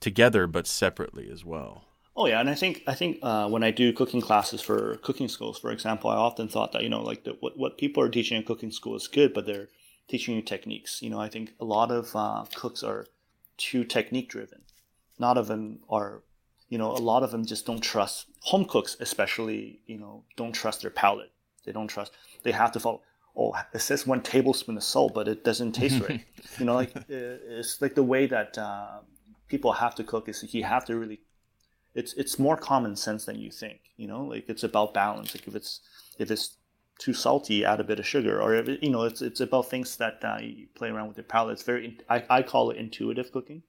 together 0.00 0.46
but 0.46 0.66
separately 0.66 1.28
as 1.30 1.44
well. 1.44 1.84
Oh 2.18 2.26
yeah, 2.26 2.40
and 2.40 2.50
I 2.50 2.54
think 2.54 2.82
I 2.88 2.94
think 2.94 3.20
uh, 3.22 3.48
when 3.48 3.62
I 3.62 3.70
do 3.70 3.92
cooking 3.92 4.20
classes 4.20 4.60
for 4.60 4.96
cooking 4.96 5.28
schools, 5.28 5.56
for 5.56 5.70
example, 5.70 6.10
I 6.10 6.16
often 6.16 6.48
thought 6.48 6.72
that 6.72 6.82
you 6.82 6.88
know 6.88 7.00
like 7.00 7.22
the, 7.22 7.36
what 7.38 7.56
what 7.56 7.78
people 7.78 8.02
are 8.02 8.08
teaching 8.08 8.36
in 8.36 8.42
cooking 8.42 8.72
school 8.72 8.96
is 8.96 9.06
good, 9.06 9.32
but 9.32 9.46
they're 9.46 9.68
teaching 10.08 10.34
you 10.34 10.42
techniques. 10.42 11.00
You 11.00 11.10
know, 11.10 11.20
I 11.20 11.28
think 11.28 11.52
a 11.60 11.64
lot 11.64 11.92
of 11.92 12.16
uh, 12.16 12.44
cooks 12.56 12.82
are 12.82 13.06
too 13.56 13.84
technique 13.84 14.28
driven. 14.28 14.62
Not 15.18 15.38
of 15.38 15.46
them 15.46 15.78
are, 15.88 16.22
you 16.68 16.76
know, 16.76 16.90
a 16.90 16.98
lot 16.98 17.22
of 17.22 17.30
them 17.30 17.46
just 17.46 17.66
don't 17.66 17.80
trust 17.80 18.26
home 18.40 18.64
cooks, 18.64 18.96
especially 18.98 19.78
you 19.86 19.98
know, 19.98 20.24
don't 20.36 20.52
trust 20.52 20.82
their 20.82 20.90
palate. 20.90 21.30
They 21.64 21.70
don't 21.70 21.86
trust. 21.86 22.12
They 22.42 22.50
have 22.50 22.72
to 22.72 22.80
follow. 22.80 23.02
Oh, 23.40 23.54
it 23.72 23.80
says 23.80 24.04
one 24.06 24.20
tablespoon 24.20 24.76
of 24.76 24.82
salt, 24.82 25.14
but 25.14 25.28
it 25.28 25.44
doesn't 25.44 25.72
taste 25.72 26.00
right. 26.08 26.24
you 26.58 26.64
know, 26.64 26.74
like 26.74 26.92
it's 27.08 27.80
like 27.80 27.94
the 27.94 28.02
way 28.02 28.26
that 28.26 28.58
uh, 28.58 28.98
people 29.48 29.72
have 29.72 29.94
to 29.94 30.04
cook 30.04 30.28
is 30.28 30.44
you 30.52 30.64
have 30.64 30.84
to 30.86 30.96
really 30.96 31.20
it's 31.94 32.14
it's 32.14 32.38
more 32.38 32.56
common 32.56 32.96
sense 32.96 33.24
than 33.24 33.38
you 33.38 33.50
think. 33.50 33.80
You 33.96 34.08
know, 34.08 34.24
like 34.24 34.48
it's 34.48 34.62
about 34.62 34.94
balance. 34.94 35.34
Like 35.34 35.46
if 35.48 35.54
it's 35.54 35.80
if 36.18 36.30
it's 36.30 36.56
too 36.98 37.12
salty, 37.12 37.64
add 37.64 37.80
a 37.80 37.84
bit 37.84 37.98
of 37.98 38.06
sugar, 38.06 38.40
or 38.40 38.54
if 38.54 38.68
it, 38.68 38.82
you 38.82 38.90
know, 38.90 39.02
it's 39.02 39.22
it's 39.22 39.40
about 39.40 39.70
things 39.70 39.96
that 39.96 40.20
uh, 40.24 40.38
you 40.40 40.66
play 40.74 40.90
around 40.90 41.08
with 41.08 41.16
your 41.16 41.24
palate. 41.24 41.54
It's 41.54 41.62
very 41.62 41.98
I, 42.08 42.24
I 42.30 42.42
call 42.42 42.70
it 42.70 42.76
intuitive 42.76 43.32
cooking. 43.32 43.62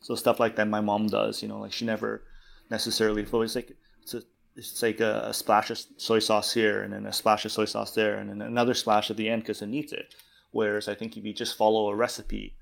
So 0.00 0.14
stuff 0.14 0.40
like 0.40 0.56
that 0.56 0.68
my 0.68 0.80
mom 0.80 1.06
does. 1.06 1.42
You 1.42 1.48
know, 1.48 1.60
like 1.60 1.72
she 1.72 1.84
never 1.84 2.24
necessarily 2.70 3.26
always 3.32 3.54
like 3.54 3.76
it's 4.02 4.14
a, 4.14 4.22
it's 4.56 4.82
like 4.82 5.00
a, 5.00 5.22
a, 5.26 5.34
splash 5.34 5.70
of 5.70 5.78
soy 5.96 6.18
sauce 6.18 6.52
here 6.52 6.82
and 6.82 6.92
then 6.92 7.06
a 7.06 7.12
splash 7.12 7.44
of 7.44 7.52
soy 7.52 7.64
sauce 7.64 7.94
there 7.94 8.16
and 8.16 8.28
then 8.28 8.42
another 8.42 8.74
splash 8.74 9.10
at 9.10 9.16
the 9.16 9.28
end 9.28 9.42
because 9.42 9.62
it 9.62 9.68
needs 9.68 9.92
it. 9.92 10.14
Whereas 10.50 10.88
I 10.88 10.94
think 10.94 11.16
if 11.16 11.24
you 11.24 11.32
just 11.32 11.56
follow 11.56 11.88
a 11.88 11.96
recipe, 11.96 12.54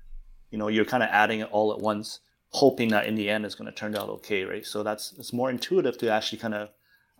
you 0.51 0.57
know, 0.57 0.69
you're 0.69 0.85
kind 0.85 1.03
of 1.03 1.09
adding 1.11 1.41
it 1.41 1.49
all 1.51 1.73
at 1.73 1.79
once 1.79 2.19
hoping 2.51 2.89
that 2.89 3.05
in 3.05 3.15
the 3.15 3.29
end 3.29 3.45
it's 3.45 3.55
going 3.55 3.69
to 3.69 3.71
turn 3.71 3.95
out 3.95 4.09
okay, 4.09 4.43
right? 4.43 4.65
So 4.65 4.83
that's 4.83 5.13
it's 5.17 5.33
more 5.33 5.49
intuitive 5.49 5.97
to 5.99 6.11
actually 6.11 6.39
kind 6.39 6.53
of 6.53 6.69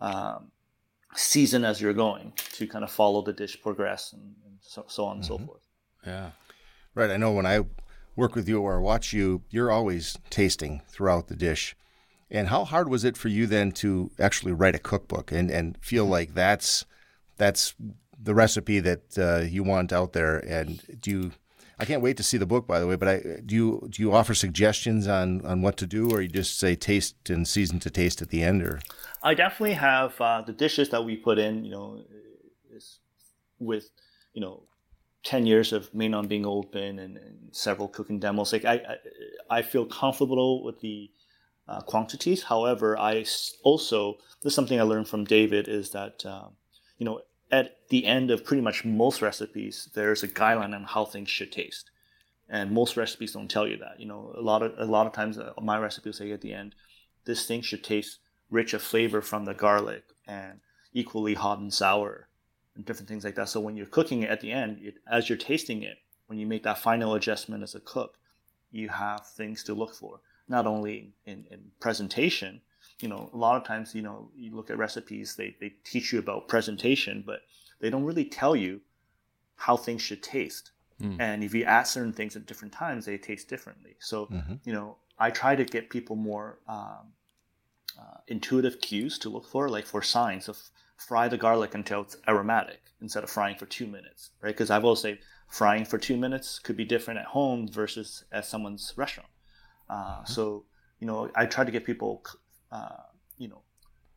um, 0.00 0.50
season 1.14 1.64
as 1.64 1.80
you're 1.80 1.92
going 1.92 2.32
to 2.36 2.66
kind 2.66 2.84
of 2.84 2.90
follow 2.90 3.22
the 3.22 3.32
dish 3.32 3.60
progress 3.60 4.12
and, 4.12 4.34
and 4.44 4.58
so, 4.60 4.84
so, 4.88 5.04
on 5.04 5.16
and 5.16 5.24
mm-hmm. 5.24 5.32
so 5.32 5.46
forth. 5.46 5.62
Yeah, 6.06 6.30
right. 6.94 7.10
I 7.10 7.16
know 7.16 7.32
when 7.32 7.46
I 7.46 7.60
work 8.16 8.34
with 8.34 8.48
you 8.48 8.60
or 8.60 8.80
watch 8.80 9.12
you, 9.12 9.42
you're 9.50 9.70
always 9.70 10.18
tasting 10.30 10.82
throughout 10.88 11.28
the 11.28 11.36
dish. 11.36 11.76
And 12.32 12.48
how 12.48 12.64
hard 12.64 12.88
was 12.88 13.04
it 13.04 13.16
for 13.16 13.28
you 13.28 13.46
then 13.46 13.70
to 13.72 14.10
actually 14.18 14.52
write 14.52 14.74
a 14.74 14.80
cookbook 14.80 15.30
and, 15.30 15.50
and 15.50 15.76
feel 15.80 16.06
like 16.06 16.34
that's 16.34 16.84
that's 17.36 17.74
the 18.20 18.34
recipe 18.34 18.80
that 18.80 19.18
uh, 19.18 19.44
you 19.44 19.62
want 19.62 19.92
out 19.92 20.14
there? 20.14 20.38
And 20.38 20.82
do 21.00 21.10
you 21.10 21.32
I 21.78 21.84
can't 21.84 22.00
wait 22.00 22.16
to 22.18 22.22
see 22.22 22.36
the 22.36 22.46
book, 22.46 22.66
by 22.66 22.78
the 22.78 22.86
way. 22.86 22.96
But 22.96 23.08
I, 23.08 23.20
do 23.44 23.54
you 23.54 23.88
do 23.90 24.02
you 24.02 24.12
offer 24.12 24.34
suggestions 24.34 25.08
on 25.08 25.44
on 25.44 25.62
what 25.62 25.76
to 25.78 25.86
do, 25.86 26.10
or 26.10 26.22
you 26.22 26.28
just 26.28 26.58
say 26.58 26.74
taste 26.74 27.28
and 27.28 27.46
season 27.46 27.80
to 27.80 27.90
taste 27.90 28.22
at 28.22 28.28
the 28.28 28.42
end, 28.42 28.62
or? 28.62 28.80
I 29.22 29.34
definitely 29.34 29.74
have 29.74 30.20
uh, 30.20 30.42
the 30.42 30.52
dishes 30.52 30.90
that 30.90 31.04
we 31.04 31.16
put 31.16 31.38
in. 31.38 31.64
You 31.64 31.70
know, 31.72 32.04
with 33.58 33.90
you 34.32 34.40
know, 34.40 34.62
ten 35.24 35.44
years 35.44 35.72
of 35.72 35.92
Maenam 35.92 36.28
being 36.28 36.46
open 36.46 36.98
and, 36.98 37.16
and 37.16 37.48
several 37.50 37.88
cooking 37.88 38.20
demos. 38.20 38.52
Like 38.52 38.64
I, 38.64 38.74
I, 38.74 39.58
I 39.58 39.62
feel 39.62 39.84
comfortable 39.84 40.62
with 40.62 40.80
the 40.80 41.10
uh, 41.68 41.80
quantities. 41.80 42.44
However, 42.44 42.98
I 42.98 43.24
also 43.62 44.14
this 44.42 44.52
is 44.52 44.54
something 44.54 44.80
I 44.80 44.84
learned 44.84 45.08
from 45.08 45.24
David 45.24 45.68
is 45.68 45.90
that 45.90 46.24
uh, 46.26 46.48
you 46.98 47.06
know 47.06 47.20
at 47.50 47.76
the 47.90 48.06
end 48.06 48.30
of 48.30 48.44
pretty 48.44 48.62
much 48.62 48.84
most 48.84 49.20
recipes, 49.20 49.90
there's 49.94 50.22
a 50.22 50.28
guideline 50.28 50.74
on 50.74 50.84
how 50.84 51.04
things 51.04 51.28
should 51.28 51.52
taste. 51.52 51.90
And 52.48 52.70
most 52.72 52.96
recipes 52.96 53.32
don't 53.32 53.50
tell 53.50 53.66
you 53.66 53.76
that. 53.78 54.00
You 54.00 54.06
know, 54.06 54.34
a 54.36 54.40
lot 54.40 54.62
of 54.62 54.72
a 54.78 54.84
lot 54.84 55.06
of 55.06 55.12
times 55.12 55.38
uh, 55.38 55.52
my 55.60 55.78
recipes 55.78 56.18
say 56.18 56.32
at 56.32 56.40
the 56.40 56.52
end, 56.52 56.74
this 57.24 57.46
thing 57.46 57.62
should 57.62 57.84
taste 57.84 58.18
rich 58.50 58.74
of 58.74 58.82
flavor 58.82 59.22
from 59.22 59.44
the 59.44 59.54
garlic 59.54 60.04
and 60.26 60.60
equally 60.92 61.34
hot 61.34 61.58
and 61.58 61.72
sour. 61.72 62.28
and 62.74 62.84
different 62.84 63.08
things 63.08 63.24
like 63.24 63.34
that. 63.34 63.48
So 63.48 63.60
when 63.60 63.76
you're 63.76 63.86
cooking 63.86 64.22
it 64.22 64.30
at 64.30 64.40
the 64.40 64.50
end, 64.50 64.78
it, 64.82 64.94
as 65.10 65.28
you're 65.28 65.38
tasting 65.38 65.82
it, 65.82 65.98
when 66.26 66.38
you 66.38 66.46
make 66.46 66.62
that 66.62 66.78
final 66.78 67.14
adjustment 67.14 67.62
as 67.62 67.74
a 67.74 67.80
cook, 67.80 68.18
you 68.70 68.88
have 68.88 69.26
things 69.26 69.62
to 69.64 69.74
look 69.74 69.94
for. 69.94 70.20
Not 70.48 70.66
only 70.66 71.14
in, 71.24 71.44
in 71.50 71.60
presentation, 71.80 72.60
you 73.00 73.08
know, 73.08 73.30
a 73.32 73.36
lot 73.36 73.56
of 73.56 73.64
times, 73.64 73.94
you 73.94 74.02
know, 74.02 74.30
you 74.36 74.54
look 74.54 74.70
at 74.70 74.78
recipes, 74.78 75.34
they, 75.36 75.56
they 75.60 75.74
teach 75.84 76.12
you 76.12 76.18
about 76.18 76.48
presentation, 76.48 77.22
but 77.26 77.40
they 77.80 77.90
don't 77.90 78.04
really 78.04 78.24
tell 78.24 78.54
you 78.54 78.80
how 79.56 79.76
things 79.76 80.02
should 80.02 80.22
taste. 80.22 80.70
Mm. 81.00 81.16
And 81.20 81.44
if 81.44 81.54
you 81.54 81.64
add 81.64 81.84
certain 81.84 82.12
things 82.12 82.36
at 82.36 82.46
different 82.46 82.72
times, 82.72 83.06
they 83.06 83.18
taste 83.18 83.48
differently. 83.48 83.96
So, 83.98 84.26
mm-hmm. 84.26 84.54
you 84.64 84.72
know, 84.72 84.96
I 85.18 85.30
try 85.30 85.56
to 85.56 85.64
get 85.64 85.90
people 85.90 86.16
more 86.16 86.58
um, 86.68 87.12
uh, 87.98 88.18
intuitive 88.28 88.80
cues 88.80 89.18
to 89.20 89.28
look 89.28 89.46
for, 89.46 89.68
like 89.68 89.86
for 89.86 90.02
signs 90.02 90.48
of 90.48 90.58
fry 90.96 91.28
the 91.28 91.36
garlic 91.36 91.74
until 91.74 92.02
it's 92.02 92.16
aromatic 92.28 92.80
instead 93.00 93.24
of 93.24 93.30
frying 93.30 93.56
for 93.56 93.66
two 93.66 93.86
minutes, 93.86 94.30
right? 94.40 94.54
Because 94.54 94.70
I 94.70 94.78
will 94.78 94.96
say 94.96 95.18
frying 95.48 95.84
for 95.84 95.98
two 95.98 96.16
minutes 96.16 96.58
could 96.58 96.76
be 96.76 96.84
different 96.84 97.18
at 97.20 97.26
home 97.26 97.68
versus 97.68 98.24
at 98.30 98.44
someone's 98.44 98.92
restaurant. 98.96 99.28
Uh, 99.92 99.94
mm-hmm. 99.94 100.32
So, 100.32 100.64
you 101.00 101.06
know, 101.06 101.30
I 101.34 101.46
try 101.46 101.64
to 101.64 101.70
get 101.70 101.84
people, 101.84 102.24
uh, 102.70 103.04
you 103.36 103.48
know, 103.48 103.62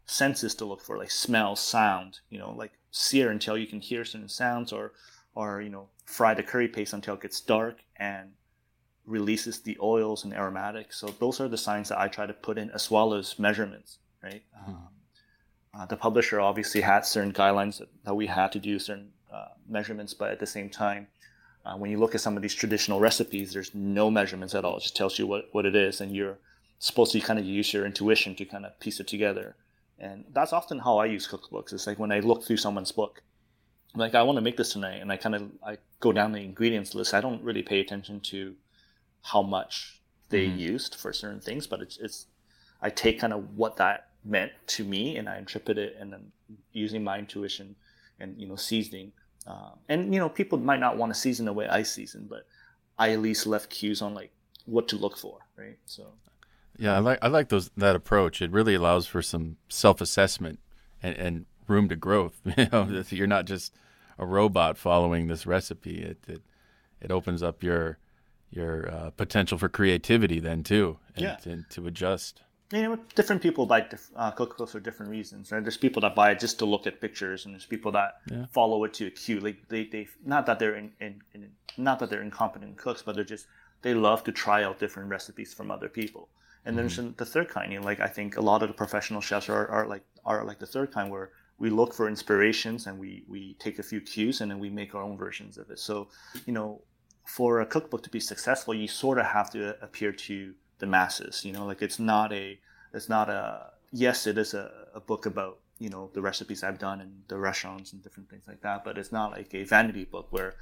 senses 0.05 0.55
to 0.55 0.65
look 0.65 0.81
for, 0.81 0.97
like 0.97 1.11
smell, 1.11 1.55
sound, 1.55 2.19
you 2.29 2.39
know, 2.39 2.51
like 2.51 2.73
sear 2.91 3.31
until 3.31 3.57
you 3.57 3.67
can 3.67 3.81
hear 3.81 4.05
certain 4.05 4.29
sounds 4.29 4.71
or, 4.71 4.93
or, 5.33 5.61
you 5.61 5.69
know, 5.69 5.89
fry 6.05 6.33
the 6.33 6.43
curry 6.43 6.67
paste 6.67 6.93
until 6.93 7.15
it 7.15 7.21
gets 7.21 7.41
dark 7.41 7.77
and 7.97 8.29
releases 9.05 9.61
the 9.61 9.77
oils 9.81 10.23
and 10.23 10.33
aromatics. 10.33 10.97
So 10.99 11.07
those 11.19 11.41
are 11.41 11.49
the 11.49 11.57
signs 11.57 11.89
that 11.89 11.99
I 11.99 12.07
try 12.07 12.25
to 12.25 12.33
put 12.33 12.57
in 12.57 12.69
as 12.71 12.89
well 12.89 13.13
as 13.13 13.37
measurements, 13.37 13.99
right? 14.23 14.43
Mm-hmm. 14.57 14.71
Um, 14.71 14.87
uh, 15.77 15.85
the 15.87 15.97
publisher 15.97 16.39
obviously 16.39 16.81
had 16.81 17.05
certain 17.05 17.33
guidelines 17.33 17.79
that, 17.79 17.89
that 18.05 18.15
we 18.15 18.27
had 18.27 18.51
to 18.53 18.59
do 18.59 18.79
certain 18.79 19.11
uh, 19.33 19.49
measurements, 19.67 20.13
but 20.13 20.31
at 20.31 20.39
the 20.39 20.47
same 20.47 20.69
time, 20.69 21.07
uh, 21.65 21.75
when 21.75 21.89
you 21.89 21.97
look 21.97 22.13
at 22.13 22.21
some 22.21 22.35
of 22.35 22.43
these 22.43 22.53
traditional 22.53 22.99
recipes, 22.99 23.53
there's 23.53 23.73
no 23.73 24.11
measurements 24.11 24.53
at 24.53 24.63
all. 24.63 24.77
It 24.77 24.83
just 24.83 24.95
tells 24.95 25.17
you 25.17 25.25
what, 25.25 25.49
what 25.51 25.65
it 25.65 25.75
is, 25.75 25.99
and 25.99 26.15
you're 26.15 26.37
supposed 26.77 27.11
to 27.13 27.19
kind 27.19 27.39
of 27.39 27.45
use 27.45 27.73
your 27.73 27.85
intuition 27.85 28.35
to 28.35 28.45
kind 28.45 28.65
of 28.65 28.79
piece 28.79 28.99
it 28.99 29.07
together. 29.07 29.55
And 29.97 30.25
that's 30.31 30.53
often 30.53 30.79
how 30.79 30.97
I 30.97 31.05
use 31.05 31.27
cookbooks. 31.27 31.73
It's 31.73 31.87
like 31.87 31.97
when 31.97 32.11
I 32.11 32.19
look 32.19 32.43
through 32.43 32.57
someone's 32.57 32.91
book, 32.91 33.23
I'm 33.93 33.99
like 33.99 34.13
I 34.13 34.23
want 34.23 34.35
to 34.35 34.41
make 34.41 34.57
this 34.57 34.73
tonight, 34.73 35.01
and 35.01 35.11
I 35.11 35.17
kind 35.17 35.35
of 35.35 35.49
I 35.65 35.77
go 35.99 36.11
down 36.11 36.33
the 36.33 36.43
ingredients 36.43 36.93
list. 36.93 37.13
I 37.13 37.21
don't 37.21 37.41
really 37.41 37.63
pay 37.63 37.79
attention 37.79 38.19
to 38.21 38.55
how 39.23 39.41
much 39.41 40.01
they 40.29 40.47
mm-hmm. 40.47 40.59
used 40.59 40.95
for 40.95 41.13
certain 41.13 41.39
things, 41.39 41.65
but 41.65 41.81
it's, 41.81 41.97
it's 41.97 42.27
I 42.81 42.89
take 42.89 43.19
kind 43.19 43.33
of 43.33 43.57
what 43.57 43.77
that 43.77 44.09
meant 44.23 44.51
to 44.67 44.83
me 44.83 45.17
and 45.17 45.29
I 45.29 45.37
interpret 45.37 45.77
it 45.77 45.95
and 45.99 46.11
then 46.11 46.31
using 46.73 47.03
my 47.03 47.17
intuition 47.17 47.75
and 48.19 48.39
you 48.39 48.47
know 48.47 48.55
seasoning. 48.55 49.13
Um, 49.47 49.79
and 49.89 50.13
you 50.13 50.19
know 50.19 50.29
people 50.29 50.57
might 50.57 50.79
not 50.79 50.97
want 50.97 51.13
to 51.13 51.19
season 51.19 51.45
the 51.45 51.53
way 51.53 51.67
I 51.67 51.83
season, 51.83 52.27
but 52.29 52.47
I 52.97 53.11
at 53.11 53.21
least 53.21 53.45
left 53.45 53.69
cues 53.69 54.01
on 54.01 54.13
like 54.13 54.31
what 54.65 54.87
to 54.89 54.95
look 54.95 55.17
for, 55.17 55.39
right? 55.57 55.77
So. 55.85 56.07
Yeah, 56.77 56.95
I 56.95 56.99
like 56.99 57.19
I 57.21 57.27
like 57.27 57.49
those 57.49 57.69
that 57.77 57.95
approach. 57.95 58.41
It 58.41 58.51
really 58.51 58.75
allows 58.75 59.07
for 59.07 59.21
some 59.21 59.57
self 59.69 60.01
assessment 60.01 60.59
and, 61.01 61.15
and 61.15 61.45
room 61.67 61.89
to 61.89 61.95
growth. 61.95 62.41
You 62.57 62.67
know, 62.71 63.03
you're 63.09 63.27
not 63.27 63.45
just 63.45 63.73
a 64.17 64.25
robot 64.25 64.77
following 64.77 65.27
this 65.27 65.45
recipe. 65.45 66.01
It 66.01 66.17
it, 66.27 66.41
it 66.99 67.11
opens 67.11 67.41
up 67.41 67.63
your 67.63 67.97
your 68.51 68.89
uh, 68.89 69.09
potential 69.11 69.57
for 69.57 69.69
creativity 69.69 70.39
then 70.39 70.63
too, 70.63 70.97
and, 71.15 71.23
yeah. 71.23 71.37
and 71.45 71.69
to 71.71 71.87
adjust. 71.87 72.41
You 72.71 72.81
know, 72.81 72.99
different 73.13 73.41
people 73.43 73.67
buy 73.67 73.81
uh, 74.15 74.31
cookbooks 74.31 74.69
for 74.69 74.79
different 74.79 75.11
reasons. 75.11 75.51
Right? 75.51 75.63
There's 75.63 75.77
people 75.77 76.01
that 76.01 76.15
buy 76.15 76.31
it 76.31 76.39
just 76.39 76.57
to 76.59 76.65
look 76.65 76.87
at 76.87 76.99
pictures, 76.99 77.45
and 77.45 77.53
there's 77.53 77.65
people 77.65 77.91
that 77.91 78.21
yeah. 78.31 78.45
follow 78.51 78.83
it 78.85 78.93
to 78.95 79.07
a 79.07 79.11
cue. 79.11 79.39
Like 79.39 79.67
they, 79.69 79.85
they, 79.85 80.07
not 80.25 80.47
that 80.47 80.57
they're 80.57 80.75
in, 80.75 80.91
in, 80.99 81.21
in, 81.33 81.51
not 81.77 81.99
that 81.99 82.09
they're 82.09 82.23
incompetent 82.23 82.77
cooks, 82.77 83.03
but 83.03 83.15
they're 83.15 83.23
just 83.23 83.45
they 83.83 83.93
love 83.93 84.23
to 84.23 84.31
try 84.31 84.63
out 84.63 84.79
different 84.79 85.09
recipes 85.09 85.53
from 85.53 85.69
other 85.69 85.89
people. 85.89 86.29
And 86.65 86.75
mm-hmm. 86.75 86.87
there's 86.87 87.15
the 87.17 87.25
third 87.25 87.49
kind. 87.49 87.71
You 87.71 87.79
know, 87.79 87.85
like 87.85 87.99
I 87.99 88.07
think 88.07 88.35
a 88.37 88.41
lot 88.41 88.63
of 88.63 88.69
the 88.69 88.73
professional 88.73 89.21
chefs 89.21 89.47
are, 89.47 89.67
are 89.67 89.85
like 89.87 90.03
are 90.25 90.43
like 90.43 90.57
the 90.57 90.65
third 90.65 90.91
kind, 90.91 91.11
where 91.11 91.29
we 91.59 91.69
look 91.69 91.93
for 91.93 92.07
inspirations 92.07 92.87
and 92.87 92.97
we 92.97 93.23
we 93.27 93.53
take 93.59 93.77
a 93.77 93.83
few 93.83 94.01
cues 94.01 94.41
and 94.41 94.49
then 94.49 94.59
we 94.59 94.69
make 94.69 94.95
our 94.95 95.03
own 95.03 95.17
versions 95.17 95.59
of 95.59 95.69
it. 95.69 95.79
So, 95.79 96.07
you 96.47 96.53
know, 96.53 96.81
for 97.25 97.61
a 97.61 97.65
cookbook 97.65 98.03
to 98.03 98.09
be 98.09 98.19
successful, 98.19 98.73
you 98.73 98.87
sort 98.87 99.19
of 99.19 99.25
have 99.25 99.51
to 99.51 99.81
appear 99.83 100.11
to 100.11 100.53
the 100.79 100.85
masses. 100.85 101.43
You 101.45 101.53
know, 101.53 101.65
like 101.65 101.81
it's 101.81 101.99
not 101.99 102.31
a, 102.33 102.59
it's 102.93 103.09
not 103.09 103.29
a. 103.29 103.71
Yes, 103.91 104.27
it 104.27 104.37
is 104.37 104.53
a, 104.53 104.71
a 104.93 104.99
book 104.99 105.25
about 105.25 105.59
you 105.79 105.89
know 105.89 106.09
the 106.13 106.21
recipes 106.21 106.63
I've 106.63 106.79
done 106.79 107.01
and 107.01 107.23
the 107.27 107.37
restaurants 107.37 107.93
and 107.93 108.03
different 108.03 108.29
things 108.29 108.47
like 108.47 108.61
that. 108.61 108.83
But 108.83 108.97
it's 108.97 109.11
not 109.11 109.31
like 109.31 109.53
a 109.53 109.63
vanity 109.63 110.05
book 110.05 110.27
where 110.31 110.55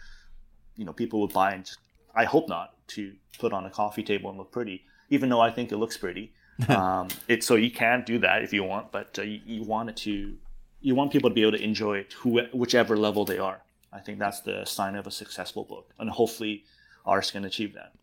you 0.75 0.85
know 0.85 0.93
people 0.93 1.21
would 1.21 1.33
buy 1.33 1.53
and 1.53 1.65
just, 1.65 1.79
I 2.15 2.25
hope 2.25 2.49
not 2.49 2.73
to 2.89 3.13
put 3.39 3.53
on 3.53 3.65
a 3.65 3.69
coffee 3.69 4.03
table 4.03 4.29
and 4.29 4.37
look 4.37 4.51
pretty. 4.51 4.85
Even 5.09 5.29
though 5.29 5.41
I 5.41 5.51
think 5.51 5.71
it 5.71 5.77
looks 5.77 5.97
pretty, 5.97 6.33
um, 6.69 7.07
it 7.27 7.43
so 7.43 7.55
you 7.55 7.71
can 7.71 8.03
do 8.05 8.19
that 8.19 8.43
if 8.43 8.53
you 8.53 8.63
want, 8.63 8.91
but 8.91 9.17
uh, 9.19 9.23
you, 9.23 9.41
you 9.45 9.63
want 9.63 9.89
it 9.89 9.97
to 9.97 10.35
you 10.83 10.95
want 10.95 11.11
people 11.11 11.29
to 11.29 11.33
be 11.33 11.41
able 11.41 11.53
to 11.53 11.63
enjoy 11.63 11.97
it, 11.97 12.13
who, 12.13 12.41
whichever 12.51 12.97
level 12.97 13.23
they 13.23 13.39
are. 13.39 13.61
I 13.91 13.99
think 13.99 14.19
that's 14.19 14.41
the 14.41 14.65
sign 14.65 14.95
of 14.95 15.07
a 15.07 15.11
successful 15.11 15.63
book, 15.63 15.91
and 15.97 16.09
hopefully, 16.09 16.65
ours 17.05 17.31
can 17.31 17.45
achieve 17.45 17.73
that. 17.75 17.93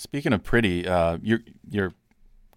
Speaking 0.00 0.32
of 0.32 0.42
pretty, 0.42 0.88
uh, 0.88 1.18
you're 1.20 1.40
you're 1.68 1.92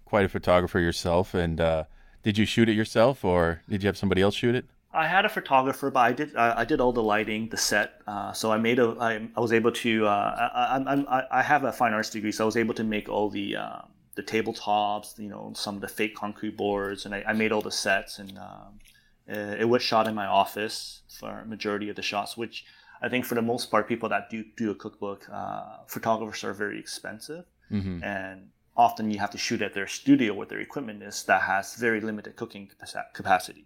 quite 0.05 0.23
a 0.23 0.29
photographer 0.29 0.79
yourself, 0.79 1.33
and 1.33 1.59
uh, 1.59 1.83
did 2.23 2.37
you 2.37 2.45
shoot 2.45 2.69
it 2.69 2.73
yourself, 2.73 3.25
or 3.25 3.61
did 3.67 3.83
you 3.83 3.87
have 3.87 3.97
somebody 3.97 4.21
else 4.21 4.33
shoot 4.33 4.55
it? 4.55 4.63
I 4.93 5.07
had 5.07 5.25
a 5.25 5.29
photographer, 5.29 5.91
but 5.91 5.99
I 5.99 6.13
did 6.13 6.33
uh, 6.37 6.53
I 6.55 6.63
did 6.63 6.79
all 6.79 6.93
the 6.93 7.03
lighting, 7.03 7.49
the 7.49 7.57
set. 7.57 8.01
Uh, 8.07 8.31
so 8.31 8.49
I 8.53 8.57
made 8.57 8.79
a 8.79 8.95
I, 8.97 9.27
I 9.35 9.41
was 9.41 9.51
able 9.51 9.73
to 9.73 10.07
uh, 10.07 10.51
I, 10.53 10.93
I, 11.17 11.39
I 11.39 11.41
have 11.41 11.65
a 11.65 11.73
fine 11.73 11.91
arts 11.91 12.11
degree, 12.11 12.31
so 12.31 12.45
I 12.45 12.47
was 12.47 12.55
able 12.55 12.75
to 12.75 12.83
make 12.85 13.09
all 13.09 13.29
the 13.29 13.57
um, 13.57 13.89
the 14.15 14.23
tabletops, 14.23 15.19
you 15.19 15.27
know, 15.27 15.51
some 15.53 15.75
of 15.75 15.81
the 15.81 15.89
fake 15.89 16.15
concrete 16.15 16.55
boards, 16.55 17.05
and 17.05 17.13
I, 17.13 17.25
I 17.27 17.33
made 17.33 17.51
all 17.51 17.61
the 17.61 17.71
sets, 17.71 18.19
and 18.19 18.37
um, 18.37 18.79
it 19.27 19.67
was 19.67 19.81
shot 19.81 20.07
in 20.07 20.15
my 20.15 20.27
office 20.27 21.01
for 21.19 21.43
majority 21.43 21.89
of 21.89 21.97
the 21.97 22.03
shots, 22.03 22.37
which 22.37 22.63
I 23.03 23.09
think 23.09 23.25
for 23.25 23.35
the 23.35 23.41
most 23.41 23.69
part, 23.69 23.87
people 23.87 24.09
that 24.09 24.29
do 24.29 24.45
do 24.55 24.71
a 24.71 24.75
cookbook, 24.75 25.27
uh, 25.31 25.79
photographers 25.87 26.43
are 26.45 26.53
very 26.53 26.79
expensive, 26.79 27.43
mm-hmm. 27.69 28.01
and 28.01 28.49
often 28.77 29.11
you 29.11 29.19
have 29.19 29.31
to 29.31 29.37
shoot 29.37 29.61
at 29.61 29.73
their 29.73 29.87
studio 29.87 30.33
where 30.33 30.47
their 30.47 30.61
equipment 30.61 31.03
is 31.03 31.23
that 31.23 31.41
has 31.41 31.75
very 31.75 31.99
limited 31.99 32.37
cooking 32.37 32.71
capacity, 33.13 33.65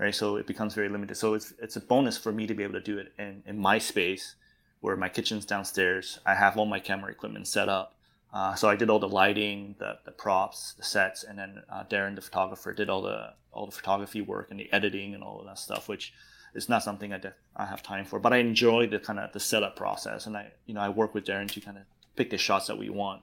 right? 0.00 0.14
So 0.14 0.36
it 0.36 0.46
becomes 0.46 0.72
very 0.74 0.88
limited. 0.88 1.16
So 1.16 1.34
it's 1.34 1.52
it's 1.60 1.76
a 1.76 1.80
bonus 1.80 2.16
for 2.16 2.32
me 2.32 2.46
to 2.46 2.54
be 2.54 2.62
able 2.62 2.74
to 2.74 2.80
do 2.92 2.96
it 2.98 3.12
in 3.18 3.42
in 3.46 3.58
my 3.58 3.78
space, 3.78 4.36
where 4.80 4.96
my 4.96 5.10
kitchen's 5.10 5.44
downstairs. 5.44 6.18
I 6.24 6.34
have 6.34 6.56
all 6.56 6.66
my 6.66 6.80
camera 6.80 7.10
equipment 7.12 7.46
set 7.48 7.68
up. 7.68 7.94
Uh, 8.32 8.54
so 8.54 8.70
I 8.70 8.76
did 8.76 8.88
all 8.88 8.98
the 8.98 9.08
lighting, 9.08 9.74
the, 9.78 9.98
the 10.06 10.10
props, 10.10 10.72
the 10.72 10.82
sets, 10.82 11.22
and 11.22 11.38
then 11.38 11.62
uh, 11.70 11.84
Darren, 11.84 12.14
the 12.14 12.22
photographer, 12.22 12.72
did 12.72 12.88
all 12.88 13.02
the 13.02 13.34
all 13.52 13.66
the 13.66 13.72
photography 13.72 14.22
work 14.22 14.50
and 14.50 14.58
the 14.58 14.72
editing 14.72 15.14
and 15.14 15.22
all 15.22 15.40
of 15.40 15.46
that 15.46 15.58
stuff, 15.58 15.86
which 15.88 16.14
it's 16.54 16.68
not 16.68 16.82
something 16.82 17.12
I, 17.12 17.18
def- 17.18 17.32
I 17.56 17.66
have 17.66 17.82
time 17.82 18.04
for, 18.04 18.18
but 18.18 18.32
I 18.32 18.38
enjoy 18.38 18.86
the 18.86 18.98
kind 18.98 19.18
of 19.18 19.32
the 19.32 19.40
setup 19.40 19.76
process, 19.76 20.26
and 20.26 20.36
I 20.36 20.52
you 20.66 20.74
know 20.74 20.80
I 20.80 20.88
work 20.88 21.14
with 21.14 21.24
Darren 21.24 21.50
to 21.52 21.60
kind 21.60 21.78
of 21.78 21.84
pick 22.16 22.30
the 22.30 22.38
shots 22.38 22.66
that 22.66 22.78
we 22.78 22.90
want, 22.90 23.22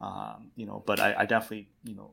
um, 0.00 0.50
you 0.56 0.66
know. 0.66 0.82
But 0.86 1.00
I, 1.00 1.14
I, 1.18 1.26
definitely 1.26 1.68
you 1.84 1.94
know 1.94 2.10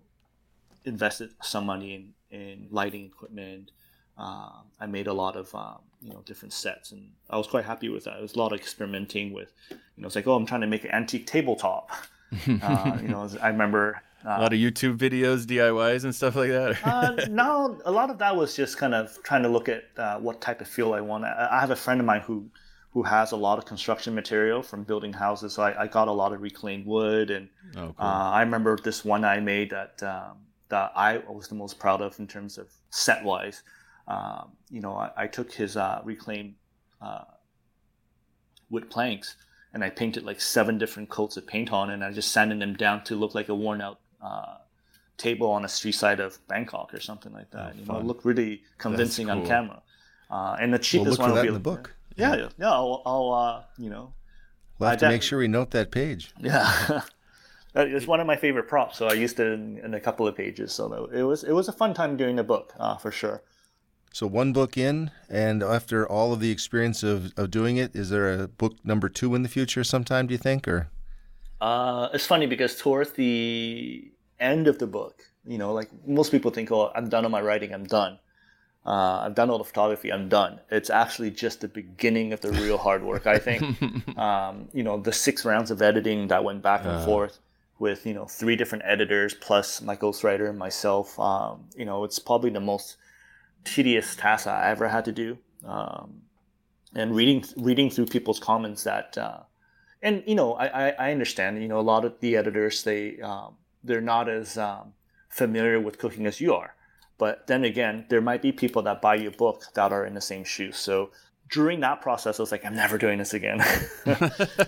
invested 0.86 1.32
some 1.41 1.65
money 1.65 1.95
in 1.95 2.13
in 2.39 2.67
lighting 2.71 3.06
equipment. 3.06 3.71
Uh, 4.17 4.52
I 4.80 4.86
made 4.86 5.08
a 5.08 5.13
lot 5.13 5.36
of 5.36 5.54
um, 5.56 5.80
you 6.02 6.12
know 6.12 6.21
different 6.26 6.54
sets, 6.54 6.91
and 6.91 7.12
I 7.30 7.38
was 7.38 7.47
quite 7.47 7.65
happy 7.65 7.89
with 7.89 8.06
that. 8.06 8.17
It 8.17 8.21
was 8.21 8.36
a 8.36 8.39
lot 8.39 8.54
of 8.54 8.60
experimenting 8.60 9.34
with, 9.34 9.52
you 9.69 9.78
know, 9.97 10.08
it's 10.08 10.15
like 10.15 10.28
oh 10.28 10.36
I'm 10.36 10.45
trying 10.45 10.62
to 10.62 10.67
make 10.67 10.86
an 10.86 10.91
antique 10.91 11.28
tabletop. 11.28 11.91
uh, 12.63 12.97
you 13.02 13.10
know, 13.10 13.30
I 13.41 13.49
remember 13.49 14.02
a 14.25 14.41
lot 14.41 14.53
of 14.53 14.59
YouTube 14.59 14.97
videos, 14.97 15.45
DIYs, 15.45 16.03
and 16.03 16.15
stuff 16.15 16.36
like 16.36 16.49
that. 16.49 16.86
uh, 16.86 17.25
no, 17.29 17.80
a 17.86 17.91
lot 17.91 18.09
of 18.09 18.17
that 18.19 18.36
was 18.36 18.55
just 18.55 18.78
kind 18.78 18.93
of 18.93 19.17
trying 19.24 19.43
to 19.43 19.49
look 19.49 19.67
at 19.69 19.84
uh, 19.97 20.19
what 20.19 20.41
type 20.41 20.61
of 20.61 20.67
feel 20.67 20.93
I 20.93 21.01
want. 21.01 21.26
I, 21.26 21.49
I, 21.51 21.59
have 21.59 21.71
a 21.71 21.76
friend 21.76 21.99
of 21.99 22.05
mine 22.05 22.21
who 22.21 22.49
who 22.91 23.03
has 23.03 23.32
a 23.32 23.36
lot 23.36 23.57
of 23.57 23.65
construction 23.65 24.13
material 24.13 24.61
from 24.61 24.84
building 24.84 25.13
houses, 25.13 25.53
so 25.53 25.63
I, 25.63 25.84
I 25.84 25.88
got 25.88 26.07
a 26.07 26.11
lot 26.11 26.32
of 26.32 26.41
reclaimed 26.41 26.86
wood, 26.86 27.32
and 27.32 27.49
oh, 27.76 27.80
cool. 27.80 27.95
Uh, 27.99 28.32
I 28.32 28.41
remember 28.41 28.78
this 28.78 29.03
one 29.03 29.26
I 29.26 29.39
made 29.39 29.71
that 29.71 30.01
um, 30.03 30.38
that 30.69 30.91
I 30.95 31.17
was 31.17 31.47
the 31.47 31.55
most 31.55 31.80
proud 31.80 32.01
of 32.01 32.17
in 32.19 32.28
terms 32.28 32.57
of 32.57 32.69
set 32.91 33.24
wise. 33.24 33.63
Um, 34.07 34.51
you 34.69 34.82
know, 34.82 34.95
I, 34.95 35.11
I 35.17 35.28
took 35.28 35.51
his 35.51 35.76
uh, 35.78 36.01
reclaimed 36.03 36.55
uh, 37.01 37.24
wood 38.69 38.89
planks 38.89 39.38
and 39.74 39.84
I 39.84 39.89
painted 39.89 40.24
like 40.24 40.39
seven 40.39 40.78
different 40.78 41.09
coats 41.09 41.36
of 41.36 41.47
paint 41.47 41.74
on, 41.74 41.89
and 41.89 42.03
I 42.03 42.11
just 42.11 42.32
sanded 42.32 42.59
them 42.59 42.76
down 42.76 43.03
to 43.05 43.15
look 43.15 43.34
like 43.34 43.49
a 43.49 43.55
worn 43.55 43.82
out 43.82 43.99
uh, 44.24 44.55
table 45.17 45.49
on 45.49 45.65
a 45.65 45.69
street 45.69 45.93
side 45.93 46.19
of 46.19 46.39
Bangkok 46.47 46.93
or 46.93 46.99
something 46.99 47.34
like 47.34 47.51
that. 47.51 47.74
Oh, 47.76 47.80
you 47.80 47.86
know, 47.86 47.99
it 47.99 48.05
looked 48.05 48.26
really 48.26 48.63
convincing 48.78 49.28
cool. 49.28 49.39
on 49.39 49.45
camera. 49.45 49.82
Uh, 50.30 50.57
and 50.59 50.74
the 50.74 50.80
cheapest 50.80 51.19
we'll 51.19 51.28
one 51.28 51.36
will 51.36 51.41
be 51.43 51.47
in 51.49 51.53
the 51.53 51.59
book. 51.59 51.93
Yeah, 52.15 52.36
yeah. 52.36 52.49
yeah 52.57 52.71
I'll, 52.71 53.01
I'll 53.05 53.32
uh, 53.32 53.63
you 53.78 53.89
know. 53.89 54.13
We'll 54.80 54.89
have 54.89 55.03
I 55.03 55.07
to 55.07 55.09
make 55.09 55.24
sure 55.24 55.39
we 55.39 55.47
note 55.47 55.71
that 55.71 55.91
page. 55.91 56.34
Yeah. 56.41 57.01
it's 57.76 58.05
one 58.05 58.19
of 58.19 58.28
my 58.28 58.36
favorite 58.36 58.67
props, 58.67 58.97
so 58.97 59.07
I 59.07 59.13
used 59.13 59.39
it 59.39 59.47
in, 59.47 59.80
in, 59.80 59.95
a 59.95 59.99
couple 59.99 60.28
of 60.28 60.36
pages. 60.36 60.71
So 60.74 61.09
it 61.11 61.24
was 61.24 61.43
it 61.43 61.53
was 61.53 61.67
a 61.67 61.71
fun 61.71 61.93
time 61.93 62.17
doing 62.17 62.36
the 62.36 62.43
book 62.43 62.74
uh, 62.80 62.97
for 62.97 63.11
sure. 63.11 63.41
So 64.11 64.28
one 64.28 64.53
book 64.53 64.78
in, 64.78 65.09
and 65.28 65.63
after 65.63 66.07
all 66.07 66.34
of 66.34 66.39
the 66.39 66.51
experience 66.51 67.01
of, 67.01 67.34
of 67.36 67.49
doing 67.49 67.78
it, 67.78 67.95
is 67.95 68.11
there 68.11 68.32
a 68.32 68.47
book 68.47 68.76
number 68.84 69.09
two 69.09 69.34
in 69.34 69.41
the 69.41 69.49
future 69.49 69.84
sometime? 69.84 70.28
Do 70.28 70.36
you 70.36 70.38
think, 70.38 70.67
or? 70.67 70.89
Uh, 71.59 72.09
it's 72.13 72.28
funny 72.28 72.45
because 72.45 72.76
towards 72.76 73.13
the 73.13 74.12
end 74.44 74.68
of 74.68 74.80
the 74.80 74.88
book, 74.88 75.24
you 75.46 75.58
know, 75.58 75.74
like 75.74 75.89
most 76.06 76.32
people 76.32 76.52
think, 76.52 76.72
oh, 76.72 76.91
I'm 76.96 77.10
done 77.10 77.26
on 77.26 77.32
my 77.32 77.41
writing, 77.41 77.74
I'm 77.74 77.86
done. 77.86 78.20
Uh, 78.86 79.24
I've 79.26 79.36
done 79.36 79.50
all 79.50 79.58
the 79.58 79.64
photography, 79.64 80.12
I'm 80.12 80.28
done. 80.28 80.60
It's 80.70 80.89
actually 80.89 81.32
just 81.32 81.62
the 81.62 81.70
beginning 81.70 82.34
of 82.34 82.41
the 82.41 82.52
real 82.52 82.78
hard 82.78 83.04
work, 83.04 83.26
I 83.26 83.39
think. 83.39 83.64
um, 84.18 84.68
you 84.74 84.84
know, 84.84 85.00
the 85.00 85.14
six 85.14 85.46
rounds 85.46 85.72
of 85.72 85.82
editing 85.82 86.28
that 86.28 86.44
went 86.44 86.62
back 86.62 86.82
and 86.82 86.91
uh. 86.91 87.06
forth 87.06 87.39
with, 87.80 88.06
you 88.06 88.14
know, 88.14 88.26
three 88.26 88.56
different 88.56 88.84
editors 88.86 89.34
plus 89.34 89.82
my 89.82 89.96
ghostwriter 89.96 90.50
and 90.50 90.60
myself. 90.60 91.18
Um, 91.20 91.66
you 91.78 91.86
know, 91.86 92.04
it's 92.04 92.20
probably 92.20 92.50
the 92.50 92.60
most 92.60 92.98
tedious 93.64 94.16
task 94.16 94.48
I 94.48 94.70
ever 94.70 94.89
had 94.89 95.06
to 95.06 95.12
do. 95.12 95.38
Um, 95.66 96.24
and 96.96 97.16
reading 97.16 97.44
reading 97.58 97.89
through 97.89 98.06
people's 98.08 98.39
comments 98.39 98.84
that, 98.84 99.18
uh, 99.18 99.39
and 100.02 100.24
you 100.28 100.36
know, 100.36 100.54
I, 100.54 100.89
I 100.91 101.12
understand. 101.12 101.62
You 101.62 101.68
know, 101.68 101.80
a 101.80 101.82
lot 101.82 102.06
of 102.06 102.20
the 102.20 102.36
editors 102.36 102.84
they 102.84 103.20
um, 103.22 103.56
they're 103.84 104.01
not 104.01 104.29
as 104.29 104.57
um, 104.57 104.93
familiar 105.29 105.79
with 105.79 105.97
cooking 105.97 106.25
as 106.25 106.39
you 106.39 106.53
are. 106.53 106.75
But 107.17 107.47
then 107.47 107.63
again, 107.63 108.05
there 108.09 108.21
might 108.21 108.41
be 108.41 108.51
people 108.51 108.81
that 108.84 109.01
buy 109.01 109.15
your 109.15 109.31
book 109.31 109.65
that 109.75 109.91
are 109.91 110.05
in 110.05 110.13
the 110.13 110.21
same 110.21 110.43
shoes. 110.43 110.77
So 110.77 111.11
during 111.49 111.79
that 111.81 112.01
process, 112.01 112.39
I 112.39 112.43
was 112.43 112.51
like, 112.51 112.65
I'm 112.65 112.75
never 112.75 112.97
doing 112.97 113.19
this 113.19 113.34
again. 113.34 113.59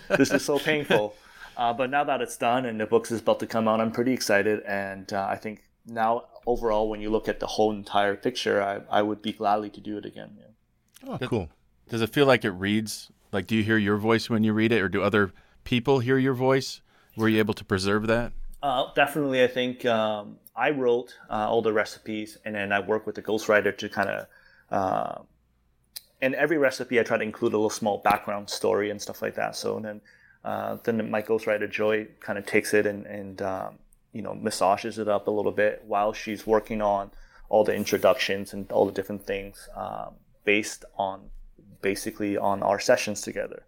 this 0.09 0.31
is 0.31 0.45
so 0.45 0.59
painful. 0.71 1.15
Uh, 1.57 1.73
but 1.73 1.89
now 1.89 2.03
that 2.03 2.21
it's 2.21 2.37
done 2.37 2.65
and 2.65 2.79
the 2.79 2.85
book 2.85 3.09
is 3.09 3.19
about 3.19 3.39
to 3.39 3.47
come 3.47 3.67
out, 3.67 3.81
I'm 3.81 3.91
pretty 3.91 4.13
excited. 4.13 4.61
And 4.63 5.11
uh, 5.11 5.27
I 5.29 5.37
think 5.37 5.63
now 5.85 6.25
overall, 6.45 6.89
when 6.89 7.01
you 7.01 7.09
look 7.09 7.27
at 7.27 7.39
the 7.39 7.47
whole 7.47 7.71
entire 7.71 8.15
picture, 8.15 8.61
I, 8.61 8.81
I 8.89 9.01
would 9.01 9.21
be 9.21 9.33
gladly 9.33 9.69
to 9.71 9.81
do 9.81 9.97
it 9.97 10.05
again. 10.05 10.37
Yeah. 10.37 11.17
Oh, 11.21 11.27
cool. 11.27 11.49
Does 11.89 12.01
it 12.01 12.09
feel 12.11 12.25
like 12.25 12.45
it 12.45 12.51
reads? 12.51 13.11
Like, 13.31 13.47
do 13.47 13.55
you 13.55 13.63
hear 13.63 13.77
your 13.77 13.97
voice 13.97 14.29
when 14.29 14.43
you 14.43 14.53
read 14.53 14.71
it, 14.71 14.81
or 14.81 14.89
do 14.89 15.01
other 15.01 15.31
people 15.63 15.99
hear 15.99 16.17
your 16.17 16.33
voice? 16.33 16.81
Were 17.17 17.29
you 17.29 17.39
able 17.39 17.53
to 17.53 17.65
preserve 17.65 18.07
that? 18.07 18.31
Uh, 18.65 18.91
definitely, 18.95 19.43
I 19.43 19.47
think 19.47 19.85
um, 19.85 20.37
I 20.55 20.71
wrote 20.71 21.13
uh, 21.29 21.47
all 21.47 21.61
the 21.61 21.71
recipes, 21.71 22.39
and 22.45 22.55
then 22.55 22.71
I 22.71 22.79
work 22.79 23.05
with 23.05 23.13
the 23.13 23.21
ghostwriter 23.21 23.77
to 23.77 23.87
kind 23.87 24.09
of. 24.09 24.27
Uh, 24.71 25.21
and 26.19 26.33
every 26.33 26.57
recipe, 26.57 26.99
I 26.99 27.03
try 27.03 27.17
to 27.17 27.23
include 27.23 27.53
a 27.53 27.57
little 27.57 27.69
small 27.69 27.99
background 27.99 28.49
story 28.49 28.89
and 28.89 28.99
stuff 28.99 29.21
like 29.21 29.35
that. 29.35 29.55
So 29.55 29.79
then, 29.79 30.01
uh, 30.43 30.77
then 30.83 31.11
my 31.11 31.21
ghostwriter 31.21 31.69
Joy 31.69 32.07
kind 32.21 32.39
of 32.39 32.47
takes 32.47 32.73
it 32.73 32.87
and 32.87 33.05
and 33.05 33.39
um, 33.43 33.77
you 34.13 34.23
know 34.23 34.33
massages 34.33 34.97
it 34.97 35.07
up 35.07 35.27
a 35.27 35.31
little 35.31 35.51
bit 35.51 35.83
while 35.85 36.11
she's 36.11 36.47
working 36.47 36.81
on 36.81 37.11
all 37.49 37.63
the 37.63 37.75
introductions 37.75 38.51
and 38.51 38.71
all 38.71 38.87
the 38.87 38.91
different 38.91 39.27
things 39.27 39.69
um, 39.75 40.15
based 40.43 40.85
on 40.97 41.29
basically 41.83 42.35
on 42.35 42.63
our 42.63 42.79
sessions 42.79 43.21
together 43.21 43.61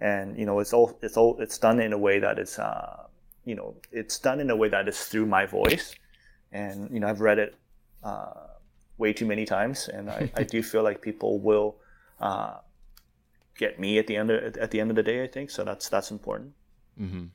and 0.00 0.36
you 0.36 0.44
know 0.44 0.58
it's 0.58 0.72
all 0.72 0.98
it's 1.02 1.16
all 1.16 1.40
it's 1.40 1.58
done 1.58 1.78
in 1.78 1.92
a 1.92 1.98
way 1.98 2.18
that 2.18 2.36
it's 2.38 2.58
uh, 2.58 3.06
you 3.44 3.54
know 3.54 3.74
it's 3.92 4.18
done 4.18 4.40
in 4.40 4.50
a 4.50 4.56
way 4.56 4.68
that 4.68 4.88
is 4.88 5.04
through 5.04 5.26
my 5.26 5.46
voice 5.46 5.94
and 6.52 6.90
you 6.92 7.00
know 7.00 7.08
i've 7.08 7.20
read 7.20 7.38
it 7.38 7.54
uh, 8.02 8.32
way 8.96 9.12
too 9.12 9.26
many 9.26 9.44
times 9.44 9.88
and 9.88 10.10
I, 10.10 10.30
I 10.34 10.42
do 10.42 10.62
feel 10.62 10.82
like 10.82 11.02
people 11.02 11.38
will 11.38 11.76
uh, 12.18 12.54
get 13.56 13.78
me 13.78 13.98
at 13.98 14.06
the 14.06 14.16
end 14.16 14.30
of, 14.30 14.56
at 14.56 14.70
the 14.70 14.80
end 14.80 14.90
of 14.90 14.96
the 14.96 15.02
day 15.02 15.22
i 15.22 15.26
think 15.26 15.50
so 15.50 15.64
that's 15.64 15.88
that's 15.88 16.10
important 16.10 16.52
mm-hmm. 16.98 17.26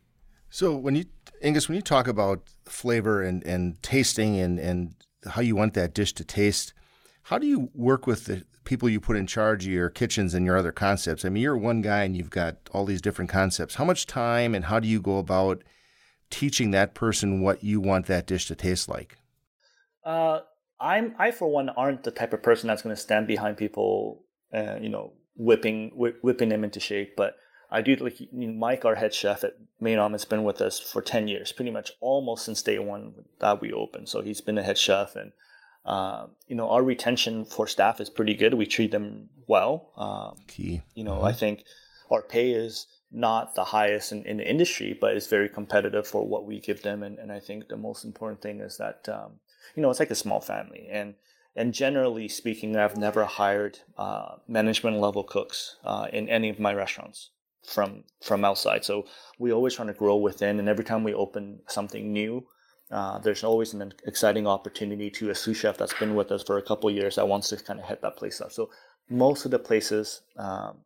so 0.49 0.75
when 0.75 0.95
you 0.95 1.05
Angus, 1.41 1.67
when 1.67 1.75
you 1.75 1.81
talk 1.81 2.07
about 2.07 2.41
flavor 2.65 3.21
and, 3.21 3.45
and 3.45 3.81
tasting 3.83 4.39
and, 4.39 4.59
and 4.59 4.95
how 5.29 5.41
you 5.41 5.55
want 5.55 5.73
that 5.73 5.93
dish 5.93 6.13
to 6.13 6.23
taste, 6.23 6.73
how 7.23 7.37
do 7.37 7.47
you 7.47 7.69
work 7.73 8.07
with 8.07 8.25
the 8.25 8.43
people 8.63 8.89
you 8.89 8.99
put 8.99 9.15
in 9.15 9.27
charge 9.27 9.65
of 9.65 9.71
your 9.71 9.89
kitchens 9.89 10.33
and 10.33 10.45
your 10.45 10.57
other 10.57 10.71
concepts? 10.71 11.25
I 11.25 11.29
mean, 11.29 11.43
you're 11.43 11.57
one 11.57 11.81
guy 11.81 12.03
and 12.03 12.15
you've 12.15 12.29
got 12.29 12.57
all 12.71 12.85
these 12.85 13.01
different 13.01 13.29
concepts. 13.29 13.75
How 13.75 13.85
much 13.85 14.07
time 14.07 14.55
and 14.55 14.65
how 14.65 14.79
do 14.79 14.87
you 14.87 15.01
go 15.01 15.17
about 15.17 15.63
teaching 16.29 16.71
that 16.71 16.93
person 16.93 17.41
what 17.41 17.63
you 17.63 17.79
want 17.79 18.07
that 18.07 18.25
dish 18.25 18.47
to 18.47 18.55
taste 18.55 18.89
like? 18.89 19.17
Uh, 20.03 20.41
I'm 20.79 21.15
I 21.17 21.31
for 21.31 21.47
one 21.47 21.69
aren't 21.69 22.03
the 22.03 22.11
type 22.11 22.33
of 22.33 22.43
person 22.43 22.67
that's 22.67 22.81
going 22.81 22.95
to 22.95 23.01
stand 23.01 23.27
behind 23.27 23.57
people, 23.57 24.23
uh, 24.53 24.77
you 24.79 24.89
know, 24.89 25.13
whipping 25.35 25.91
whipping 25.95 26.49
them 26.49 26.63
into 26.63 26.79
shape. 26.79 27.15
But 27.15 27.35
I 27.71 27.81
do 27.81 27.95
like 27.95 28.17
Mike, 28.31 28.85
our 28.85 28.95
head 28.95 29.13
chef 29.13 29.43
at 29.43 29.53
Main 29.79 29.97
has 29.97 30.25
been 30.25 30.43
with 30.43 30.61
us 30.61 30.79
for 30.79 31.01
10 31.01 31.27
years, 31.27 31.51
pretty 31.51 31.71
much 31.71 31.91
almost 31.99 32.45
since 32.45 32.61
day 32.61 32.79
one 32.79 33.13
that 33.39 33.61
we 33.61 33.73
opened. 33.73 34.09
So 34.09 34.21
he's 34.21 34.41
been 34.41 34.57
a 34.57 34.63
head 34.63 34.77
chef 34.77 35.15
and, 35.15 35.31
uh, 35.85 36.27
you 36.47 36.55
know, 36.55 36.69
our 36.69 36.83
retention 36.83 37.45
for 37.45 37.67
staff 37.67 37.99
is 37.99 38.09
pretty 38.09 38.33
good. 38.33 38.53
We 38.53 38.65
treat 38.65 38.91
them 38.91 39.29
well. 39.47 39.91
Um, 39.97 40.37
Key. 40.47 40.81
You 40.93 41.03
know, 41.03 41.15
mm-hmm. 41.15 41.25
I 41.25 41.33
think 41.33 41.63
our 42.11 42.21
pay 42.21 42.51
is 42.51 42.87
not 43.15 43.55
the 43.55 43.63
highest 43.63 44.11
in, 44.11 44.25
in 44.25 44.37
the 44.37 44.49
industry, 44.49 44.97
but 44.99 45.15
it's 45.15 45.27
very 45.27 45.49
competitive 45.49 46.05
for 46.05 46.27
what 46.27 46.45
we 46.45 46.59
give 46.59 46.81
them. 46.81 47.01
And, 47.03 47.17
and 47.17 47.31
I 47.31 47.39
think 47.39 47.67
the 47.67 47.77
most 47.77 48.03
important 48.03 48.41
thing 48.41 48.59
is 48.59 48.77
that, 48.77 49.07
um, 49.09 49.39
you 49.75 49.81
know, 49.81 49.89
it's 49.89 49.99
like 49.99 50.11
a 50.11 50.15
small 50.15 50.41
family. 50.41 50.87
And, 50.91 51.15
and 51.55 51.73
generally 51.73 52.27
speaking, 52.27 52.75
I've 52.75 52.97
never 52.97 53.23
hired 53.25 53.79
uh, 53.97 54.35
management 54.47 54.99
level 54.99 55.23
cooks 55.23 55.77
uh, 55.85 56.07
in 56.11 56.27
any 56.27 56.49
of 56.49 56.59
my 56.59 56.73
restaurants 56.73 57.31
from 57.65 58.03
from 58.21 58.45
outside. 58.45 58.85
So 58.85 59.05
we 59.39 59.51
always 59.51 59.75
trying 59.75 59.87
to 59.87 59.93
grow 59.93 60.17
within, 60.17 60.59
and 60.59 60.69
every 60.69 60.83
time 60.83 61.03
we 61.03 61.13
open 61.13 61.61
something 61.67 62.13
new, 62.13 62.45
uh, 62.91 63.17
there's 63.19 63.43
always 63.43 63.73
an 63.73 63.93
exciting 64.05 64.45
opportunity 64.47 65.09
to 65.11 65.29
a 65.29 65.35
sous 65.35 65.57
chef 65.57 65.77
that's 65.77 65.93
been 65.93 66.15
with 66.15 66.31
us 66.31 66.43
for 66.43 66.57
a 66.57 66.61
couple 66.61 66.91
years 66.91 67.15
that 67.15 67.27
wants 67.27 67.49
to 67.49 67.57
kind 67.57 67.79
of 67.79 67.85
hit 67.85 68.01
that 68.01 68.17
place 68.17 68.41
up. 68.41 68.51
So 68.51 68.69
most 69.09 69.45
of 69.45 69.51
the 69.51 69.59
places, 69.59 70.21
um, 70.37 70.77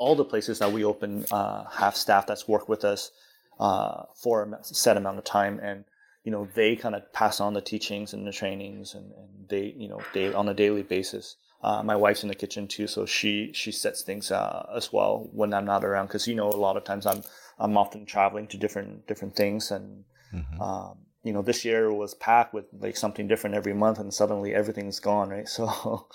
all 0.00 0.16
the 0.16 0.24
places 0.24 0.58
that 0.58 0.72
we 0.72 0.82
open, 0.82 1.26
uh, 1.30 1.64
have 1.64 1.94
staff 1.94 2.26
that's 2.26 2.48
worked 2.48 2.70
with 2.70 2.84
us 2.84 3.12
uh, 3.60 4.04
for 4.14 4.42
a 4.42 4.64
set 4.64 4.96
amount 4.96 5.18
of 5.18 5.24
time, 5.24 5.60
and 5.62 5.84
you 6.24 6.32
know 6.32 6.48
they 6.54 6.74
kind 6.74 6.94
of 6.94 7.12
pass 7.12 7.38
on 7.38 7.52
the 7.52 7.60
teachings 7.60 8.14
and 8.14 8.26
the 8.26 8.32
trainings, 8.32 8.94
and, 8.94 9.12
and 9.12 9.48
they 9.48 9.74
you 9.76 9.88
know 9.88 10.00
they 10.14 10.32
on 10.32 10.48
a 10.48 10.54
daily 10.54 10.82
basis. 10.82 11.36
Uh, 11.62 11.82
my 11.82 11.94
wife's 11.94 12.22
in 12.22 12.30
the 12.30 12.34
kitchen 12.34 12.66
too, 12.66 12.86
so 12.86 13.04
she 13.04 13.52
she 13.52 13.70
sets 13.70 14.00
things 14.00 14.30
uh, 14.30 14.66
as 14.74 14.90
well 14.90 15.28
when 15.32 15.52
I'm 15.52 15.66
not 15.66 15.84
around. 15.84 16.06
Because 16.06 16.26
you 16.26 16.34
know, 16.34 16.48
a 16.48 16.62
lot 16.66 16.78
of 16.78 16.84
times 16.84 17.04
I'm 17.04 17.22
I'm 17.58 17.76
often 17.76 18.06
traveling 18.06 18.46
to 18.48 18.56
different 18.56 19.06
different 19.06 19.36
things, 19.36 19.70
and 19.70 20.04
mm-hmm. 20.32 20.62
um, 20.62 20.96
you 21.22 21.34
know, 21.34 21.42
this 21.42 21.62
year 21.62 21.92
was 21.92 22.14
packed 22.14 22.54
with 22.54 22.64
like 22.80 22.96
something 22.96 23.28
different 23.28 23.54
every 23.54 23.74
month, 23.74 23.98
and 23.98 24.14
suddenly 24.14 24.54
everything's 24.54 24.98
gone, 24.98 25.28
right? 25.28 25.48
So, 25.56 26.06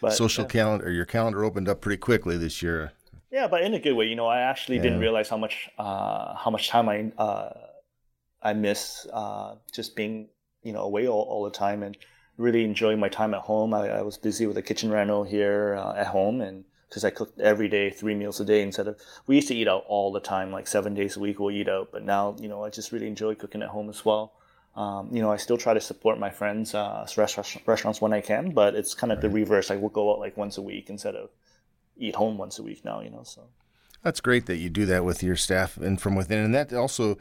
but 0.00 0.12
social 0.12 0.44
yeah. 0.44 0.50
calendar, 0.50 0.92
your 0.92 1.04
calendar 1.04 1.44
opened 1.44 1.68
up 1.68 1.80
pretty 1.80 1.96
quickly 1.96 2.36
this 2.36 2.62
year. 2.62 2.92
Yeah, 3.30 3.46
but 3.48 3.62
in 3.62 3.74
a 3.74 3.78
good 3.78 3.92
way. 3.92 4.06
You 4.06 4.16
know, 4.16 4.26
I 4.26 4.40
actually 4.40 4.76
yeah. 4.76 4.84
didn't 4.84 5.00
realize 5.00 5.28
how 5.28 5.36
much 5.36 5.68
uh, 5.78 6.34
how 6.34 6.50
much 6.50 6.68
time 6.68 6.88
I 6.88 7.12
uh, 7.22 7.52
I 8.42 8.52
miss 8.54 9.06
uh, 9.12 9.56
just 9.72 9.96
being 9.96 10.28
you 10.62 10.72
know 10.72 10.82
away 10.82 11.06
all, 11.06 11.22
all 11.22 11.44
the 11.44 11.50
time 11.50 11.82
and 11.82 11.96
really 12.36 12.64
enjoying 12.64 13.00
my 13.00 13.08
time 13.08 13.34
at 13.34 13.40
home. 13.40 13.74
I, 13.74 13.88
I 13.88 14.02
was 14.02 14.16
busy 14.16 14.46
with 14.46 14.56
a 14.56 14.62
kitchen 14.62 14.90
reno 14.90 15.24
here 15.24 15.76
uh, 15.78 15.94
at 15.94 16.06
home, 16.06 16.40
and 16.40 16.64
because 16.88 17.04
I 17.04 17.10
cooked 17.10 17.38
every 17.40 17.68
day, 17.68 17.90
three 17.90 18.14
meals 18.14 18.40
a 18.40 18.44
day 18.44 18.62
instead 18.62 18.88
of 18.88 18.98
we 19.26 19.36
used 19.36 19.48
to 19.48 19.54
eat 19.54 19.68
out 19.68 19.84
all 19.88 20.10
the 20.10 20.20
time, 20.20 20.50
like 20.50 20.66
seven 20.66 20.94
days 20.94 21.16
a 21.16 21.20
week 21.20 21.38
we'll 21.38 21.50
eat 21.50 21.68
out. 21.68 21.90
But 21.92 22.04
now, 22.04 22.34
you 22.40 22.48
know, 22.48 22.64
I 22.64 22.70
just 22.70 22.92
really 22.92 23.08
enjoy 23.08 23.34
cooking 23.34 23.62
at 23.62 23.68
home 23.68 23.90
as 23.90 24.04
well. 24.04 24.32
Um, 24.74 25.08
you 25.12 25.20
know, 25.20 25.30
I 25.30 25.36
still 25.36 25.58
try 25.58 25.74
to 25.74 25.80
support 25.80 26.18
my 26.20 26.30
friends' 26.30 26.74
uh, 26.74 27.06
restaurants 27.16 28.00
when 28.00 28.12
I 28.12 28.20
can, 28.20 28.52
but 28.52 28.74
it's 28.76 28.94
kind 28.94 29.12
of 29.12 29.18
right. 29.18 29.22
the 29.22 29.30
reverse. 29.30 29.70
I 29.70 29.76
will 29.76 29.88
go 29.88 30.12
out 30.12 30.20
like 30.20 30.36
once 30.36 30.56
a 30.56 30.62
week 30.62 30.88
instead 30.88 31.16
of 31.16 31.30
eat 31.98 32.14
home 32.14 32.38
once 32.38 32.58
a 32.58 32.62
week 32.62 32.84
now. 32.84 33.00
You 33.00 33.10
know, 33.10 33.22
so 33.22 33.48
that's 34.02 34.20
great 34.20 34.46
that 34.46 34.56
you 34.56 34.70
do 34.70 34.86
that 34.86 35.04
with 35.04 35.22
your 35.22 35.36
staff 35.36 35.76
and 35.76 36.00
from 36.00 36.14
within, 36.14 36.44
and 36.44 36.54
that 36.54 36.72
also 36.72 37.18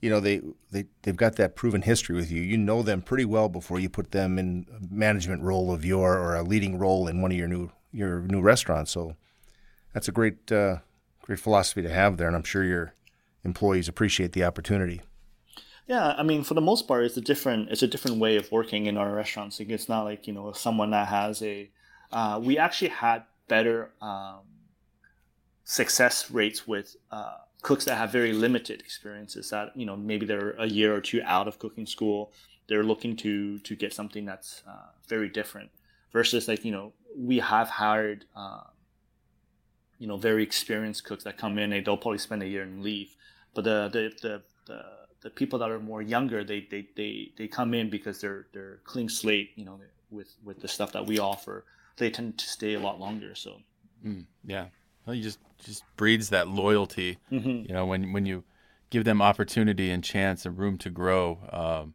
you 0.00 0.08
know 0.08 0.20
they, 0.20 0.40
they 0.70 0.86
they've 1.02 1.16
got 1.16 1.36
that 1.36 1.56
proven 1.56 1.82
history 1.82 2.16
with 2.16 2.30
you. 2.30 2.40
You 2.42 2.56
know 2.56 2.82
them 2.82 3.02
pretty 3.02 3.24
well 3.24 3.48
before 3.48 3.78
you 3.78 3.88
put 3.88 4.12
them 4.12 4.38
in 4.38 4.66
a 4.74 4.94
management 4.94 5.42
role 5.42 5.72
of 5.72 5.84
your 5.84 6.18
or 6.18 6.34
a 6.34 6.42
leading 6.42 6.78
role 6.78 7.06
in 7.06 7.20
one 7.20 7.30
of 7.30 7.36
your 7.36 7.48
new 7.48 7.70
your 7.92 8.20
new 8.22 8.40
restaurants. 8.40 8.90
So 8.90 9.16
that's 9.92 10.08
a 10.08 10.12
great 10.12 10.50
uh, 10.50 10.78
great 11.22 11.38
philosophy 11.38 11.82
to 11.82 11.90
have 11.90 12.16
there, 12.16 12.26
and 12.26 12.36
I'm 12.36 12.44
sure 12.44 12.64
your 12.64 12.94
employees 13.44 13.88
appreciate 13.88 14.32
the 14.32 14.44
opportunity. 14.44 15.02
Yeah, 15.86 16.14
I 16.16 16.22
mean, 16.22 16.44
for 16.44 16.54
the 16.54 16.60
most 16.60 16.86
part, 16.86 17.04
it's 17.04 17.16
a 17.16 17.20
different 17.20 17.70
it's 17.70 17.82
a 17.82 17.88
different 17.88 18.18
way 18.18 18.36
of 18.36 18.50
working 18.52 18.86
in 18.86 18.96
our 18.96 19.12
restaurants. 19.12 19.58
It's 19.60 19.88
not 19.88 20.04
like 20.04 20.26
you 20.26 20.32
know 20.32 20.52
someone 20.52 20.90
that 20.92 21.08
has 21.08 21.42
a. 21.42 21.70
Uh, 22.12 22.40
we 22.42 22.58
actually 22.58 22.88
had 22.88 23.22
better 23.54 23.90
um, 24.00 24.40
success 25.64 26.30
rates 26.30 26.66
with. 26.66 26.96
Uh, 27.10 27.34
cooks 27.62 27.84
that 27.84 27.96
have 27.96 28.10
very 28.10 28.32
limited 28.32 28.80
experiences 28.80 29.50
that 29.50 29.70
you 29.76 29.84
know 29.84 29.94
maybe 29.94 30.24
they're 30.24 30.54
a 30.58 30.64
year 30.64 30.94
or 30.96 31.00
two 31.02 31.20
out 31.26 31.46
of 31.46 31.58
cooking 31.58 31.84
school 31.84 32.32
they're 32.68 32.82
looking 32.92 33.14
to 33.14 33.58
to 33.58 33.76
get 33.76 33.92
something 33.92 34.24
that's 34.24 34.62
uh, 34.66 34.88
very 35.06 35.28
different 35.28 35.68
versus 36.10 36.48
like 36.48 36.64
you 36.64 36.72
know 36.72 36.94
we 37.14 37.38
have 37.38 37.68
hired 37.68 38.24
uh, 38.34 38.62
you 39.98 40.06
know 40.06 40.16
very 40.16 40.42
experienced 40.42 41.04
cooks 41.04 41.24
that 41.24 41.36
come 41.36 41.58
in 41.58 41.70
and 41.74 41.84
they'll 41.84 41.98
probably 41.98 42.16
spend 42.16 42.42
a 42.42 42.48
year 42.48 42.62
and 42.62 42.82
leave 42.82 43.14
but 43.54 43.62
the 43.64 43.90
the 43.92 44.02
the, 44.22 44.42
the, 44.66 44.80
the 45.20 45.28
people 45.28 45.58
that 45.58 45.70
are 45.70 45.80
more 45.92 46.00
younger 46.00 46.42
they, 46.42 46.66
they 46.70 46.88
they 46.96 47.30
they 47.36 47.46
come 47.46 47.74
in 47.74 47.90
because 47.90 48.22
they're 48.22 48.46
they're 48.54 48.80
clean 48.84 49.10
slate 49.10 49.50
you 49.54 49.66
know 49.66 49.78
with 50.10 50.34
with 50.44 50.60
the 50.60 50.68
stuff 50.68 50.92
that 50.92 51.06
we 51.06 51.18
offer, 51.18 51.64
they 52.00 52.10
tend 52.10 52.38
to 52.38 52.48
stay 52.48 52.74
a 52.74 52.80
lot 52.80 52.98
longer. 52.98 53.36
So 53.36 53.58
mm, 54.04 54.24
yeah, 54.44 54.66
well, 55.06 55.14
you 55.14 55.22
just 55.22 55.38
just 55.64 55.84
breeds 55.96 56.30
that 56.30 56.48
loyalty. 56.48 57.18
Mm-hmm. 57.30 57.68
You 57.68 57.74
know, 57.74 57.86
when 57.86 58.12
when 58.12 58.26
you 58.26 58.42
give 58.90 59.04
them 59.04 59.22
opportunity 59.22 59.90
and 59.90 60.02
chance 60.02 60.44
and 60.44 60.58
room 60.58 60.76
to 60.78 60.90
grow, 60.90 61.38
um, 61.52 61.94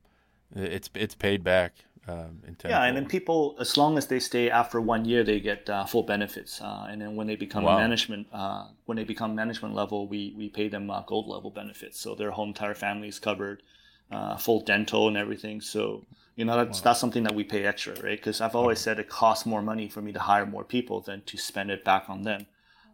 it's 0.55 0.89
it's 0.95 1.15
paid 1.15 1.43
back. 1.43 1.73
Um, 2.07 2.41
yeah, 2.63 2.83
and 2.83 2.95
then 2.95 3.07
people, 3.07 3.55
as 3.59 3.77
long 3.77 3.97
as 3.97 4.05
they 4.05 4.19
stay 4.19 4.51
after 4.51 4.79
one 4.79 5.05
year, 5.05 5.23
they 5.23 5.39
get 5.39 5.67
uh, 5.67 5.85
full 5.85 6.03
benefits. 6.03 6.61
Uh, 6.61 6.85
and 6.87 7.01
then 7.01 7.15
when 7.15 7.25
they 7.25 7.35
become 7.35 7.63
wow. 7.63 7.79
management, 7.79 8.27
uh, 8.31 8.67
when 8.85 8.95
they 8.95 9.03
become 9.03 9.33
management 9.33 9.73
level, 9.73 10.07
we 10.07 10.31
we 10.37 10.47
pay 10.47 10.67
them 10.67 10.91
uh, 10.91 11.01
gold 11.01 11.27
level 11.27 11.49
benefits. 11.49 11.99
So 11.99 12.13
their 12.13 12.29
whole 12.29 12.45
entire 12.45 12.75
family 12.75 13.07
is 13.07 13.17
covered, 13.17 13.63
uh, 14.11 14.37
full 14.37 14.61
dental 14.61 15.07
and 15.07 15.17
everything. 15.17 15.61
So 15.61 16.05
you 16.35 16.45
know 16.45 16.57
that's 16.57 16.79
wow. 16.79 16.83
that's 16.85 16.99
something 16.99 17.23
that 17.23 17.35
we 17.35 17.43
pay 17.43 17.65
extra, 17.65 17.93
right? 18.01 18.17
Because 18.17 18.41
I've 18.41 18.55
always 18.55 18.79
said 18.79 18.99
it 18.99 19.09
costs 19.09 19.45
more 19.45 19.61
money 19.61 19.89
for 19.89 20.01
me 20.01 20.11
to 20.11 20.19
hire 20.19 20.45
more 20.45 20.63
people 20.63 21.01
than 21.01 21.21
to 21.23 21.37
spend 21.37 21.71
it 21.71 21.83
back 21.83 22.09
on 22.09 22.23
them. 22.23 22.45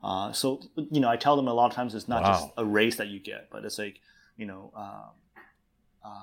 Uh, 0.03 0.31
so 0.31 0.61
you 0.75 0.99
know, 0.99 1.09
I 1.09 1.17
tell 1.17 1.35
them 1.35 1.47
a 1.47 1.53
lot 1.53 1.67
of 1.67 1.75
times 1.75 1.95
it's 1.95 2.07
not 2.07 2.23
wow. 2.23 2.31
just 2.31 2.47
a 2.57 2.65
raise 2.65 2.97
that 2.97 3.07
you 3.07 3.19
get, 3.19 3.49
but 3.51 3.65
it's 3.65 3.77
like 3.77 3.99
you 4.37 4.45
know. 4.45 4.71
Um, 4.75 5.11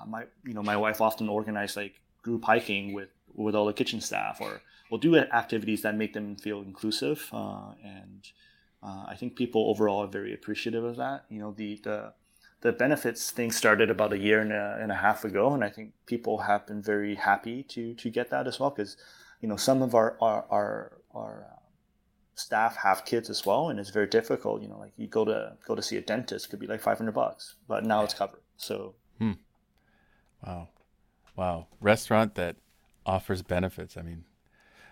my 0.08 0.24
you 0.44 0.54
know 0.54 0.62
my 0.62 0.76
wife 0.76 1.00
often 1.00 1.28
organizes 1.28 1.76
like 1.76 2.00
group 2.22 2.44
hiking 2.44 2.92
with 2.92 3.10
with 3.34 3.54
all 3.54 3.66
the 3.66 3.72
kitchen 3.72 4.00
staff, 4.00 4.40
or 4.40 4.60
we'll 4.90 5.00
do 5.00 5.16
activities 5.16 5.82
that 5.82 5.94
make 5.94 6.12
them 6.12 6.36
feel 6.36 6.62
inclusive. 6.62 7.28
Uh, 7.32 7.72
and 7.84 8.28
uh, 8.82 9.04
I 9.08 9.16
think 9.16 9.36
people 9.36 9.68
overall 9.70 10.04
are 10.04 10.08
very 10.08 10.34
appreciative 10.34 10.84
of 10.84 10.96
that. 10.96 11.24
You 11.28 11.40
know, 11.40 11.52
the 11.52 11.80
the 11.82 12.12
the 12.60 12.72
benefits 12.72 13.30
thing 13.30 13.50
started 13.52 13.90
about 13.90 14.12
a 14.12 14.18
year 14.18 14.40
and 14.40 14.52
a, 14.52 14.78
and 14.80 14.90
a 14.90 14.96
half 14.96 15.24
ago, 15.24 15.52
and 15.52 15.62
I 15.64 15.70
think 15.70 15.92
people 16.06 16.38
have 16.38 16.66
been 16.66 16.82
very 16.82 17.14
happy 17.14 17.62
to 17.64 17.94
to 17.94 18.10
get 18.10 18.30
that 18.30 18.46
as 18.46 18.58
well 18.58 18.70
because 18.70 18.96
you 19.40 19.48
know 19.48 19.56
some 19.56 19.82
of 19.82 19.94
our 19.94 20.16
our 20.20 20.46
our, 20.50 20.92
our 21.14 21.46
uh, 21.50 21.60
staff 22.34 22.76
have 22.76 23.04
kids 23.04 23.30
as 23.30 23.46
well, 23.46 23.68
and 23.68 23.78
it's 23.78 23.90
very 23.90 24.08
difficult. 24.08 24.62
You 24.62 24.68
know, 24.68 24.78
like 24.78 24.92
you 24.96 25.06
go 25.06 25.24
to 25.24 25.56
go 25.66 25.74
to 25.74 25.82
see 25.82 25.96
a 25.96 26.00
dentist 26.02 26.50
could 26.50 26.60
be 26.60 26.66
like 26.66 26.80
five 26.80 26.98
hundred 26.98 27.14
bucks, 27.14 27.54
but 27.66 27.84
now 27.84 28.02
it's 28.04 28.14
covered. 28.14 28.40
So, 28.56 28.94
hmm. 29.18 29.32
wow, 30.44 30.68
Wow, 31.38 31.68
restaurant 31.80 32.34
that 32.34 32.56
offers 33.06 33.42
benefits. 33.42 33.96
I 33.96 34.02
mean, 34.02 34.24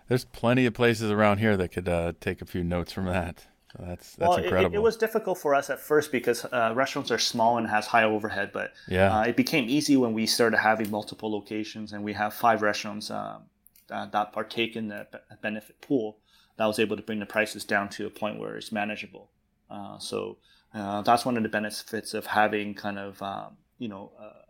there's 0.07 0.23
plenty 0.23 0.65
of 0.65 0.73
places 0.73 1.11
around 1.11 1.39
here 1.39 1.57
that 1.57 1.73
could 1.73 1.89
uh, 1.89 2.13
take 2.21 2.41
a 2.41 2.45
few 2.45 2.63
notes 2.63 2.93
from 2.93 3.03
that. 3.07 3.47
So 3.71 3.83
that's 3.85 4.15
that's 4.15 4.29
well, 4.29 4.37
incredible. 4.37 4.75
It, 4.75 4.77
it, 4.77 4.81
was 4.81 4.95
difficult 4.95 5.37
for 5.37 5.53
us 5.53 5.69
at 5.69 5.79
first 5.79 6.11
because 6.11 6.45
uh, 6.45 6.71
restaurants 6.75 7.11
are 7.11 7.17
small 7.17 7.57
and 7.57 7.67
has 7.67 7.85
high 7.85 8.03
overhead, 8.03 8.51
but 8.53 8.73
yeah. 8.87 9.19
Uh, 9.19 9.23
it 9.23 9.35
became 9.35 9.69
easy 9.69 9.97
when 9.97 10.13
we 10.13 10.25
started 10.25 10.57
having 10.57 10.89
multiple 10.89 11.31
locations 11.31 11.91
and 11.93 12.03
we 12.03 12.13
have 12.13 12.33
five 12.33 12.61
restaurants 12.61 13.11
um, 13.11 13.43
that 13.89 14.31
partake 14.31 14.75
in 14.75 14.87
the 14.87 15.07
benefit 15.41 15.81
pool. 15.81 16.17
That 16.57 16.65
was 16.65 16.79
able 16.79 16.95
to 16.95 17.03
bring 17.03 17.19
the 17.19 17.25
prices 17.25 17.65
down 17.65 17.89
to 17.89 18.07
a 18.07 18.09
point 18.09 18.39
where 18.39 18.57
it's 18.57 18.71
manageable. 18.71 19.29
Uh, 19.69 19.99
so 19.99 20.37
uh, 20.73 21.01
that's 21.01 21.25
one 21.25 21.37
of 21.37 21.43
the 21.43 21.49
benefits 21.49 22.13
of 22.13 22.25
having 22.25 22.73
kind 22.73 22.97
of 22.97 23.21
um, 23.21 23.57
you 23.77 23.87
know 23.87 24.11
uh, 24.19 24.43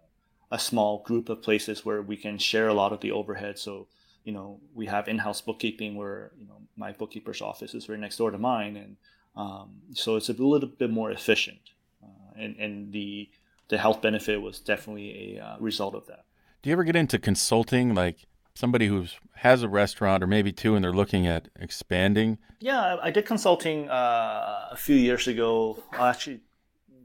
a 0.52 0.60
small 0.60 1.04
group 1.04 1.30
of 1.30 1.42
places 1.42 1.86
where 1.86 2.02
we 2.02 2.16
can 2.18 2.38
share 2.38 2.68
a 2.68 2.74
lot 2.74 2.94
of 2.94 3.02
the 3.02 3.12
overhead. 3.12 3.60
So, 3.60 3.88
you 4.28 4.34
know, 4.34 4.60
we 4.76 4.86
have 4.88 5.08
in-house 5.08 5.40
bookkeeping 5.40 5.96
where, 5.96 6.32
you 6.38 6.46
know, 6.46 6.60
my 6.76 6.92
bookkeeper's 6.92 7.42
office 7.42 7.74
is 7.74 7.88
right 7.88 7.98
next 7.98 8.18
door 8.18 8.30
to 8.30 8.38
mine. 8.38 8.76
And 8.76 8.98
um, 9.38 9.70
so 9.94 10.18
it's 10.18 10.28
a 10.28 10.34
little 10.34 10.68
bit 10.68 10.90
more 10.90 11.12
efficient. 11.12 11.62
Uh, 12.04 12.34
and, 12.38 12.58
and 12.58 12.92
the, 12.92 13.30
the 13.70 13.78
health 13.78 14.02
benefit 14.02 14.42
was 14.42 14.60
definitely 14.60 15.38
a 15.38 15.42
uh, 15.42 15.56
result 15.62 15.96
of 15.96 16.06
that. 16.08 16.26
Do 16.62 16.70
you 16.70 16.74
ever 16.74 16.84
get 16.84 16.98
into 16.98 17.18
consulting, 17.18 17.96
like 17.96 18.28
somebody 18.54 18.88
who 18.88 19.06
has 19.36 19.64
a 19.64 19.70
restaurant 19.70 20.22
or 20.22 20.28
maybe 20.28 20.52
two 20.52 20.76
and 20.76 20.84
they're 20.84 20.92
looking 20.92 21.26
at 21.26 21.48
expanding? 21.58 22.38
Yeah, 22.60 22.98
I 23.02 23.12
did 23.12 23.26
consulting 23.26 23.90
uh, 23.90 24.68
a 24.72 24.76
few 24.76 24.98
years 24.98 25.30
ago. 25.30 25.82
Actually, 25.94 26.42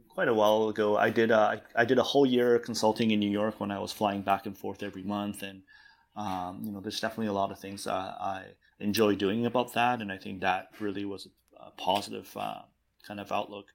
quite 0.09 0.27
a 0.27 0.35
while 0.35 0.69
ago. 0.69 0.97
I 0.97 1.11
did 1.11 1.31
a, 1.31 1.63
I 1.77 1.85
did 1.85 1.99
a 1.99 2.03
whole 2.03 2.27
year 2.27 2.59
consulting 2.59 3.13
in 3.13 3.21
New 3.21 3.31
York 3.31 3.61
when 3.61 3.71
I 3.71 3.79
was 3.79 3.93
flying 3.93 4.23
back 4.23 4.47
and 4.47 4.59
forth 4.59 4.83
every 4.83 5.05
month, 5.05 5.43
and 5.43 5.63
um, 6.17 6.61
you 6.63 6.73
know, 6.73 6.81
there's 6.81 7.01
definitely 7.01 7.29
a 7.29 7.33
lot 7.33 7.51
of 7.51 7.59
things 7.59 7.87
I 7.87 8.45
enjoy 8.81 9.15
doing 9.15 9.47
about 9.47 9.73
that, 9.75 10.03
and 10.03 10.13
I 10.13 10.19
think 10.19 10.41
that 10.41 10.69
really 10.81 11.05
was 11.05 11.29
a, 11.57 11.71
positive 11.79 12.29
uh, 12.37 12.63
kind 13.07 13.21
of 13.21 13.33
outlook. 13.33 13.67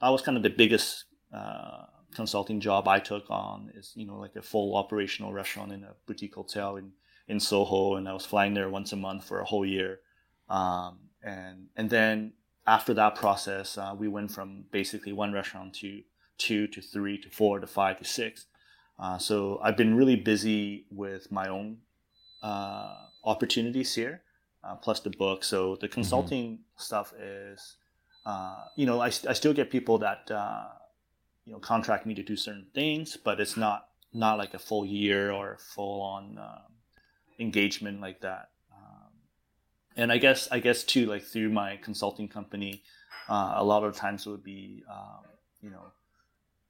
That 0.00 0.08
was 0.08 0.20
kind 0.20 0.36
of 0.36 0.42
the 0.42 0.50
biggest 0.50 1.04
uh, 1.32 1.84
consulting 2.14 2.60
job 2.60 2.86
I 2.88 2.98
took 2.98 3.30
on. 3.30 3.70
Is 3.74 3.92
you 3.94 4.06
know 4.06 4.18
like 4.18 4.36
a 4.36 4.42
full 4.42 4.76
operational 4.76 5.32
restaurant 5.32 5.72
in 5.72 5.84
a 5.84 5.94
boutique 6.06 6.34
hotel 6.34 6.76
in 6.76 6.92
in 7.28 7.40
Soho, 7.40 7.96
and 7.96 8.08
I 8.08 8.12
was 8.12 8.26
flying 8.26 8.54
there 8.54 8.68
once 8.68 8.92
a 8.92 8.96
month 8.96 9.24
for 9.24 9.40
a 9.40 9.44
whole 9.44 9.64
year, 9.64 10.00
um, 10.48 10.98
and 11.22 11.68
and 11.76 11.88
then 11.88 12.32
after 12.66 12.92
that 12.94 13.14
process, 13.14 13.78
uh, 13.78 13.94
we 13.96 14.08
went 14.08 14.32
from 14.32 14.64
basically 14.70 15.12
one 15.12 15.32
restaurant 15.32 15.74
to 15.76 16.02
two 16.36 16.66
to 16.66 16.82
three 16.82 17.16
to 17.18 17.30
four 17.30 17.60
to 17.60 17.66
five 17.66 17.98
to 17.98 18.04
six. 18.04 18.46
Uh, 18.98 19.18
so 19.18 19.60
I've 19.62 19.76
been 19.76 19.94
really 19.94 20.16
busy 20.16 20.86
with 20.90 21.30
my 21.30 21.48
own 21.48 21.78
uh, 22.46 22.94
opportunities 23.24 23.94
here, 23.94 24.22
uh, 24.64 24.76
plus 24.76 25.00
the 25.00 25.10
book. 25.10 25.44
So 25.44 25.76
the 25.76 25.86
mm-hmm. 25.86 25.94
consulting 25.94 26.46
mm-hmm. 26.52 26.82
stuff 26.88 27.12
is, 27.18 27.76
uh, 28.24 28.64
you 28.76 28.86
know, 28.86 29.00
I, 29.00 29.06
I 29.06 29.34
still 29.34 29.54
get 29.54 29.70
people 29.70 29.98
that 29.98 30.30
uh, 30.30 30.66
you 31.44 31.52
know 31.52 31.58
contract 31.58 32.06
me 32.06 32.14
to 32.14 32.22
do 32.22 32.36
certain 32.36 32.66
things, 32.74 33.16
but 33.16 33.40
it's 33.40 33.56
not 33.56 33.88
not 34.12 34.38
like 34.38 34.54
a 34.54 34.58
full 34.58 34.84
year 34.86 35.30
or 35.30 35.58
full 35.74 36.00
on 36.00 36.38
engagement 37.38 38.00
like 38.00 38.20
that 38.20 38.48
and 39.96 40.12
I 40.12 40.18
guess 40.18 40.48
I 40.52 40.60
guess 40.60 40.84
too, 40.84 41.06
like 41.06 41.22
through 41.22 41.50
my 41.50 41.78
consulting 41.82 42.28
company, 42.28 42.82
uh, 43.28 43.54
a 43.56 43.64
lot 43.64 43.82
of 43.82 43.96
times 43.96 44.26
it 44.26 44.30
would 44.30 44.44
be, 44.44 44.84
um, 44.90 45.24
you 45.62 45.70
know, 45.70 45.84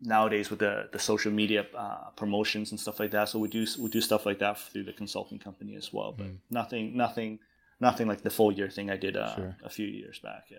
nowadays 0.01 0.51
with 0.51 0.59
the, 0.59 0.88
the 0.92 0.99
social 0.99 1.32
media 1.32 1.66
uh, 1.76 2.11
promotions 2.16 2.70
and 2.70 2.78
stuff 2.80 3.01
like 3.01 3.11
that. 3.12 3.28
So 3.28 3.38
we 3.38 3.49
do 3.49 3.66
we 3.78 3.88
do 3.88 4.01
stuff 4.01 4.26
like 4.26 4.38
that 4.40 4.59
through 4.59 4.84
the 4.84 4.92
consulting 4.92 5.38
company 5.38 5.76
as 5.76 5.92
well. 5.92 6.12
But 6.16 6.26
mm. 6.26 6.38
nothing 6.51 6.97
nothing 6.97 7.38
nothing 7.80 8.07
like 8.07 8.22
the 8.22 8.30
full 8.30 8.53
year 8.53 8.68
thing 8.68 8.90
I 8.90 8.97
did 8.97 9.16
uh, 9.16 9.34
sure. 9.34 9.57
a 9.64 9.70
few 9.70 9.86
years 9.86 10.18
back. 10.18 10.44
Yeah. 10.51 10.59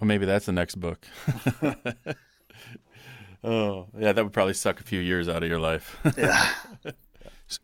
Well, 0.00 0.08
maybe 0.08 0.26
that's 0.26 0.46
the 0.46 0.52
next 0.52 0.74
book. 0.76 1.06
oh, 3.44 3.86
yeah, 3.98 4.12
that 4.12 4.22
would 4.22 4.32
probably 4.32 4.54
suck 4.54 4.78
a 4.80 4.82
few 4.82 5.00
years 5.00 5.26
out 5.28 5.42
of 5.42 5.48
your 5.48 5.58
life. 5.58 5.96
yeah. 6.18 6.50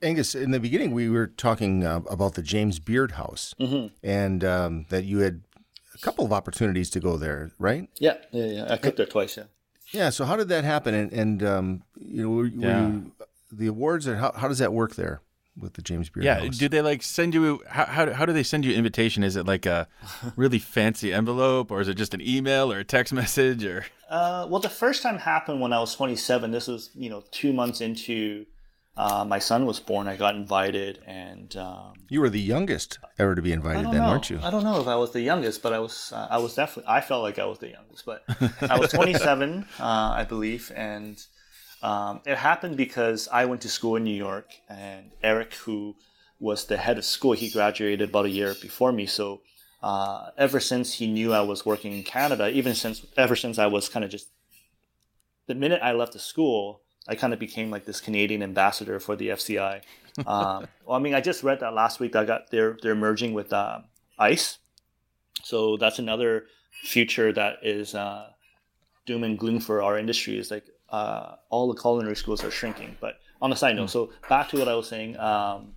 Angus, 0.02 0.34
in 0.34 0.52
the 0.52 0.60
beginning, 0.60 0.92
we 0.92 1.10
were 1.10 1.26
talking 1.26 1.84
uh, 1.84 2.00
about 2.08 2.34
the 2.34 2.42
James 2.42 2.78
Beard 2.78 3.12
House, 3.12 3.54
mm-hmm. 3.60 3.88
and 4.02 4.44
um, 4.44 4.86
that 4.88 5.04
you 5.04 5.18
had 5.18 5.42
a 5.94 5.98
couple 5.98 6.24
of 6.24 6.32
opportunities 6.32 6.88
to 6.90 7.00
go 7.00 7.18
there, 7.18 7.50
right? 7.58 7.90
Yeah, 7.98 8.14
yeah, 8.30 8.46
yeah. 8.46 8.72
I 8.72 8.76
cooked 8.78 8.96
there 8.96 9.06
twice. 9.06 9.36
Yeah. 9.36 9.44
Yeah. 9.92 10.10
So 10.10 10.24
how 10.24 10.36
did 10.36 10.48
that 10.48 10.64
happen? 10.64 10.94
And, 10.94 11.12
and 11.12 11.42
um, 11.42 11.82
you 11.96 12.22
know, 12.22 12.30
were, 12.30 12.46
yeah. 12.46 12.82
were 12.82 12.92
you, 12.92 13.12
the 13.50 13.66
awards, 13.66 14.06
and 14.06 14.18
how, 14.18 14.32
how 14.32 14.48
does 14.48 14.58
that 14.58 14.72
work 14.72 14.96
there? 14.96 15.20
with 15.58 15.74
the 15.74 15.82
James 15.82 16.08
Beard 16.08 16.24
yeah, 16.24 16.40
House. 16.40 16.56
do 16.56 16.68
they 16.68 16.80
like 16.80 17.02
send 17.02 17.34
you 17.34 17.62
how, 17.68 17.84
how 17.84 18.12
how 18.12 18.26
do 18.26 18.32
they 18.32 18.42
send 18.42 18.64
you 18.64 18.74
invitation? 18.74 19.22
Is 19.22 19.36
it 19.36 19.46
like 19.46 19.66
a 19.66 19.86
really 20.36 20.58
fancy 20.58 21.12
envelope 21.12 21.70
or 21.70 21.80
is 21.80 21.88
it 21.88 21.94
just 21.94 22.14
an 22.14 22.20
email 22.20 22.72
or 22.72 22.78
a 22.78 22.84
text 22.84 23.12
message 23.12 23.64
or 23.64 23.84
uh, 24.08 24.46
well 24.48 24.60
the 24.60 24.68
first 24.68 25.02
time 25.02 25.18
happened 25.18 25.60
when 25.60 25.72
I 25.72 25.80
was 25.80 25.94
27. 25.94 26.50
This 26.50 26.68
was, 26.68 26.90
you 26.94 27.10
know, 27.10 27.22
2 27.32 27.52
months 27.52 27.80
into 27.80 28.46
uh, 28.96 29.24
my 29.24 29.38
son 29.38 29.64
was 29.64 29.80
born. 29.80 30.06
I 30.06 30.16
got 30.16 30.34
invited, 30.34 30.98
and 31.06 31.54
um, 31.56 31.94
you 32.10 32.20
were 32.20 32.28
the 32.28 32.40
youngest 32.40 32.98
ever 33.18 33.34
to 33.34 33.40
be 33.40 33.52
invited, 33.52 33.86
then, 33.86 33.94
know. 33.94 34.10
weren't 34.10 34.28
you? 34.28 34.38
I 34.42 34.50
don't 34.50 34.64
know 34.64 34.80
if 34.80 34.86
I 34.86 34.96
was 34.96 35.12
the 35.12 35.22
youngest, 35.22 35.62
but 35.62 35.72
I 35.72 35.78
was. 35.78 36.12
Uh, 36.14 36.28
I 36.30 36.38
was 36.38 36.54
definitely. 36.54 36.92
I 36.92 37.00
felt 37.00 37.22
like 37.22 37.38
I 37.38 37.46
was 37.46 37.58
the 37.58 37.70
youngest, 37.70 38.04
but 38.04 38.22
I 38.60 38.78
was 38.78 38.92
27, 38.92 39.66
uh, 39.80 39.82
I 39.82 40.24
believe, 40.24 40.70
and 40.76 41.24
um, 41.82 42.20
it 42.26 42.36
happened 42.36 42.76
because 42.76 43.28
I 43.32 43.46
went 43.46 43.62
to 43.62 43.70
school 43.70 43.96
in 43.96 44.04
New 44.04 44.14
York, 44.14 44.52
and 44.68 45.10
Eric, 45.22 45.54
who 45.54 45.96
was 46.38 46.66
the 46.66 46.76
head 46.76 46.98
of 46.98 47.04
school, 47.06 47.32
he 47.32 47.48
graduated 47.48 48.10
about 48.10 48.26
a 48.26 48.30
year 48.30 48.54
before 48.60 48.92
me, 48.92 49.06
so. 49.06 49.40
Uh, 49.84 50.30
ever 50.38 50.60
since 50.60 50.94
he 50.94 51.08
knew 51.08 51.32
I 51.32 51.40
was 51.40 51.66
working 51.66 51.92
in 51.92 52.04
Canada, 52.04 52.48
even 52.48 52.72
since 52.72 53.04
ever 53.16 53.34
since 53.34 53.58
I 53.58 53.66
was 53.66 53.88
kind 53.88 54.04
of 54.04 54.12
just 54.12 54.28
the 55.48 55.56
minute 55.56 55.80
I 55.82 55.90
left 55.90 56.12
the 56.12 56.20
school, 56.20 56.82
I 57.08 57.14
kind 57.14 57.32
of 57.32 57.38
became 57.38 57.70
like 57.70 57.84
this 57.84 58.00
Canadian 58.00 58.42
ambassador 58.42 59.00
for 59.00 59.16
the 59.16 59.30
FCI. 59.30 59.82
um, 60.26 60.66
well, 60.86 60.96
I 60.96 60.98
mean, 60.98 61.14
I 61.14 61.20
just 61.20 61.42
read 61.42 61.60
that 61.60 61.74
last 61.74 62.00
week. 62.00 62.14
I 62.16 62.24
got 62.24 62.50
they're 62.50 62.76
they're 62.82 62.94
merging 62.94 63.34
with 63.34 63.52
uh, 63.52 63.80
ICE, 64.18 64.58
so 65.42 65.76
that's 65.76 65.98
another 65.98 66.46
future 66.84 67.32
that 67.32 67.56
is 67.62 67.94
uh, 67.94 68.28
doom 69.06 69.24
and 69.24 69.38
gloom 69.38 69.60
for 69.60 69.82
our 69.82 69.98
industry. 69.98 70.38
Is 70.38 70.50
like 70.50 70.66
uh, 70.90 71.36
all 71.50 71.72
the 71.72 71.80
culinary 71.80 72.16
schools 72.16 72.44
are 72.44 72.50
shrinking. 72.50 72.96
But 73.00 73.14
on 73.40 73.52
a 73.52 73.56
side 73.56 73.76
note, 73.76 73.90
so 73.90 74.12
back 74.28 74.48
to 74.50 74.58
what 74.58 74.68
I 74.68 74.74
was 74.74 74.88
saying. 74.88 75.18
Um, 75.18 75.74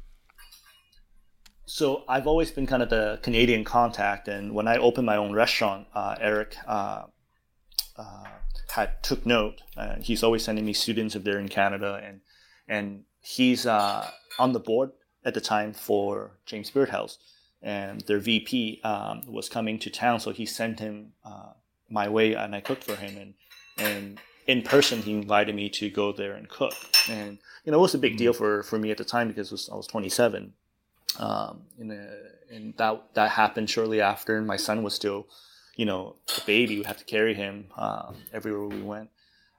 so 1.68 2.04
I've 2.08 2.28
always 2.28 2.52
been 2.52 2.68
kind 2.68 2.84
of 2.84 2.90
the 2.90 3.20
Canadian 3.24 3.64
contact, 3.64 4.28
and 4.28 4.54
when 4.54 4.68
I 4.68 4.78
opened 4.78 5.08
my 5.08 5.18
own 5.18 5.34
restaurant, 5.34 5.88
uh, 5.96 6.16
Eric 6.20 6.56
uh, 6.68 7.06
uh, 7.98 8.24
had 8.76 9.02
took 9.02 9.26
note. 9.26 9.62
Uh, 9.78 9.96
he's 10.02 10.22
always 10.22 10.44
sending 10.44 10.66
me 10.66 10.74
students 10.74 11.16
if 11.16 11.24
they're 11.24 11.40
in 11.40 11.50
Canada, 11.50 12.02
and 12.04 12.22
and 12.68 13.04
he's 13.22 13.66
uh, 13.66 14.10
on 14.38 14.54
the 14.54 14.60
board 14.60 14.92
at 15.24 15.34
the 15.34 15.42
time 15.42 15.74
for 15.74 16.32
James 16.46 16.70
Beard 16.70 16.90
House, 16.90 17.18
and 17.62 18.02
their 18.02 18.20
VP 18.20 18.82
um, 18.84 19.22
was 19.28 19.50
coming 19.50 19.80
to 19.80 19.90
town, 19.90 20.20
so 20.20 20.32
he 20.32 20.46
sent 20.46 20.80
him 20.80 21.14
uh, 21.24 21.54
my 21.90 22.10
way, 22.10 22.34
and 22.34 22.54
I 22.54 22.60
cooked 22.60 22.84
for 22.84 22.96
him, 22.96 23.18
and 23.18 23.34
and 23.78 24.20
in 24.46 24.62
person 24.62 25.02
he 25.02 25.14
invited 25.14 25.56
me 25.56 25.70
to 25.70 25.90
go 25.90 26.12
there 26.12 26.34
and 26.34 26.50
cook, 26.50 26.76
and 27.10 27.40
you 27.64 27.72
know 27.72 27.78
it 27.80 27.82
was 27.82 27.96
a 27.96 28.00
big 28.00 28.18
deal 28.18 28.34
for 28.34 28.62
for 28.64 28.78
me 28.78 28.92
at 28.92 28.98
the 28.98 29.06
time 29.06 29.30
because 29.30 29.52
was, 29.52 29.70
I 29.72 29.76
was 29.76 29.88
27, 29.88 30.54
um, 31.20 31.62
and, 31.80 31.92
uh, 31.92 32.56
and 32.56 32.74
that 32.78 33.04
that 33.14 33.32
happened 33.32 33.70
shortly 33.70 34.02
after, 34.02 34.38
and 34.38 34.46
my 34.46 34.58
son 34.58 34.84
was 34.84 34.94
still, 34.94 35.28
you 35.76 35.86
know, 35.86 36.16
a 36.38 36.42
baby. 36.46 36.78
We 36.78 36.84
had 36.84 36.98
to 36.98 37.06
carry 37.06 37.34
him 37.34 37.68
uh, 37.78 38.12
everywhere 38.34 38.68
we 38.68 38.82
went. 38.82 39.10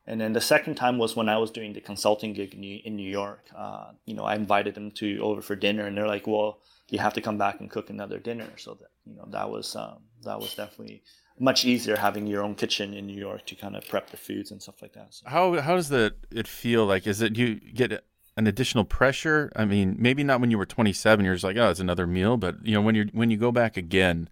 And 0.06 0.20
then 0.20 0.32
the 0.32 0.40
second 0.40 0.76
time 0.76 0.98
was 0.98 1.16
when 1.16 1.28
I 1.28 1.36
was 1.38 1.50
doing 1.50 1.72
the 1.72 1.80
consulting 1.80 2.32
gig 2.32 2.54
in 2.54 2.96
New, 2.96 3.10
York. 3.10 3.44
Uh, 3.54 3.90
you 4.04 4.14
know, 4.14 4.24
I 4.24 4.36
invited 4.36 4.74
them 4.74 4.92
to 4.92 5.18
over 5.18 5.42
for 5.42 5.56
dinner, 5.56 5.86
and 5.86 5.96
they're 5.96 6.06
like, 6.06 6.28
"Well, 6.28 6.60
you 6.88 7.00
have 7.00 7.14
to 7.14 7.20
come 7.20 7.38
back 7.38 7.58
and 7.58 7.68
cook 7.68 7.90
another 7.90 8.18
dinner." 8.18 8.48
So 8.56 8.74
that 8.74 8.90
you 9.04 9.16
know, 9.16 9.26
that 9.30 9.50
was 9.50 9.74
um, 9.74 9.98
that 10.22 10.38
was 10.38 10.54
definitely 10.54 11.02
much 11.38 11.64
easier 11.64 11.96
having 11.96 12.26
your 12.26 12.42
own 12.42 12.54
kitchen 12.54 12.94
in 12.94 13.06
New 13.06 13.18
York 13.18 13.44
to 13.46 13.54
kind 13.56 13.76
of 13.76 13.86
prep 13.88 14.10
the 14.10 14.16
foods 14.16 14.52
and 14.52 14.62
stuff 14.62 14.80
like 14.80 14.92
that. 14.94 15.12
So. 15.12 15.28
How 15.28 15.60
how 15.60 15.74
does 15.74 15.88
that 15.88 16.14
it 16.30 16.46
feel 16.46 16.86
like? 16.86 17.06
Is 17.06 17.20
it 17.20 17.36
you 17.36 17.56
get 17.56 18.04
an 18.36 18.46
additional 18.46 18.84
pressure? 18.84 19.50
I 19.56 19.64
mean, 19.64 19.96
maybe 19.98 20.22
not 20.22 20.40
when 20.40 20.52
you 20.52 20.58
were 20.58 20.66
27. 20.66 21.24
You're 21.24 21.34
just 21.34 21.44
like, 21.44 21.56
oh, 21.56 21.70
it's 21.70 21.80
another 21.80 22.06
meal, 22.06 22.36
but 22.36 22.64
you 22.64 22.74
know, 22.74 22.80
when 22.80 22.94
you're 22.94 23.06
when 23.06 23.30
you 23.30 23.36
go 23.36 23.50
back 23.50 23.76
again, 23.76 24.28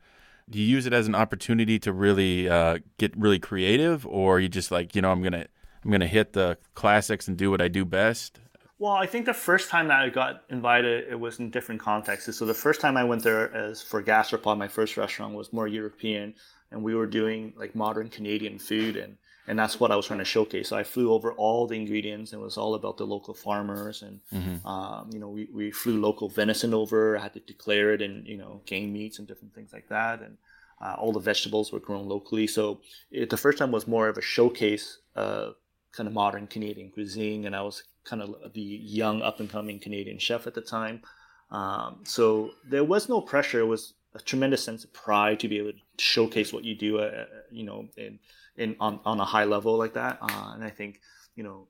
do 0.48 0.58
you 0.58 0.66
use 0.66 0.86
it 0.86 0.92
as 0.92 1.06
an 1.06 1.14
opportunity 1.14 1.78
to 1.80 1.92
really 1.92 2.48
uh, 2.48 2.78
get 2.98 3.16
really 3.16 3.38
creative, 3.38 4.06
or 4.06 4.40
you 4.40 4.48
just 4.48 4.70
like, 4.70 4.94
you 4.94 5.02
know, 5.02 5.10
I'm 5.10 5.22
gonna 5.22 5.46
I'm 5.84 5.90
gonna 5.90 6.06
hit 6.06 6.32
the 6.32 6.58
classics 6.74 7.28
and 7.28 7.36
do 7.36 7.50
what 7.50 7.60
I 7.60 7.68
do 7.68 7.84
best? 7.84 8.40
Well, 8.78 8.92
I 8.92 9.06
think 9.06 9.24
the 9.24 9.34
first 9.34 9.70
time 9.70 9.88
that 9.88 10.00
I 10.00 10.08
got 10.08 10.42
invited, 10.50 11.08
it 11.08 11.18
was 11.18 11.38
in 11.38 11.50
different 11.50 11.80
contexts. 11.80 12.36
So 12.36 12.44
the 12.44 12.54
first 12.54 12.80
time 12.80 12.96
I 12.96 13.04
went 13.04 13.22
there 13.22 13.54
as 13.54 13.80
for 13.80 14.02
Gastropod, 14.02 14.58
my 14.58 14.68
first 14.68 14.96
restaurant 14.96 15.34
was 15.34 15.52
more 15.52 15.68
European, 15.68 16.34
and 16.70 16.82
we 16.82 16.94
were 16.94 17.06
doing 17.06 17.54
like 17.56 17.74
modern 17.74 18.08
Canadian 18.08 18.58
food, 18.58 18.96
and 18.96 19.16
and 19.46 19.58
that's 19.58 19.78
what 19.78 19.90
I 19.90 19.96
was 19.96 20.06
trying 20.06 20.20
to 20.20 20.24
showcase. 20.24 20.68
So 20.68 20.76
I 20.76 20.84
flew 20.84 21.12
over 21.12 21.32
all 21.32 21.66
the 21.66 21.74
ingredients. 21.74 22.32
And 22.32 22.40
it 22.40 22.44
was 22.44 22.56
all 22.56 22.74
about 22.74 22.96
the 22.96 23.06
local 23.06 23.34
farmers, 23.34 24.02
and 24.02 24.20
mm-hmm. 24.32 24.66
um, 24.66 25.10
you 25.12 25.18
know, 25.18 25.28
we, 25.28 25.48
we 25.52 25.70
flew 25.70 26.00
local 26.00 26.28
venison 26.28 26.72
over. 26.72 27.18
I 27.18 27.22
had 27.22 27.34
to 27.34 27.40
declare 27.40 27.92
it, 27.92 28.02
and 28.02 28.26
you 28.26 28.36
know, 28.36 28.62
game 28.66 28.92
meats 28.92 29.18
and 29.18 29.28
different 29.28 29.54
things 29.54 29.72
like 29.72 29.88
that, 29.88 30.22
and 30.22 30.38
uh, 30.80 30.94
all 30.98 31.12
the 31.12 31.20
vegetables 31.20 31.72
were 31.72 31.80
grown 31.80 32.08
locally. 32.08 32.46
So 32.46 32.80
it, 33.10 33.30
the 33.30 33.36
first 33.36 33.58
time 33.58 33.70
was 33.70 33.86
more 33.86 34.08
of 34.08 34.18
a 34.18 34.22
showcase 34.22 34.98
of 35.14 35.56
kind 35.92 36.06
of 36.06 36.12
modern 36.12 36.46
Canadian 36.46 36.90
cuisine, 36.90 37.46
and 37.46 37.54
I 37.54 37.62
was 37.62 37.84
kind 38.04 38.22
of 38.22 38.52
the 38.52 38.60
young 38.60 39.22
up 39.22 39.40
and 39.40 39.50
coming 39.50 39.78
Canadian 39.78 40.18
chef 40.18 40.46
at 40.46 40.54
the 40.54 40.60
time. 40.60 41.02
Um, 41.50 42.00
so 42.04 42.50
there 42.68 42.84
was 42.84 43.08
no 43.08 43.20
pressure. 43.20 43.60
It 43.60 43.66
was 43.66 43.94
a 44.14 44.20
tremendous 44.20 44.64
sense 44.64 44.84
of 44.84 44.92
pride 44.92 45.40
to 45.40 45.48
be 45.48 45.58
able 45.58 45.72
to 45.72 45.78
showcase 45.98 46.52
what 46.52 46.64
you 46.64 46.74
do, 46.74 46.98
uh, 46.98 47.26
you 47.50 47.64
know, 47.64 47.88
in, 47.96 48.18
in 48.56 48.76
on, 48.80 49.00
on 49.04 49.20
a 49.20 49.24
high 49.24 49.44
level 49.44 49.76
like 49.76 49.94
that. 49.94 50.18
Uh, 50.20 50.52
and 50.54 50.64
I 50.64 50.70
think, 50.70 51.00
you 51.34 51.44
know, 51.44 51.68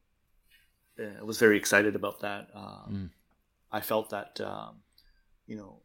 uh, 0.99 1.21
I 1.21 1.23
was 1.23 1.39
very 1.39 1.57
excited 1.57 1.95
about 1.97 2.21
that. 2.21 2.49
Um, 2.55 2.91
mm. 2.91 3.11
I 3.73 3.81
felt 3.81 4.11
that, 4.11 4.41
um, 4.41 4.77
you 5.47 5.57
know, 5.57 5.81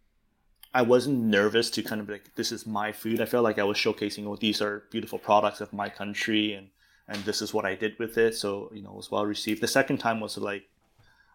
I 0.74 0.84
wasn't 0.84 1.20
nervous 1.20 1.72
to 1.72 1.82
kind 1.82 2.00
of 2.00 2.10
like, 2.10 2.36
this 2.36 2.52
is 2.52 2.68
my 2.68 2.92
food. 2.92 3.22
I 3.22 3.26
felt 3.26 3.44
like 3.44 3.58
I 3.58 3.64
was 3.64 3.78
showcasing, 3.78 4.28
oh, 4.28 4.36
these 4.36 4.62
are 4.62 4.84
beautiful 4.92 5.18
products 5.18 5.62
of 5.62 5.74
my 5.74 5.90
country 5.90 6.54
and 6.54 6.70
and 7.10 7.24
this 7.24 7.42
is 7.42 7.54
what 7.54 7.66
I 7.66 7.76
did 7.76 7.98
with 8.00 8.18
it. 8.18 8.36
So 8.36 8.72
you 8.74 8.82
know, 8.82 8.92
it 8.92 8.96
was 8.96 9.12
well 9.12 9.26
received. 9.26 9.62
The 9.62 9.68
second 9.68 9.98
time 9.98 10.20
was 10.20 10.38
like 10.38 10.70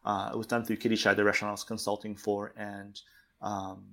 uh, 0.05 0.31
it 0.33 0.39
was 0.39 0.47
done 0.47 0.65
through 0.65 0.77
Kittichai, 0.77 1.17
the 1.17 1.25
restaurant 1.25 1.51
I 1.51 1.53
was 1.53 1.65
consulting 1.65 2.15
for, 2.15 2.53
and 2.57 2.99
um, 3.43 3.85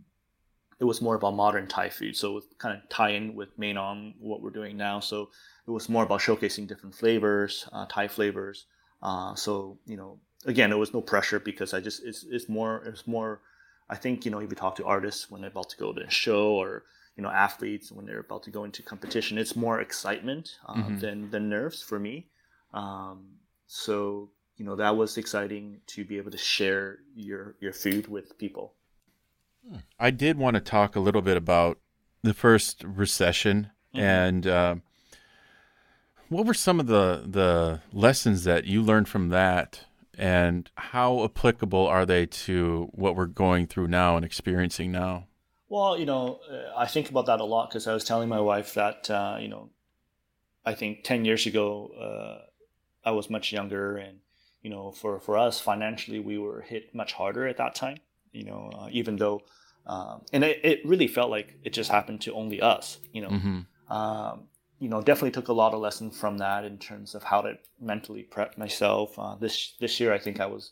it 0.81 0.85
was 0.85 0.99
more 0.99 1.13
about 1.13 1.35
modern 1.35 1.67
Thai 1.67 1.89
food. 1.89 2.17
So 2.17 2.37
it 2.37 2.43
kind 2.57 2.75
of 2.75 2.89
tie 2.89 3.11
in 3.11 3.35
with 3.35 3.57
Maenam 3.59 4.15
what 4.19 4.41
we're 4.41 4.49
doing 4.49 4.75
now. 4.75 4.99
So 4.99 5.29
it 5.67 5.69
was 5.69 5.87
more 5.87 6.03
about 6.03 6.21
showcasing 6.21 6.67
different 6.67 6.95
flavors, 6.95 7.69
uh, 7.71 7.85
Thai 7.87 8.07
flavors. 8.07 8.65
Uh, 9.03 9.35
so 9.35 9.77
you 9.85 9.95
know, 9.95 10.17
again, 10.47 10.71
there 10.71 10.79
was 10.79 10.91
no 10.91 10.99
pressure 10.99 11.39
because 11.39 11.75
I 11.75 11.81
just 11.81 12.03
it's 12.03 12.25
it's 12.27 12.49
more 12.49 12.83
it's 12.83 13.05
more. 13.05 13.41
I 13.91 13.95
think 13.95 14.25
you 14.25 14.31
know 14.31 14.39
if 14.39 14.49
you 14.49 14.55
talk 14.55 14.75
to 14.77 14.85
artists 14.85 15.29
when 15.29 15.41
they're 15.41 15.51
about 15.51 15.69
to 15.69 15.77
go 15.77 15.93
to 15.93 16.01
a 16.01 16.09
show 16.09 16.53
or 16.53 16.83
you 17.15 17.21
know 17.21 17.29
athletes 17.29 17.91
when 17.91 18.07
they're 18.07 18.21
about 18.21 18.41
to 18.43 18.49
go 18.49 18.63
into 18.63 18.81
competition. 18.81 19.37
It's 19.37 19.55
more 19.55 19.81
excitement 19.81 20.57
uh, 20.67 20.73
mm-hmm. 20.73 20.97
than 20.97 21.29
than 21.29 21.47
nerves 21.47 21.83
for 21.83 21.99
me. 21.99 22.25
Um, 22.73 23.35
so 23.67 24.31
you 24.57 24.65
know 24.65 24.75
that 24.77 24.97
was 24.97 25.19
exciting 25.19 25.81
to 25.93 26.03
be 26.03 26.17
able 26.17 26.31
to 26.31 26.39
share 26.39 26.99
your 27.13 27.55
your 27.59 27.73
food 27.73 28.07
with 28.07 28.35
people. 28.39 28.73
I 29.99 30.11
did 30.11 30.37
want 30.37 30.55
to 30.55 30.61
talk 30.61 30.95
a 30.95 30.99
little 30.99 31.21
bit 31.21 31.37
about 31.37 31.79
the 32.23 32.33
first 32.33 32.83
recession 32.83 33.71
mm-hmm. 33.93 33.99
and 33.99 34.47
uh, 34.47 34.75
what 36.29 36.45
were 36.45 36.53
some 36.53 36.79
of 36.79 36.87
the 36.87 37.23
the 37.25 37.81
lessons 37.91 38.43
that 38.43 38.65
you 38.65 38.81
learned 38.81 39.07
from 39.07 39.29
that 39.29 39.85
and 40.17 40.69
how 40.75 41.23
applicable 41.23 41.87
are 41.87 42.05
they 42.05 42.25
to 42.25 42.89
what 42.93 43.15
we're 43.15 43.25
going 43.25 43.67
through 43.67 43.87
now 43.87 44.15
and 44.15 44.25
experiencing 44.25 44.91
now 44.91 45.25
well, 45.71 45.97
you 45.97 46.05
know, 46.05 46.41
uh, 46.51 46.77
I 46.77 46.85
think 46.85 47.09
about 47.09 47.27
that 47.27 47.39
a 47.39 47.45
lot 47.45 47.69
because 47.69 47.87
I 47.87 47.93
was 47.93 48.03
telling 48.03 48.27
my 48.27 48.41
wife 48.41 48.73
that, 48.73 49.09
uh, 49.09 49.37
you 49.39 49.47
know, 49.47 49.69
I 50.65 50.73
think 50.73 51.05
10 51.05 51.23
years 51.23 51.45
ago, 51.45 51.87
uh, 51.97 53.07
I 53.07 53.11
was 53.11 53.29
much 53.29 53.53
younger. 53.53 53.95
And, 53.95 54.19
you 54.61 54.69
know, 54.69 54.91
for, 54.91 55.17
for 55.21 55.37
us 55.37 55.61
financially, 55.61 56.19
we 56.19 56.37
were 56.37 56.59
hit 56.59 56.93
much 56.93 57.13
harder 57.13 57.47
at 57.47 57.55
that 57.55 57.73
time, 57.73 57.99
you 58.31 58.45
know, 58.45 58.71
uh, 58.77 58.87
even 58.91 59.15
though, 59.15 59.41
um, 59.85 60.21
and 60.33 60.43
it, 60.43 60.59
it 60.63 60.85
really 60.85 61.07
felt 61.07 61.29
like 61.29 61.55
it 61.63 61.73
just 61.73 61.91
happened 61.91 62.21
to 62.21 62.33
only 62.33 62.61
us, 62.61 62.97
you 63.13 63.21
know. 63.21 63.29
Mm-hmm. 63.29 63.93
Um, 63.93 64.43
you 64.79 64.89
know, 64.89 64.99
definitely 64.99 65.31
took 65.31 65.49
a 65.49 65.53
lot 65.53 65.75
of 65.75 65.79
lessons 65.79 66.17
from 66.17 66.39
that 66.39 66.65
in 66.65 66.79
terms 66.79 67.13
of 67.13 67.23
how 67.23 67.41
to 67.41 67.53
mentally 67.79 68.23
prep 68.23 68.57
myself. 68.57 69.17
Uh, 69.17 69.35
this 69.35 69.75
this 69.79 69.99
year, 69.99 70.11
I 70.11 70.17
think 70.17 70.39
I 70.39 70.47
was 70.47 70.71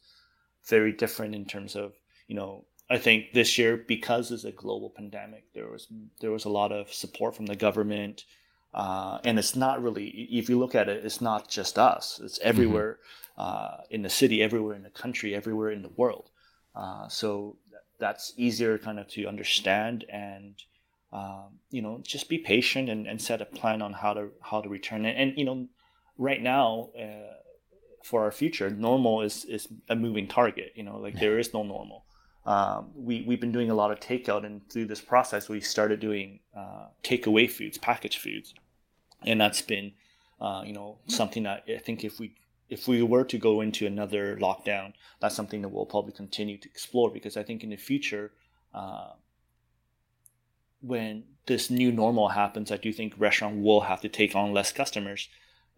very 0.68 0.91
different 0.91 1.36
in 1.36 1.45
terms 1.45 1.76
of 1.76 1.93
you 2.28 2.36
know 2.36 2.66
I 2.89 2.97
think 2.97 3.34
this 3.34 3.57
year, 3.57 3.78
because 3.78 4.32
it's 4.32 4.45
a 4.45 4.51
global 4.51 4.89
pandemic, 4.89 5.53
there 5.53 5.70
was 5.70 5.88
there 6.22 6.32
was 6.32 6.45
a 6.45 6.49
lot 6.49 6.72
of 6.72 6.91
support 6.91 7.36
from 7.36 7.45
the 7.45 7.55
government, 7.55 8.26
uh, 8.74 9.20
and 9.24 9.38
it's 9.38 9.55
not 9.55 9.82
really. 9.82 10.07
If 10.07 10.49
you 10.49 10.57
look 10.57 10.74
at 10.74 10.89
it, 10.89 11.05
it's 11.05 11.22
not 11.22 11.47
just 11.49 11.78
us. 11.78 12.20
It's 12.24 12.39
mm-hmm. 12.39 12.49
everywhere 12.49 12.97
mm-hmm. 13.38 13.41
uh, 13.41 13.84
in 13.91 14.01
the 14.01 14.10
city, 14.10 14.41
everywhere 14.41 14.76
in 14.76 14.84
the 14.84 14.89
country, 14.89 15.36
everywhere 15.36 15.70
in 15.70 15.84
the 15.84 15.89
world. 15.89 16.28
Uh, 16.80 17.07
so 17.07 17.57
that's 17.99 18.34
easier 18.38 18.77
kind 18.77 18.99
of 18.99 19.07
to 19.09 19.25
understand 19.25 20.05
and 20.09 20.55
um, 21.11 21.59
you 21.69 21.82
know 21.82 21.99
just 22.03 22.30
be 22.30 22.38
patient 22.38 22.88
and, 22.88 23.07
and 23.07 23.21
set 23.21 23.41
a 23.41 23.45
plan 23.45 23.82
on 23.82 23.93
how 23.93 24.13
to 24.13 24.30
how 24.41 24.61
to 24.61 24.69
return 24.69 25.05
it. 25.05 25.15
And 25.17 25.38
you 25.38 25.45
know, 25.45 25.67
right 26.17 26.41
now 26.41 26.89
uh, 26.97 27.34
for 28.03 28.23
our 28.23 28.32
future, 28.32 28.69
normal 28.69 29.21
is 29.21 29.45
is 29.45 29.67
a 29.89 29.95
moving 29.95 30.27
target. 30.27 30.71
You 30.75 30.84
know, 30.84 30.97
like 30.97 31.19
there 31.19 31.38
is 31.39 31.53
no 31.53 31.63
normal 31.63 32.05
um, 32.45 32.89
we, 32.95 33.23
we've 33.27 33.39
been 33.39 33.51
doing 33.51 33.69
a 33.69 33.75
lot 33.75 33.91
of 33.91 33.99
takeout 33.99 34.45
and 34.45 34.67
through 34.69 34.86
this 34.86 35.01
process 35.01 35.49
we 35.49 35.61
started 35.61 35.99
doing 35.99 36.39
uh, 36.57 36.88
takeaway 37.03 37.49
foods 37.49 37.77
packaged 37.77 38.19
foods 38.19 38.53
and 39.23 39.39
that's 39.39 39.61
been 39.61 39.91
uh, 40.41 40.63
you 40.65 40.73
know 40.73 40.97
something 41.07 41.43
that 41.43 41.63
i 41.73 41.77
think 41.77 42.03
if 42.03 42.19
we 42.19 42.34
if 42.70 42.88
we 42.88 43.01
were 43.01 43.24
to 43.24 43.38
go 43.38 43.61
into 43.61 43.86
another 43.86 44.38
lockdown 44.38 44.93
that's 45.20 45.36
something 45.36 45.61
that 45.61 45.70
we'll 45.70 45.86
probably 45.86 46.13
continue 46.13 46.57
to 46.57 46.70
explore 46.70 47.09
because 47.09 47.36
i 47.38 47.43
think 47.43 47.63
in 47.63 47.70
the 47.70 47.78
future 47.78 48.32
uh, 48.74 49.11
when 50.82 51.24
this 51.47 51.70
new 51.70 51.91
normal 51.91 52.30
happens 52.30 52.72
i 52.72 52.78
do 52.78 52.93
think 52.93 53.13
restaurant 53.17 53.61
will 53.61 53.82
have 53.82 54.01
to 54.01 54.09
take 54.09 54.36
on 54.36 54.53
less 54.53 54.72
customers. 54.72 55.30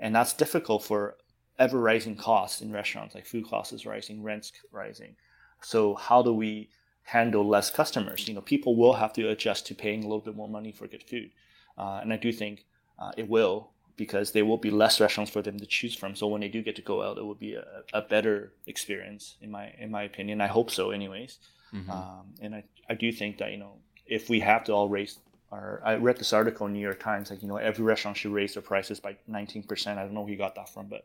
And 0.02 0.16
that's 0.16 0.34
difficult 0.34 0.84
for 0.84 1.16
ever 1.60 1.80
rising 1.80 2.16
costs 2.16 2.60
in 2.62 2.72
restaurants 2.74 3.14
like 3.14 3.26
food 3.26 3.48
costs 3.48 3.72
is 3.72 3.86
rising 3.86 4.24
rents 4.24 4.52
rising. 4.72 5.16
So 5.62 5.94
how 5.94 6.24
do 6.24 6.34
we 6.34 6.70
handle 7.04 7.48
less 7.48 7.70
customers? 7.70 8.28
You 8.28 8.34
know, 8.34 8.42
people 8.42 8.76
will 8.76 8.94
have 8.94 9.14
to 9.14 9.30
adjust 9.30 9.68
to 9.68 9.76
paying 9.76 10.00
a 10.04 10.08
little 10.08 10.22
bit 10.22 10.36
more 10.36 10.50
money 10.50 10.72
for 10.72 10.88
good 10.88 11.04
food, 11.04 11.30
uh, 11.78 12.00
and 12.02 12.12
I 12.12 12.18
do 12.18 12.32
think 12.32 12.66
uh, 12.98 13.12
it 13.16 13.30
will 13.30 13.70
because 14.06 14.32
there 14.32 14.46
will 14.50 14.58
be 14.68 14.72
less 14.84 15.00
restaurants 15.00 15.32
for 15.32 15.42
them 15.42 15.58
to 15.60 15.66
choose 15.66 15.96
from. 15.96 16.16
So 16.16 16.28
when 16.28 16.42
they 16.42 16.52
do 16.56 16.62
get 16.62 16.76
to 16.78 16.82
go 16.82 16.98
out, 17.02 17.18
it 17.18 17.26
will 17.26 17.42
be 17.48 17.54
a, 17.56 17.66
a 17.94 18.02
better 18.02 18.36
experience, 18.74 19.24
in 19.42 19.50
my 19.58 19.66
in 19.84 19.90
my 19.98 20.04
opinion. 20.04 20.42
I 20.42 20.50
hope 20.58 20.70
so, 20.80 20.92
anyways. 20.92 21.38
Mm-hmm. 21.74 21.92
Um, 21.92 22.26
and 22.44 22.56
I 22.60 22.64
I 22.90 22.96
do 23.04 23.12
think 23.12 23.38
that 23.40 23.52
you 23.52 23.60
know 23.64 23.74
if 24.18 24.30
we 24.34 24.40
have 24.52 24.64
to 24.66 24.72
all 24.74 24.90
raise 24.90 25.20
our, 25.52 25.82
I 25.84 25.96
read 25.96 26.18
this 26.18 26.34
article 26.34 26.66
in 26.68 26.74
New 26.74 26.86
York 26.90 27.02
Times 27.10 27.30
like 27.30 27.42
you 27.44 27.50
know 27.52 27.58
every 27.58 27.86
restaurant 27.86 28.18
should 28.18 28.34
raise 28.34 28.54
their 28.56 28.64
prices 28.64 29.00
by 29.00 29.18
19%. 29.30 29.88
I 29.88 30.04
don't 30.04 30.14
know 30.14 30.26
who 30.26 30.32
you 30.32 30.38
got 30.38 30.56
that 30.56 30.70
from, 30.74 30.88
but 30.88 31.04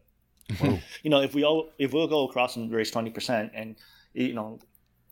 you 1.05 1.11
know 1.12 1.20
if 1.20 1.34
we 1.34 1.44
all 1.44 1.70
if 1.78 1.92
we'll 1.92 2.12
go 2.16 2.28
across 2.28 2.57
and 2.57 2.72
raise 2.72 2.90
20% 2.92 3.51
and 3.55 3.76
you 4.16 4.32
know, 4.32 4.59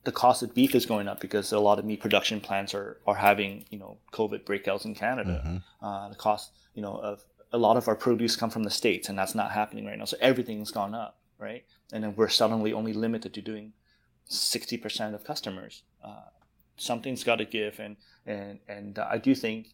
the 0.05 0.13
cost 0.13 0.43
of 0.43 0.55
beef 0.55 0.75
is 0.75 0.87
going 0.87 1.09
up 1.09 1.21
because 1.21 1.53
a 1.53 1.59
lot 1.59 1.79
of 1.79 1.85
meat 1.85 2.01
production 2.01 2.41
plants 2.41 2.75
are, 2.75 2.99
are 3.07 3.15
having, 3.15 3.65
you 3.71 3.79
know, 3.79 3.99
COVID 4.13 4.45
breakouts 4.45 4.85
in 4.85 4.95
Canada. 4.95 5.43
Mm-hmm. 5.47 5.87
Uh, 5.87 6.09
the 6.09 6.15
cost, 6.15 6.53
you 6.75 6.83
know, 6.83 6.97
of 6.97 7.23
a 7.55 7.59
lot 7.59 7.77
of 7.77 7.87
our 7.87 7.95
produce 7.95 8.35
come 8.35 8.51
from 8.51 8.65
the 8.65 8.71
States 8.71 9.09
and 9.09 9.17
that's 9.17 9.35
not 9.35 9.53
happening 9.53 9.87
right 9.87 9.97
now. 9.97 10.07
So 10.07 10.17
everything's 10.21 10.73
gone 10.73 10.93
up, 10.93 11.19
right? 11.39 11.65
And 11.93 12.03
then 12.03 12.17
we're 12.17 12.29
suddenly 12.29 12.73
only 12.73 12.93
limited 12.93 13.33
to 13.35 13.41
doing 13.41 13.73
60% 14.29 15.15
of 15.15 15.23
customers. 15.23 15.85
Uh, 16.05 16.25
something's 16.77 17.23
got 17.23 17.37
to 17.37 17.45
give. 17.45 17.79
And, 17.79 17.97
and, 18.27 18.59
and 18.67 18.99
I 18.99 19.19
do 19.19 19.37
think 19.37 19.69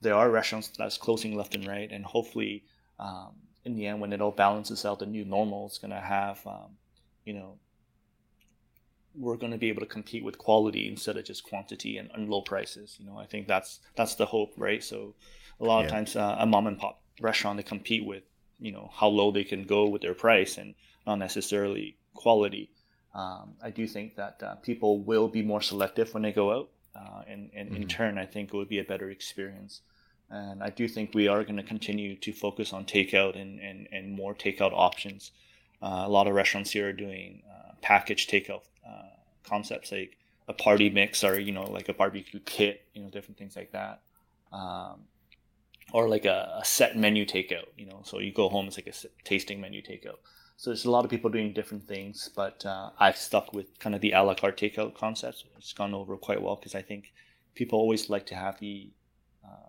there 0.00 0.14
are 0.14 0.30
restaurants 0.30 0.68
that's 0.78 0.96
closing 0.96 1.36
left 1.36 1.54
and 1.54 1.66
right. 1.66 1.92
And 1.92 2.06
hopefully, 2.06 2.64
um, 2.98 3.34
in 3.66 3.76
the 3.76 3.86
end, 3.86 4.00
when 4.00 4.14
it 4.14 4.22
all 4.22 4.30
balances 4.30 4.86
out, 4.86 5.00
the 5.00 5.06
new 5.06 5.26
normal 5.26 5.66
is 5.66 5.76
going 5.76 5.90
to 5.90 6.00
have, 6.00 6.40
um, 6.46 6.78
you 7.26 7.34
know, 7.34 7.58
we're 9.14 9.36
going 9.36 9.52
to 9.52 9.58
be 9.58 9.68
able 9.68 9.80
to 9.80 9.86
compete 9.86 10.24
with 10.24 10.38
quality 10.38 10.88
instead 10.88 11.18
of 11.18 11.26
just 11.26 11.44
quantity 11.44 11.98
and, 11.98 12.10
and 12.14 12.30
low 12.30 12.40
prices. 12.40 12.96
You 12.98 13.04
know, 13.04 13.18
I 13.18 13.26
think 13.26 13.46
that's 13.46 13.80
that's 13.94 14.14
the 14.14 14.26
hope, 14.26 14.54
right? 14.56 14.82
So, 14.82 15.14
a 15.60 15.64
lot 15.64 15.80
yeah. 15.80 15.84
of 15.86 15.90
times, 15.90 16.16
uh, 16.16 16.36
a 16.38 16.46
mom 16.46 16.66
and 16.66 16.78
pop 16.78 17.02
restaurant 17.20 17.56
they 17.56 17.62
compete 17.62 18.04
with, 18.04 18.22
you 18.60 18.72
know, 18.72 18.90
how 18.92 19.08
low 19.08 19.30
they 19.30 19.44
can 19.44 19.64
go 19.64 19.88
with 19.88 20.02
their 20.02 20.14
price 20.14 20.58
and 20.58 20.74
not 21.06 21.16
necessarily 21.16 21.96
quality. 22.14 22.70
Um, 23.14 23.54
I 23.62 23.70
do 23.70 23.86
think 23.86 24.16
that 24.16 24.42
uh, 24.42 24.54
people 24.56 25.00
will 25.00 25.28
be 25.28 25.42
more 25.42 25.62
selective 25.62 26.12
when 26.12 26.22
they 26.22 26.32
go 26.32 26.52
out, 26.52 26.68
uh, 26.94 27.22
and, 27.26 27.50
and 27.54 27.70
mm-hmm. 27.70 27.82
in 27.82 27.88
turn, 27.88 28.18
I 28.18 28.26
think 28.26 28.52
it 28.52 28.56
would 28.56 28.68
be 28.68 28.78
a 28.78 28.84
better 28.84 29.10
experience. 29.10 29.80
And 30.28 30.62
I 30.62 30.70
do 30.70 30.88
think 30.88 31.14
we 31.14 31.28
are 31.28 31.44
going 31.44 31.56
to 31.56 31.62
continue 31.62 32.16
to 32.16 32.32
focus 32.32 32.72
on 32.72 32.84
takeout 32.84 33.40
and, 33.40 33.60
and, 33.60 33.88
and 33.92 34.12
more 34.12 34.34
takeout 34.34 34.72
options. 34.74 35.30
Uh, 35.80 36.02
a 36.04 36.08
lot 36.08 36.26
of 36.26 36.34
restaurants 36.34 36.72
here 36.72 36.88
are 36.88 36.92
doing 36.92 37.42
uh, 37.48 37.72
package 37.80 38.26
takeout 38.26 38.62
uh, 38.86 39.10
concepts 39.44 39.92
like 39.92 40.16
a 40.48 40.52
party 40.52 40.90
mix 40.90 41.24
or 41.24 41.38
you 41.38 41.52
know 41.52 41.64
like 41.64 41.88
a 41.88 41.94
barbecue 41.94 42.40
kit, 42.40 42.82
you 42.94 43.02
know 43.02 43.10
different 43.10 43.38
things 43.38 43.56
like 43.56 43.72
that. 43.72 44.00
Um, 44.52 45.02
or 45.92 46.08
like 46.08 46.24
a, 46.24 46.58
a, 46.60 46.64
set 46.64 46.96
menu 46.96 47.24
takeout, 47.24 47.66
you 47.76 47.86
know, 47.86 48.00
so 48.04 48.18
you 48.18 48.32
go 48.32 48.48
home, 48.48 48.66
it's 48.66 48.76
like 48.76 48.88
a 48.88 49.24
tasting 49.24 49.60
menu 49.60 49.82
takeout. 49.82 50.18
So 50.56 50.70
there's 50.70 50.86
a 50.86 50.90
lot 50.90 51.04
of 51.04 51.10
people 51.10 51.30
doing 51.30 51.52
different 51.52 51.86
things, 51.86 52.30
but 52.34 52.64
uh, 52.64 52.90
I've 52.98 53.16
stuck 53.16 53.52
with 53.52 53.78
kind 53.78 53.94
of 53.94 54.00
the 54.00 54.12
a 54.12 54.22
la 54.22 54.34
carte 54.34 54.56
takeout 54.56 54.94
concept. 54.94 55.44
It's 55.58 55.72
gone 55.72 55.94
over 55.94 56.16
quite 56.16 56.40
well 56.40 56.56
because 56.56 56.74
I 56.74 56.82
think 56.82 57.12
people 57.54 57.78
always 57.78 58.08
like 58.08 58.26
to 58.26 58.34
have 58.34 58.58
the 58.58 58.90
uh, 59.44 59.68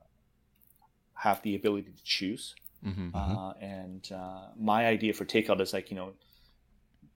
have 1.16 1.42
the 1.42 1.56
ability 1.56 1.92
to 1.92 2.04
choose. 2.04 2.56
Mm-hmm, 2.86 3.10
uh, 3.14 3.20
mm-hmm. 3.20 3.64
and 3.64 4.12
uh, 4.14 4.48
my 4.58 4.86
idea 4.86 5.12
for 5.12 5.26
takeout 5.26 5.60
is 5.60 5.74
like 5.74 5.90
you 5.90 5.98
know 5.98 6.14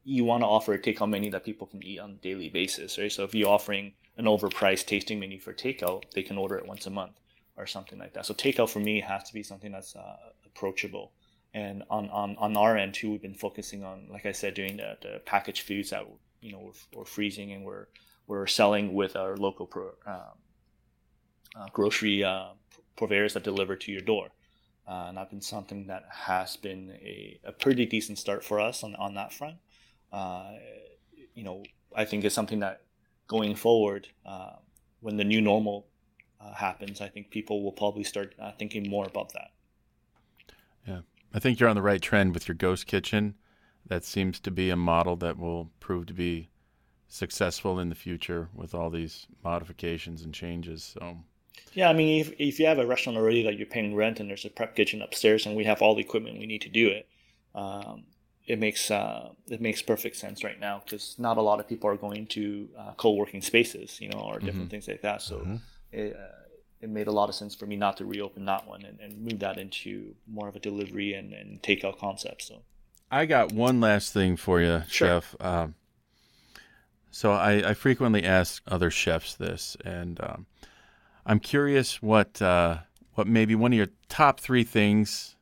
you 0.04 0.26
want 0.26 0.42
to 0.42 0.48
offer 0.48 0.74
a 0.74 0.80
takeout 0.80 1.10
menu 1.10 1.32
that 1.32 1.46
people 1.46 1.68
can 1.68 1.82
eat 1.84 2.00
on 2.00 2.12
a 2.12 2.16
daily 2.16 2.50
basis, 2.50 2.98
right? 2.98 3.12
So 3.12 3.24
if 3.24 3.34
you're 3.34 3.48
offering 3.48 3.94
an 4.18 4.26
overpriced 4.26 4.86
tasting 4.88 5.20
menu 5.20 5.40
for 5.40 5.54
takeout, 5.54 6.12
they 6.14 6.24
can 6.24 6.38
order 6.38 6.56
it 6.56 6.68
once 6.68 6.88
a 6.88 6.90
month 6.90 7.21
or 7.62 7.68
something 7.68 8.00
like 8.00 8.14
that. 8.14 8.26
So 8.26 8.34
takeout 8.34 8.70
for 8.70 8.80
me 8.80 9.00
has 9.02 9.24
to 9.24 9.34
be 9.34 9.44
something 9.44 9.72
that's 9.72 9.96
uh, 9.96 10.16
approachable. 10.46 11.12
And 11.54 11.84
on, 11.90 12.10
on, 12.10 12.36
on 12.38 12.58
our 12.58 12.76
end 12.76 12.96
too, 12.96 13.12
we've 13.12 13.22
been 13.22 13.36
focusing 13.36 13.84
on, 13.84 14.08
like 14.10 14.26
I 14.26 14.32
said, 14.32 14.56
doing 14.56 14.78
the, 14.78 14.98
the 15.02 15.22
packaged 15.26 15.62
foods 15.62 15.92
that 15.92 16.08
you 16.42 16.52
know 16.52 16.60
we're, 16.60 17.00
we're, 17.00 17.06
freezing 17.06 17.52
and 17.52 17.64
we're 17.64 17.88
we're 18.26 18.48
selling 18.48 18.94
with 18.94 19.16
our 19.16 19.38
local 19.38 19.68
pro, 19.68 19.90
um, 20.08 20.38
uh, 21.56 21.68
grocery 21.72 22.24
uh, 22.24 22.48
purveyors 22.98 23.34
that 23.36 23.44
deliver 23.44 23.76
to 23.76 23.92
your 23.92 24.02
door. 24.02 24.30
Uh, 24.88 25.06
and 25.10 25.18
that's 25.18 25.30
been 25.30 25.42
something 25.42 25.88
that 25.88 26.04
has 26.10 26.58
been 26.58 26.98
a, 27.02 27.40
a 27.44 27.52
pretty 27.52 27.86
decent 27.86 28.18
start 28.18 28.44
for 28.44 28.60
us 28.60 28.84
on, 28.84 28.96
on 28.96 29.14
that 29.14 29.32
front. 29.32 29.58
Uh, 30.12 30.54
you 31.36 31.44
know, 31.44 31.64
I 31.96 32.06
think 32.06 32.24
it's 32.24 32.34
something 32.34 32.60
that 32.60 32.82
going 33.28 33.56
forward, 33.56 34.08
uh, 34.26 34.54
when 35.02 35.18
the 35.18 35.24
new 35.24 35.42
normal 35.42 35.88
uh, 36.44 36.54
happens, 36.54 37.02
I 37.02 37.08
think 37.08 37.30
people 37.30 37.64
will 37.64 37.72
probably 37.72 38.04
start 38.04 38.36
uh, 38.40 38.52
thinking 38.58 38.90
more 38.90 39.06
about 39.06 39.34
that. 39.34 39.52
Yeah, 40.88 41.02
I 41.34 41.40
think 41.40 41.60
you're 41.60 41.70
on 41.70 41.76
the 41.76 41.82
right 41.82 42.02
trend 42.02 42.34
with 42.34 42.48
your 42.48 42.56
ghost 42.56 42.88
kitchen. 42.88 43.36
That 43.88 44.04
seems 44.04 44.40
to 44.42 44.52
be 44.52 44.70
a 44.70 44.76
model 44.76 45.16
that 45.18 45.38
will 45.38 45.72
prove 45.80 46.06
to 46.08 46.14
be 46.14 46.50
successful 47.08 47.80
in 47.80 47.90
the 47.90 47.96
future 47.96 48.50
with 48.54 48.74
all 48.74 48.90
these 48.90 49.28
modifications 49.44 50.22
and 50.22 50.34
changes. 50.34 50.84
So. 50.84 51.18
Yeah, 51.74 51.90
I 51.90 51.94
mean, 51.94 52.22
if, 52.22 52.32
if 52.40 52.60
you 52.60 52.66
have 52.68 52.80
a 52.80 52.86
restaurant 52.86 53.18
already 53.18 53.44
that 53.44 53.58
you're 53.58 53.68
paying 53.68 53.96
rent 53.96 54.20
and 54.20 54.30
there's 54.30 54.46
a 54.46 54.50
prep 54.50 54.76
kitchen 54.76 55.02
upstairs 55.02 55.46
and 55.46 55.56
we 55.56 55.66
have 55.66 55.82
all 55.82 55.96
the 55.96 56.02
equipment 56.02 56.40
we 56.40 56.46
need 56.46 56.62
to 56.62 56.70
do 56.70 56.88
it, 56.88 57.08
um, 57.54 58.04
it 58.48 58.60
makes 58.60 58.90
uh, 58.90 59.30
it 59.50 59.62
makes 59.62 59.82
perfect 59.82 60.16
sense 60.16 60.44
right 60.44 60.60
now 60.60 60.82
because 60.84 61.16
not 61.18 61.38
a 61.38 61.42
lot 61.42 61.60
of 61.60 61.68
people 61.68 61.90
are 61.90 61.96
going 61.96 62.26
to 62.28 62.70
uh, 62.78 62.94
co-working 62.98 63.42
spaces, 63.42 64.00
you 64.02 64.10
know, 64.10 64.20
or 64.20 64.40
different 64.40 64.64
mm-hmm. 64.64 64.68
things 64.68 64.88
like 64.88 65.02
that. 65.02 65.22
So 65.22 65.38
mm-hmm. 65.38 65.56
It, 65.92 66.16
uh, 66.16 66.42
it 66.82 66.90
made 66.90 67.08
a 67.08 67.12
lot 67.12 67.30
of 67.30 67.36
sense 67.36 67.54
for 67.56 67.66
me 67.66 67.76
not 67.76 67.98
to 67.98 68.06
reopen 68.06 68.46
that 68.46 68.68
one 68.68 68.84
and, 68.84 69.00
and 69.00 69.22
move 69.22 69.40
that 69.40 69.58
into 69.58 70.16
more 70.28 70.48
of 70.48 70.56
a 70.56 70.60
delivery 70.60 71.14
and, 71.14 71.34
and 71.34 71.62
takeout 71.62 71.98
concept. 71.98 72.42
So 72.44 72.62
I 73.12 73.26
got 73.26 73.52
one 73.52 73.80
last 73.80 74.14
thing 74.14 74.38
for 74.38 74.62
you, 74.62 74.84
sure. 74.88 75.08
Chef. 75.08 75.36
Um, 75.40 75.76
so 77.12 77.34
I, 77.34 77.72
I, 77.72 77.74
frequently 77.74 78.24
ask 78.24 78.64
other 78.68 78.90
chefs 78.90 79.36
this, 79.36 79.76
and 79.84 80.20
um, 80.24 80.46
I'm 81.26 81.40
curious 81.40 82.02
what 82.02 82.42
uh, 82.42 82.78
what 83.16 83.28
maybe 83.28 83.54
one 83.54 83.74
of 83.74 83.78
your 83.78 83.90
top 84.08 84.40
three 84.40 84.64
things 84.64 85.36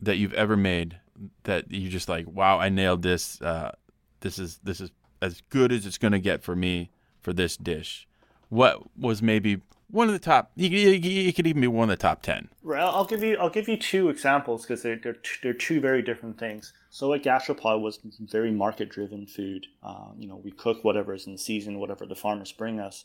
that 0.00 0.16
you've 0.16 0.34
ever 0.34 0.56
made 0.56 1.00
that 1.42 1.72
you 1.72 1.88
just 1.88 2.08
like, 2.08 2.26
wow, 2.28 2.60
I 2.60 2.68
nailed 2.68 3.02
this. 3.02 3.42
Uh, 3.42 3.72
this 4.20 4.38
is 4.38 4.60
this 4.62 4.80
is 4.80 4.90
as 5.20 5.42
good 5.50 5.72
as 5.72 5.86
it's 5.86 5.98
going 5.98 6.12
to 6.12 6.20
get 6.20 6.42
for 6.42 6.54
me 6.54 6.90
for 7.20 7.32
this 7.32 7.56
dish. 7.56 8.06
What 8.48 8.82
was 8.96 9.20
maybe 9.20 9.60
one 9.90 10.06
of 10.08 10.12
the 10.12 10.18
top? 10.18 10.50
You, 10.54 11.32
could 11.32 11.46
even 11.46 11.60
be 11.60 11.66
one 11.66 11.90
of 11.90 11.98
the 11.98 12.02
top 12.02 12.22
ten. 12.22 12.48
Right. 12.62 12.82
I'll 12.82 13.04
give 13.04 13.22
you 13.22 13.36
I'll 13.38 13.50
give 13.50 13.68
you 13.68 13.76
two 13.76 14.08
examples 14.08 14.62
because 14.62 14.82
they're, 14.82 15.00
they're 15.02 15.16
they're 15.42 15.52
two 15.52 15.80
very 15.80 16.02
different 16.02 16.38
things. 16.38 16.72
So 16.90 17.12
a 17.12 17.18
Gastropod 17.18 17.80
was 17.80 17.98
very 18.20 18.50
market 18.50 18.88
driven 18.88 19.26
food. 19.26 19.66
Uh, 19.82 20.08
you 20.16 20.28
know, 20.28 20.40
we 20.42 20.50
cook 20.50 20.84
whatever 20.84 21.14
is 21.14 21.26
in 21.26 21.38
season, 21.38 21.78
whatever 21.78 22.06
the 22.06 22.14
farmers 22.14 22.52
bring 22.52 22.80
us. 22.80 23.04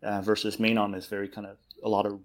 Uh, 0.00 0.20
versus 0.20 0.58
Maenam 0.58 0.94
is 0.94 1.06
very 1.06 1.28
kind 1.28 1.46
of 1.46 1.56
a 1.82 1.88
lot 1.88 2.06
of 2.06 2.20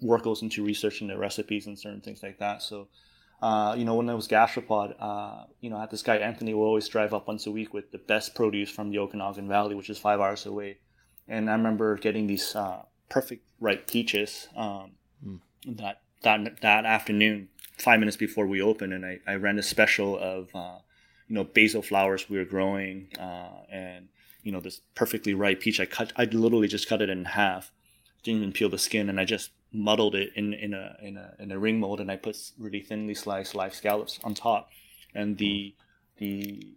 work 0.00 0.22
goes 0.22 0.40
into 0.40 0.64
researching 0.64 1.08
the 1.08 1.18
recipes 1.18 1.66
and 1.66 1.78
certain 1.78 2.00
things 2.00 2.22
like 2.22 2.38
that. 2.38 2.62
So 2.62 2.88
uh, 3.40 3.74
you 3.78 3.84
know, 3.84 3.94
when 3.94 4.08
I 4.10 4.14
was 4.14 4.26
Gastropod, 4.26 4.94
uh, 4.98 5.44
you 5.60 5.70
know, 5.70 5.76
I 5.76 5.82
had 5.82 5.90
this 5.90 6.02
guy 6.02 6.16
Anthony 6.16 6.54
will 6.54 6.64
always 6.64 6.88
drive 6.88 7.14
up 7.14 7.28
once 7.28 7.46
a 7.46 7.50
week 7.50 7.72
with 7.72 7.92
the 7.92 7.98
best 7.98 8.34
produce 8.34 8.70
from 8.70 8.90
the 8.90 8.98
Okanagan 8.98 9.48
Valley, 9.48 9.74
which 9.74 9.90
is 9.90 9.98
five 9.98 10.20
hours 10.20 10.46
away. 10.46 10.78
And 11.28 11.50
I 11.50 11.52
remember 11.52 11.96
getting 11.96 12.26
these 12.26 12.54
uh, 12.54 12.82
perfect 13.08 13.46
ripe 13.60 13.86
peaches 13.86 14.48
um, 14.56 14.92
mm. 15.24 15.40
that 15.66 16.00
that 16.22 16.60
that 16.62 16.84
afternoon, 16.84 17.48
five 17.76 18.00
minutes 18.00 18.16
before 18.16 18.46
we 18.46 18.62
opened, 18.62 18.92
and 18.92 19.04
I, 19.04 19.20
I 19.26 19.34
ran 19.34 19.58
a 19.58 19.62
special 19.62 20.18
of 20.18 20.48
uh, 20.54 20.78
you 21.28 21.34
know 21.34 21.44
basil 21.44 21.82
flowers 21.82 22.28
we 22.28 22.38
were 22.38 22.44
growing, 22.44 23.08
uh, 23.18 23.64
and 23.70 24.08
you 24.42 24.52
know 24.52 24.60
this 24.60 24.80
perfectly 24.94 25.34
ripe 25.34 25.60
peach. 25.60 25.80
I 25.80 25.86
cut, 25.86 26.12
I 26.16 26.24
literally 26.24 26.68
just 26.68 26.88
cut 26.88 27.02
it 27.02 27.10
in 27.10 27.24
half, 27.24 27.72
didn't 28.22 28.40
even 28.40 28.52
peel 28.52 28.68
the 28.68 28.78
skin, 28.78 29.08
and 29.08 29.20
I 29.20 29.24
just 29.24 29.50
muddled 29.70 30.14
it 30.14 30.30
in, 30.34 30.54
in 30.54 30.72
a 30.72 30.96
in 31.02 31.16
a 31.16 31.34
in 31.38 31.52
a 31.52 31.58
ring 31.58 31.78
mold, 31.78 32.00
and 32.00 32.10
I 32.10 32.16
put 32.16 32.36
really 32.58 32.80
thinly 32.80 33.14
sliced 33.14 33.54
live 33.54 33.74
scallops 33.74 34.18
on 34.24 34.34
top, 34.34 34.70
and 35.14 35.36
the 35.38 35.74
the 36.16 36.74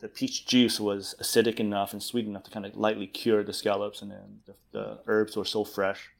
the 0.00 0.08
peach 0.08 0.46
juice 0.46 0.78
was 0.78 1.14
acidic 1.20 1.58
enough 1.58 1.92
and 1.92 2.02
sweet 2.02 2.26
enough 2.26 2.44
to 2.44 2.50
kind 2.50 2.66
of 2.66 2.76
lightly 2.76 3.06
cure 3.06 3.42
the 3.42 3.52
scallops, 3.52 4.02
and 4.02 4.10
then 4.10 4.40
the, 4.46 4.54
the 4.72 4.98
herbs 5.06 5.36
were 5.36 5.44
so 5.44 5.64
fresh, 5.64 6.10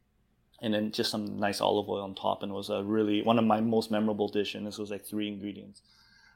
and 0.62 0.72
then 0.72 0.90
just 0.90 1.10
some 1.10 1.38
nice 1.38 1.60
olive 1.60 1.88
oil 1.88 2.02
on 2.02 2.14
top, 2.14 2.42
and 2.42 2.52
it 2.52 2.54
was 2.54 2.70
a 2.70 2.82
really 2.82 3.22
one 3.22 3.38
of 3.38 3.44
my 3.44 3.60
most 3.60 3.90
memorable 3.90 4.28
dishes. 4.28 4.56
And 4.56 4.66
this 4.66 4.78
was 4.78 4.90
like 4.90 5.04
three 5.04 5.28
ingredients. 5.28 5.82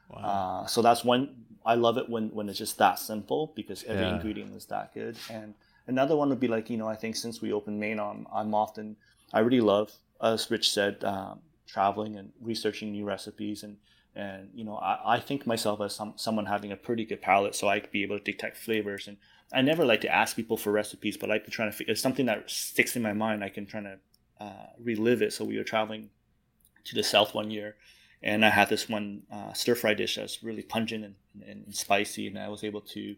Wow. 0.09 0.19
Uh, 0.19 0.65
so 0.67 0.81
that's 0.81 1.03
one 1.03 1.45
I 1.65 1.75
love 1.75 1.97
it 1.97 2.09
when 2.09 2.29
when 2.29 2.49
it's 2.49 2.57
just 2.57 2.77
that 2.77 2.99
simple 2.99 3.53
because 3.55 3.83
every 3.85 4.03
yeah. 4.03 4.15
ingredient 4.15 4.55
is 4.55 4.65
that 4.65 4.93
good. 4.93 5.17
And 5.29 5.53
another 5.87 6.15
one 6.15 6.29
would 6.29 6.39
be 6.39 6.47
like 6.47 6.69
you 6.69 6.77
know 6.77 6.87
I 6.87 6.95
think 6.95 7.15
since 7.15 7.41
we 7.41 7.53
opened 7.53 7.79
Main, 7.79 7.99
I'm, 7.99 8.27
I'm 8.33 8.53
often 8.53 8.95
I 9.33 9.39
really 9.39 9.61
love, 9.61 9.91
as 10.21 10.49
Rich 10.51 10.71
said, 10.71 11.03
um, 11.03 11.39
traveling 11.65 12.17
and 12.17 12.31
researching 12.41 12.91
new 12.91 13.05
recipes 13.05 13.63
and 13.63 13.77
and 14.15 14.49
you 14.53 14.63
know 14.63 14.75
I, 14.75 15.15
I 15.15 15.19
think 15.19 15.47
myself 15.47 15.81
as 15.81 15.95
some, 15.95 16.13
someone 16.15 16.45
having 16.45 16.71
a 16.71 16.75
pretty 16.75 17.05
good 17.05 17.21
palate 17.21 17.55
so 17.55 17.67
i 17.67 17.79
could 17.79 17.91
be 17.91 18.03
able 18.03 18.17
to 18.17 18.23
detect 18.23 18.57
flavors. 18.57 19.07
And 19.07 19.17
i 19.53 19.61
never 19.61 19.85
like 19.85 20.01
to 20.01 20.13
ask 20.13 20.35
people 20.35 20.57
for 20.57 20.71
recipes 20.71 21.17
but 21.17 21.29
i 21.29 21.33
like 21.33 21.45
to 21.45 21.51
try 21.51 21.69
to 21.69 21.95
something 21.95 22.25
that 22.25 22.49
sticks 22.49 22.95
in 22.95 23.01
my 23.01 23.13
mind 23.13 23.43
i 23.43 23.49
can 23.49 23.65
try 23.65 23.81
to 23.81 23.97
uh, 24.39 24.67
relive 24.79 25.21
it. 25.21 25.33
So 25.33 25.45
we 25.45 25.57
were 25.57 25.63
traveling 25.63 26.09
to 26.83 26.95
the 26.95 27.03
south 27.03 27.33
one 27.33 27.51
year 27.51 27.75
and 28.23 28.43
i 28.43 28.49
had 28.49 28.69
this 28.69 28.89
one 28.89 29.23
uh, 29.31 29.53
stir 29.53 29.75
fry 29.75 29.93
dish 29.93 30.15
that's 30.15 30.43
really 30.43 30.63
pungent 30.63 31.03
and, 31.05 31.15
and, 31.47 31.75
spicy 31.75 32.27
and 32.27 32.39
i 32.39 32.47
was 32.47 32.63
able 32.63 32.81
to 32.81 33.15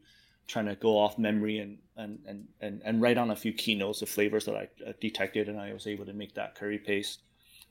trying 0.47 0.65
to 0.65 0.75
go 0.75 0.97
off 0.97 1.17
memory 1.17 1.59
and 1.59 1.77
and, 1.95 2.19
and, 2.27 2.47
and, 2.61 2.81
and 2.83 3.01
write 3.01 3.17
on 3.17 3.31
a 3.31 3.35
few 3.35 3.53
keynotes 3.53 4.01
of 4.01 4.09
flavors 4.09 4.45
that 4.45 4.55
I 4.55 4.67
uh, 4.87 4.93
detected, 4.99 5.47
and 5.47 5.59
I 5.59 5.73
was 5.73 5.85
able 5.85 6.05
to 6.05 6.13
make 6.13 6.33
that 6.35 6.55
curry 6.55 6.79
paste 6.79 7.21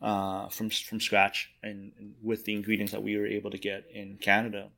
uh, 0.02 0.48
from 0.48 0.68
from 0.68 1.00
scratch 1.00 1.50
and, 1.62 1.92
and, 1.98 2.14
with 2.22 2.44
the 2.44 2.54
ingredients 2.54 2.92
that 2.92 3.02
we 3.02 3.16
were 3.16 3.26
able 3.26 3.50
to 3.50 3.58
get 3.58 3.84
in 3.92 4.18
Canada. 4.20 4.68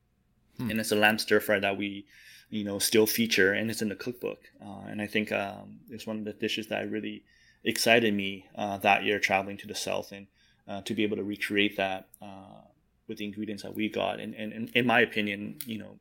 Hmm. 0.58 0.70
And 0.70 0.80
it's 0.80 0.92
a 0.92 0.96
lamb 0.96 1.18
stir 1.18 1.40
fry 1.40 1.58
that 1.58 1.78
we, 1.78 2.06
you 2.50 2.62
know, 2.62 2.78
still 2.78 3.06
feature, 3.06 3.52
and 3.52 3.70
it's 3.70 3.82
in 3.82 3.88
the 3.88 3.96
cookbook. 3.96 4.40
Uh, 4.62 4.82
and 4.86 5.00
I 5.00 5.06
think 5.06 5.32
um, 5.32 5.80
it's 5.88 6.06
one 6.06 6.18
of 6.18 6.24
the 6.24 6.34
dishes 6.34 6.68
that 6.68 6.90
really 6.90 7.24
excited 7.64 8.12
me 8.14 8.46
uh, 8.54 8.76
that 8.78 9.04
year 9.04 9.18
traveling 9.18 9.56
to 9.56 9.66
the 9.66 9.74
south 9.74 10.12
and 10.12 10.26
uh, 10.68 10.82
to 10.82 10.94
be 10.94 11.02
able 11.02 11.16
to 11.16 11.24
recreate 11.24 11.78
that 11.78 12.08
uh, 12.20 12.60
with 13.08 13.18
the 13.18 13.24
ingredients 13.24 13.62
that 13.62 13.74
we 13.74 13.88
got. 13.88 14.20
And, 14.20 14.34
and, 14.34 14.52
and 14.52 14.70
in 14.74 14.86
my 14.86 15.00
opinion, 15.00 15.56
you 15.64 15.78
know, 15.78 15.98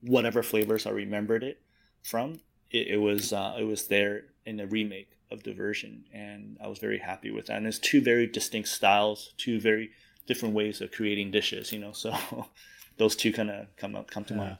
whatever 0.00 0.42
flavors 0.42 0.86
I 0.86 0.90
remembered 0.90 1.44
it 1.44 1.60
from, 2.02 2.40
it, 2.70 2.88
it 2.88 2.96
was 2.96 3.32
uh, 3.32 3.56
it 3.58 3.64
was 3.64 3.86
there 3.86 4.24
in 4.44 4.56
the 4.56 4.66
remake 4.66 5.10
of 5.30 5.42
diversion, 5.42 6.04
and 6.12 6.56
I 6.62 6.68
was 6.68 6.78
very 6.78 6.98
happy 6.98 7.30
with 7.30 7.46
that. 7.46 7.56
And 7.56 7.66
it's 7.66 7.78
two 7.78 8.00
very 8.00 8.26
distinct 8.26 8.68
styles, 8.68 9.32
two 9.36 9.60
very 9.60 9.90
different 10.26 10.54
ways 10.54 10.80
of 10.80 10.92
creating 10.92 11.30
dishes, 11.30 11.72
you 11.72 11.78
know. 11.78 11.92
So 11.92 12.14
those 12.96 13.16
two 13.16 13.32
kind 13.32 13.50
of 13.50 13.66
come 13.76 13.94
up 13.94 14.10
come 14.10 14.24
to 14.24 14.34
yeah. 14.34 14.40
mind. 14.40 14.56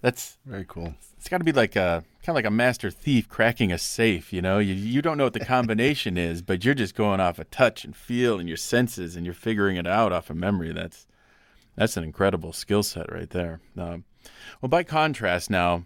That's 0.00 0.36
very 0.46 0.64
cool. 0.64 0.94
It's 1.16 1.28
got 1.28 1.38
to 1.38 1.44
be 1.44 1.52
like 1.52 1.74
a 1.74 2.04
kind 2.22 2.28
of 2.28 2.34
like 2.36 2.44
a 2.44 2.50
master 2.50 2.90
thief 2.90 3.28
cracking 3.28 3.72
a 3.72 3.78
safe. 3.78 4.32
You 4.32 4.40
know, 4.40 4.58
you 4.58 4.74
you 4.74 5.02
don't 5.02 5.18
know 5.18 5.24
what 5.24 5.32
the 5.32 5.40
combination 5.40 6.16
is, 6.30 6.42
but 6.42 6.64
you're 6.64 6.74
just 6.74 6.94
going 6.94 7.20
off 7.20 7.38
a 7.38 7.42
of 7.42 7.50
touch 7.50 7.84
and 7.84 7.96
feel 7.96 8.38
and 8.38 8.48
your 8.48 8.56
senses, 8.56 9.16
and 9.16 9.24
you're 9.24 9.34
figuring 9.34 9.76
it 9.76 9.86
out 9.86 10.12
off 10.12 10.30
of 10.30 10.36
memory. 10.36 10.72
That's 10.72 11.06
that's 11.76 11.96
an 11.96 12.04
incredible 12.04 12.52
skill 12.52 12.82
set 12.82 13.10
right 13.12 13.30
there. 13.30 13.60
Um, 13.76 14.04
well, 14.60 14.68
by 14.68 14.82
contrast, 14.82 15.50
now, 15.50 15.84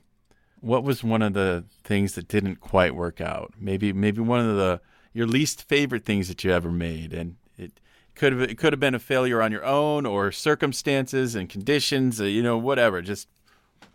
what 0.62 0.84
was 0.84 1.04
one 1.04 1.22
of 1.22 1.34
the 1.34 1.64
things 1.84 2.14
that 2.14 2.28
didn't 2.28 2.56
quite 2.56 2.94
work 2.94 3.20
out? 3.20 3.52
Maybe 3.58 3.92
maybe 3.92 4.20
one 4.20 4.40
of 4.40 4.56
the 4.56 4.80
your 5.12 5.26
least 5.26 5.68
favorite 5.68 6.04
things 6.04 6.28
that 6.28 6.42
you 6.42 6.52
ever 6.52 6.70
made, 6.70 7.12
and 7.12 7.36
it 7.58 7.72
could 8.14 8.32
have 8.32 8.42
it 8.42 8.56
could 8.56 8.72
have 8.72 8.80
been 8.80 8.94
a 8.94 9.00
failure 9.00 9.42
on 9.42 9.52
your 9.52 9.64
own 9.64 10.06
or 10.06 10.32
circumstances 10.32 11.34
and 11.34 11.48
conditions, 11.48 12.20
uh, 12.20 12.24
you 12.24 12.42
know, 12.42 12.56
whatever. 12.56 13.02
Just 13.02 13.28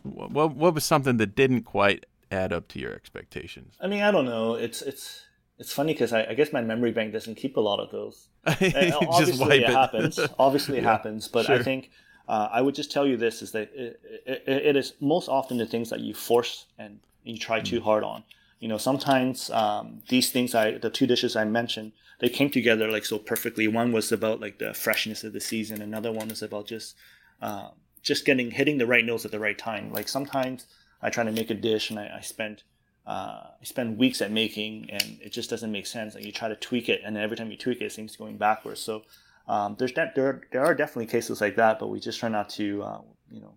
what 0.03 0.55
what 0.55 0.74
was 0.74 0.84
something 0.84 1.18
that 1.18 1.36
didn't 1.36 1.63
quite 1.63 2.05
add 2.30 2.51
up 2.51 2.68
to 2.70 2.80
your 2.80 2.93
expectations? 2.93 3.76
I 3.82 3.88
mean, 3.88 4.03
I 4.03 4.11
don't 4.11 4.26
know. 4.26 4.55
It's 4.55 4.82
it's 4.82 5.24
it's 5.57 5.72
funny 5.72 5.93
because 5.93 6.13
I, 6.13 6.26
I, 6.26 6.34
guess 6.36 6.53
my 6.53 6.61
memory 6.61 6.91
bank 6.91 7.13
doesn't 7.13 7.36
keep 7.36 7.57
a 7.57 7.59
lot 7.59 7.80
of 7.80 7.89
those. 7.89 8.28
Obviously, 8.45 9.57
it, 9.57 9.63
it, 9.63 9.70
happens. 9.70 10.20
Obviously, 10.38 10.78
it 10.78 10.84
yeah, 10.84 10.91
happens. 10.91 11.28
But 11.28 11.47
sure. 11.47 11.55
I 11.55 11.63
think 11.63 11.89
uh, 12.28 12.49
I 12.51 12.61
would 12.61 12.75
just 12.75 12.91
tell 12.91 13.07
you 13.07 13.17
this: 13.17 13.41
is 13.41 13.51
that 13.51 13.71
it, 13.73 13.99
it, 14.25 14.43
it 14.47 14.75
is 14.75 14.93
most 14.99 15.30
often 15.30 15.57
the 15.57 15.65
things 15.65 15.89
that 15.89 15.99
you 15.99 16.13
force 16.13 16.65
and 16.78 16.99
you 17.23 17.38
try 17.38 17.59
too 17.59 17.82
hard 17.82 18.03
on. 18.03 18.23
You 18.59 18.67
know, 18.67 18.78
sometimes 18.78 19.49
um, 19.51 20.01
these 20.09 20.32
things 20.32 20.55
I 20.55 20.78
the 20.78 20.89
two 20.89 21.07
dishes 21.07 21.36
I 21.36 21.45
mentioned 21.45 21.91
they 22.19 22.30
came 22.30 22.49
together 22.49 22.89
like 22.89 23.05
so 23.05 23.17
perfectly. 23.19 23.67
One 23.67 23.91
was 23.91 24.11
about 24.11 24.41
like 24.41 24.57
the 24.57 24.73
freshness 24.73 25.23
of 25.23 25.34
the 25.34 25.39
season. 25.39 25.82
Another 25.82 26.11
one 26.11 26.30
was 26.30 26.41
about 26.41 26.67
just 26.67 26.95
uh, 27.41 27.69
just 28.01 28.25
getting 28.25 28.51
hitting 28.51 28.78
the 28.78 28.88
right 28.88 29.05
notes 29.05 29.25
at 29.25 29.32
the 29.32 29.39
right 29.39 29.57
time. 29.57 29.91
Like 29.91 30.07
sometimes 30.07 30.65
I 31.01 31.09
try 31.09 31.23
to 31.23 31.32
make 31.32 31.49
a 31.49 31.53
dish 31.53 31.89
and 31.89 31.99
I, 31.99 32.17
I 32.17 32.21
spend 32.21 32.63
uh, 33.05 33.51
I 33.61 33.63
spend 33.63 33.97
weeks 33.97 34.21
at 34.21 34.32
making 34.32 34.89
and 34.89 35.19
it 35.21 35.32
just 35.32 35.49
doesn't 35.49 35.71
make 35.71 35.86
sense. 35.86 36.15
Like 36.15 36.25
you 36.25 36.32
try 36.32 36.49
to 36.49 36.55
tweak 36.55 36.89
it 36.89 37.01
and 37.05 37.17
every 37.17 37.38
time 37.38 37.51
you 37.51 37.57
tweak 37.57 37.82
it, 37.82 37.86
it 37.86 37.91
seems 37.91 38.15
going 38.15 38.38
backwards. 38.38 38.82
So 38.82 39.03
um, 39.47 39.75
there's 39.77 39.93
that 39.93 40.15
there 40.15 40.41
there 40.51 40.63
are 40.63 40.75
definitely 40.75 41.07
cases 41.07 41.41
like 41.41 41.55
that, 41.55 41.79
but 41.79 41.87
we 41.87 41.99
just 41.99 42.19
try 42.19 42.29
not 42.29 42.49
to 42.51 42.83
uh, 42.83 43.01
you 43.31 43.41
know 43.41 43.53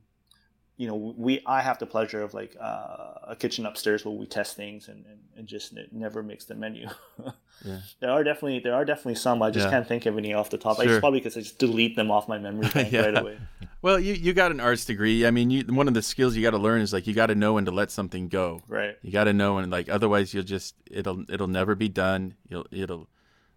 you 0.80 0.86
know, 0.86 0.96
we 0.96 1.42
I 1.44 1.60
have 1.60 1.78
the 1.78 1.84
pleasure 1.84 2.22
of 2.22 2.32
like 2.32 2.56
uh, 2.58 3.12
a 3.28 3.36
kitchen 3.38 3.66
upstairs 3.66 4.02
where 4.02 4.14
we 4.14 4.24
test 4.24 4.56
things 4.56 4.88
and, 4.88 5.04
and, 5.04 5.18
and 5.36 5.46
just 5.46 5.76
it 5.76 5.92
never 5.92 6.22
makes 6.22 6.46
the 6.46 6.54
menu. 6.54 6.88
yeah. 7.66 7.80
There 8.00 8.10
are 8.10 8.24
definitely 8.24 8.60
there 8.60 8.72
are 8.72 8.86
definitely 8.86 9.16
some 9.16 9.42
I 9.42 9.50
just 9.50 9.66
yeah. 9.66 9.72
can't 9.72 9.86
think 9.86 10.06
of 10.06 10.16
any 10.16 10.32
off 10.32 10.48
the 10.48 10.56
top. 10.56 10.80
Sure. 10.80 10.90
It's 10.90 11.00
probably 11.00 11.20
because 11.20 11.36
I 11.36 11.40
just 11.40 11.58
delete 11.58 11.96
them 11.96 12.10
off 12.10 12.28
my 12.28 12.38
memory 12.38 12.70
bank 12.74 12.92
yeah. 12.92 13.02
right 13.02 13.18
away. 13.18 13.38
Well, 13.82 14.00
you 14.00 14.14
you 14.14 14.32
got 14.32 14.52
an 14.52 14.60
arts 14.60 14.86
degree. 14.86 15.26
I 15.26 15.30
mean, 15.30 15.50
you, 15.50 15.64
one 15.64 15.86
of 15.86 15.92
the 15.92 16.00
skills 16.00 16.34
you 16.34 16.40
got 16.40 16.52
to 16.52 16.58
learn 16.58 16.80
is 16.80 16.94
like 16.94 17.06
you 17.06 17.12
got 17.12 17.26
to 17.26 17.34
know 17.34 17.52
when 17.52 17.66
to 17.66 17.72
let 17.72 17.90
something 17.90 18.28
go. 18.28 18.62
Right. 18.66 18.96
You 19.02 19.12
got 19.12 19.24
to 19.24 19.34
know 19.34 19.56
when 19.56 19.68
like 19.68 19.90
otherwise 19.90 20.32
you'll 20.32 20.44
just 20.44 20.76
it'll 20.90 21.30
it'll 21.30 21.46
never 21.46 21.74
be 21.74 21.90
done. 21.90 22.36
You'll 22.48 22.66
it'll 22.70 23.06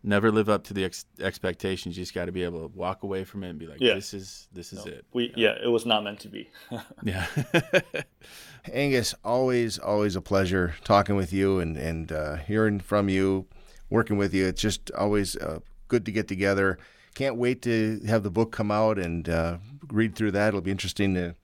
never 0.04 0.32
live 0.32 0.50
up 0.50 0.66
to 0.66 0.74
the 0.74 0.84
ex- 0.86 1.06
expectations. 1.20 1.98
You 1.98 2.04
just 2.04 2.14
got 2.14 2.26
to 2.26 2.32
be 2.32 2.44
able 2.44 2.68
to 2.68 2.78
walk 2.78 3.04
away 3.04 3.24
from 3.24 3.44
it 3.44 3.50
and 3.50 3.60
be 3.60 3.68
like, 3.68 3.80
yeah. 3.80 3.96
"This 3.96 4.14
is 4.14 4.48
this 4.52 4.74
is 4.74 4.86
no, 4.86 4.92
it." 4.92 5.06
We 5.14 5.34
yeah, 5.36 5.56
it 5.64 5.70
was 5.70 5.86
not 5.86 6.04
meant 6.04 6.20
to 6.22 6.28
be. 6.28 6.50
yeah. 7.04 7.28
Angus, 8.72 9.16
always 9.24 9.80
always 9.80 10.16
a 10.16 10.22
pleasure 10.22 10.76
talking 10.84 11.16
with 11.16 11.34
you 11.34 11.60
and 11.60 11.78
and 11.78 12.12
uh, 12.12 12.36
hearing 12.36 12.80
from 12.80 13.10
you, 13.10 13.48
working 13.90 14.18
with 14.18 14.34
you. 14.34 14.46
It's 14.46 14.62
just 14.62 14.92
always 14.92 15.36
uh, 15.38 15.60
good 15.88 16.06
to 16.06 16.12
get 16.12 16.28
together. 16.28 16.78
Can't 17.16 17.38
wait 17.38 17.62
to 17.64 18.02
have 18.08 18.24
the 18.24 18.32
book 18.32 18.52
come 18.52 18.72
out 18.72 18.98
and 18.98 19.30
uh, 19.30 19.58
read 19.92 20.16
through 20.16 20.32
that. 20.32 20.50
It'll 20.50 20.62
be 20.62 20.72
interesting 20.72 21.14
to 21.14 21.36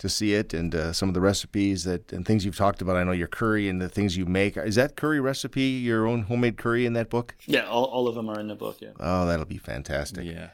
to 0.00 0.08
see 0.08 0.34
it 0.34 0.54
and 0.54 0.74
uh, 0.74 0.92
some 0.94 1.08
of 1.10 1.14
the 1.14 1.20
recipes 1.20 1.84
that 1.84 2.10
and 2.10 2.24
things 2.26 2.44
you've 2.44 2.56
talked 2.56 2.80
about. 2.80 2.96
I 2.96 3.04
know 3.04 3.12
your 3.12 3.28
curry 3.28 3.68
and 3.68 3.80
the 3.80 3.88
things 3.88 4.16
you 4.16 4.24
make. 4.24 4.56
Is 4.56 4.74
that 4.74 4.96
curry 4.96 5.20
recipe 5.20 5.62
your 5.62 6.06
own 6.06 6.22
homemade 6.22 6.56
curry 6.56 6.86
in 6.86 6.94
that 6.94 7.10
book? 7.10 7.36
Yeah, 7.46 7.66
all, 7.66 7.84
all 7.84 8.08
of 8.08 8.14
them 8.14 8.28
are 8.30 8.40
in 8.40 8.48
the 8.48 8.54
book. 8.54 8.78
Yeah. 8.80 8.90
Oh, 8.98 9.26
that'll 9.26 9.44
be 9.44 9.58
fantastic. 9.58 10.24
Yeah. 10.24 10.50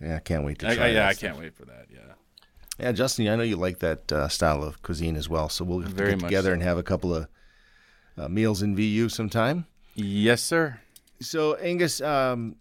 Yeah, 0.00 0.16
I 0.16 0.18
can't 0.20 0.44
wait 0.44 0.58
to 0.60 0.74
try. 0.74 0.86
I, 0.86 0.88
yeah, 0.90 1.08
I 1.08 1.14
can't 1.14 1.38
wait 1.38 1.54
for 1.54 1.64
that. 1.64 1.86
Yeah. 1.90 1.98
Yeah, 2.78 2.92
Justin, 2.92 3.28
I 3.28 3.36
know 3.36 3.42
you 3.42 3.56
like 3.56 3.80
that 3.80 4.10
uh, 4.12 4.28
style 4.28 4.62
of 4.62 4.82
cuisine 4.82 5.16
as 5.16 5.28
well, 5.28 5.48
so 5.48 5.64
we'll 5.64 5.80
Very 5.80 6.12
get 6.12 6.20
together 6.20 6.50
so. 6.50 6.54
and 6.54 6.62
have 6.62 6.78
a 6.78 6.82
couple 6.82 7.14
of 7.14 7.26
uh, 8.16 8.28
meals 8.28 8.62
in 8.62 8.74
VU 8.74 9.08
sometime. 9.08 9.66
Yes, 9.94 10.42
sir. 10.42 10.80
So, 11.20 11.56
Angus, 11.56 12.00
um, 12.00 12.56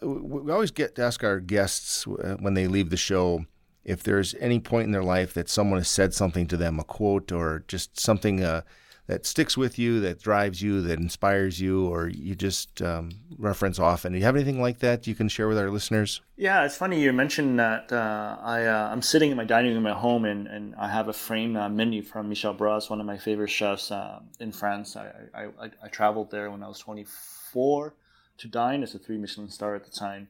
we 0.00 0.50
always 0.50 0.70
get 0.70 0.94
to 0.94 1.02
ask 1.02 1.22
our 1.22 1.40
guests 1.40 2.06
uh, 2.06 2.36
when 2.40 2.54
they 2.54 2.66
leave 2.66 2.88
the 2.88 2.96
show 2.96 3.44
if 3.84 4.02
there's 4.02 4.34
any 4.40 4.60
point 4.60 4.86
in 4.86 4.92
their 4.92 5.04
life 5.04 5.34
that 5.34 5.48
someone 5.48 5.78
has 5.78 5.88
said 5.88 6.14
something 6.14 6.46
to 6.48 6.56
them, 6.56 6.78
a 6.78 6.84
quote 6.84 7.32
or 7.32 7.64
just 7.66 7.98
something 7.98 8.42
uh, 8.42 8.62
that 9.06 9.26
sticks 9.26 9.56
with 9.56 9.78
you, 9.78 10.00
that 10.00 10.20
drives 10.20 10.62
you, 10.62 10.80
that 10.82 10.98
inspires 10.98 11.60
you, 11.60 11.86
or 11.86 12.08
you 12.08 12.34
just 12.34 12.80
um, 12.82 13.10
reference 13.38 13.78
often. 13.78 14.12
Do 14.12 14.18
you 14.18 14.24
have 14.24 14.36
anything 14.36 14.60
like 14.60 14.78
that 14.80 15.06
you 15.06 15.14
can 15.14 15.28
share 15.28 15.48
with 15.48 15.58
our 15.58 15.70
listeners? 15.70 16.20
Yeah, 16.36 16.64
it's 16.64 16.76
funny 16.76 17.00
you 17.00 17.12
mentioned 17.12 17.58
that. 17.58 17.90
Uh, 17.92 18.36
I 18.40 18.66
uh, 18.66 18.90
I'm 18.92 19.02
sitting 19.02 19.30
in 19.30 19.36
my 19.36 19.44
dining 19.44 19.74
room 19.74 19.86
at 19.86 19.96
home, 19.96 20.24
and, 20.24 20.46
and 20.46 20.74
I 20.76 20.88
have 20.88 21.08
a 21.08 21.12
framed 21.12 21.56
uh, 21.56 21.68
menu 21.68 22.02
from 22.02 22.28
Michel 22.28 22.54
Bras, 22.54 22.88
one 22.88 23.00
of 23.00 23.06
my 23.06 23.18
favorite 23.18 23.50
chefs 23.50 23.90
uh, 23.90 24.20
in 24.38 24.52
France. 24.52 24.96
I, 24.96 25.10
I, 25.34 25.44
I 25.44 25.70
I 25.84 25.88
traveled 25.88 26.30
there 26.30 26.50
when 26.50 26.62
I 26.62 26.68
was 26.68 26.78
24 26.78 27.94
to 28.38 28.48
dine 28.48 28.82
as 28.82 28.94
a 28.94 28.98
three 28.98 29.18
Michelin 29.18 29.50
star 29.50 29.74
at 29.74 29.84
the 29.84 29.90
time 29.90 30.28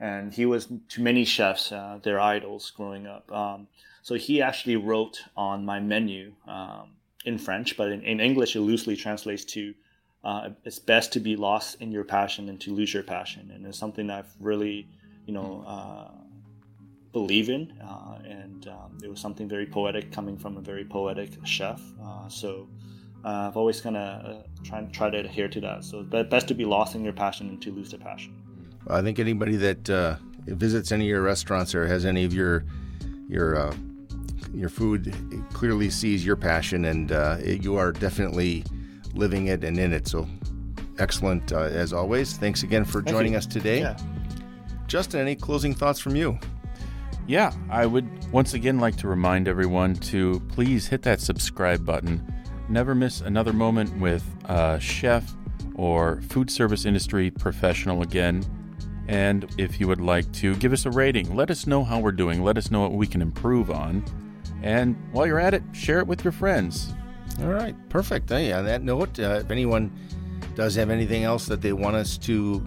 and 0.00 0.32
he 0.32 0.46
was 0.46 0.68
to 0.88 1.02
many 1.02 1.24
chefs 1.24 1.72
uh, 1.72 1.98
their 2.02 2.20
idols 2.20 2.70
growing 2.70 3.06
up. 3.06 3.30
Um, 3.32 3.68
so 4.02 4.14
he 4.14 4.40
actually 4.40 4.76
wrote 4.76 5.22
on 5.36 5.64
my 5.64 5.80
menu 5.80 6.32
um, 6.46 6.90
in 7.24 7.38
French, 7.38 7.76
but 7.76 7.90
in, 7.90 8.02
in, 8.02 8.20
English 8.20 8.54
it 8.54 8.60
loosely 8.60 8.96
translates 8.96 9.44
to 9.44 9.74
uh, 10.24 10.50
"It's 10.64 10.78
best 10.78 11.12
to 11.14 11.20
be 11.20 11.36
lost 11.36 11.80
in 11.80 11.90
your 11.90 12.04
passion 12.04 12.46
than 12.46 12.58
to 12.58 12.72
lose 12.72 12.94
your 12.94 13.02
passion," 13.02 13.50
and 13.52 13.66
it's 13.66 13.78
something 13.78 14.08
I've 14.08 14.32
really, 14.40 14.88
you 15.26 15.34
know, 15.34 15.64
uh, 15.66 16.10
believe 17.12 17.48
in, 17.48 17.72
uh, 17.82 18.18
and 18.24 18.68
um, 18.68 18.98
it 19.02 19.10
was 19.10 19.20
something 19.20 19.48
very 19.48 19.66
poetic 19.66 20.12
coming 20.12 20.38
from 20.38 20.56
a 20.56 20.60
very 20.60 20.84
poetic 20.84 21.30
chef. 21.44 21.80
Uh, 22.02 22.28
so. 22.28 22.68
Uh, 23.24 23.48
I've 23.48 23.56
always 23.56 23.80
kind 23.80 23.96
of 23.96 24.44
try, 24.62 24.80
try 24.92 25.10
to 25.10 25.18
adhere 25.18 25.48
to 25.48 25.60
that. 25.62 25.82
So 25.82 26.04
best 26.04 26.46
to 26.48 26.54
be 26.54 26.64
lost 26.64 26.94
in 26.94 27.02
your 27.02 27.12
passion 27.12 27.48
and 27.48 27.60
to 27.62 27.72
lose 27.72 27.90
the 27.90 27.98
passion. 27.98 28.37
I 28.90 29.02
think 29.02 29.18
anybody 29.18 29.56
that 29.56 29.90
uh, 29.90 30.16
visits 30.46 30.92
any 30.92 31.04
of 31.04 31.08
your 31.08 31.22
restaurants 31.22 31.74
or 31.74 31.86
has 31.86 32.04
any 32.04 32.24
of 32.24 32.32
your 32.32 32.64
your 33.28 33.56
uh, 33.56 33.74
your 34.52 34.68
food 34.68 35.14
clearly 35.52 35.90
sees 35.90 36.24
your 36.24 36.36
passion, 36.36 36.86
and 36.86 37.12
uh, 37.12 37.36
it, 37.40 37.62
you 37.62 37.76
are 37.76 37.92
definitely 37.92 38.64
living 39.14 39.48
it 39.48 39.64
and 39.64 39.78
in 39.78 39.92
it. 39.92 40.08
So 40.08 40.26
excellent 40.98 41.52
uh, 41.52 41.62
as 41.62 41.92
always. 41.92 42.36
Thanks 42.36 42.62
again 42.62 42.84
for 42.84 43.02
Thank 43.02 43.08
joining 43.08 43.32
you. 43.32 43.38
us 43.38 43.46
today. 43.46 43.80
Yeah. 43.80 43.96
Justin, 44.86 45.20
any 45.20 45.36
closing 45.36 45.74
thoughts 45.74 46.00
from 46.00 46.16
you? 46.16 46.38
Yeah, 47.26 47.52
I 47.68 47.84
would 47.84 48.08
once 48.32 48.54
again 48.54 48.78
like 48.78 48.96
to 48.96 49.08
remind 49.08 49.48
everyone 49.48 49.94
to 49.96 50.40
please 50.48 50.86
hit 50.86 51.02
that 51.02 51.20
subscribe 51.20 51.84
button. 51.84 52.26
Never 52.70 52.94
miss 52.94 53.20
another 53.20 53.52
moment 53.52 53.94
with 53.98 54.24
a 54.46 54.80
chef 54.80 55.34
or 55.74 56.22
food 56.22 56.50
service 56.50 56.86
industry 56.86 57.30
professional 57.30 58.00
again. 58.02 58.42
And 59.08 59.46
if 59.56 59.80
you 59.80 59.88
would 59.88 60.02
like 60.02 60.30
to 60.34 60.54
give 60.56 60.72
us 60.72 60.84
a 60.84 60.90
rating, 60.90 61.34
let 61.34 61.50
us 61.50 61.66
know 61.66 61.82
how 61.82 61.98
we're 61.98 62.12
doing, 62.12 62.44
let 62.44 62.58
us 62.58 62.70
know 62.70 62.82
what 62.82 62.92
we 62.92 63.06
can 63.06 63.22
improve 63.22 63.70
on. 63.70 64.04
And 64.62 64.96
while 65.12 65.26
you're 65.26 65.40
at 65.40 65.54
it, 65.54 65.62
share 65.72 65.98
it 65.98 66.06
with 66.06 66.24
your 66.24 66.32
friends. 66.32 66.92
All 67.40 67.48
right, 67.48 67.74
perfect. 67.88 68.28
Hey, 68.28 68.52
on 68.52 68.66
that 68.66 68.82
note, 68.82 69.18
uh, 69.18 69.40
if 69.42 69.50
anyone 69.50 69.90
does 70.54 70.74
have 70.74 70.90
anything 70.90 71.24
else 71.24 71.46
that 71.46 71.62
they 71.62 71.72
want 71.72 71.96
us 71.96 72.18
to 72.18 72.62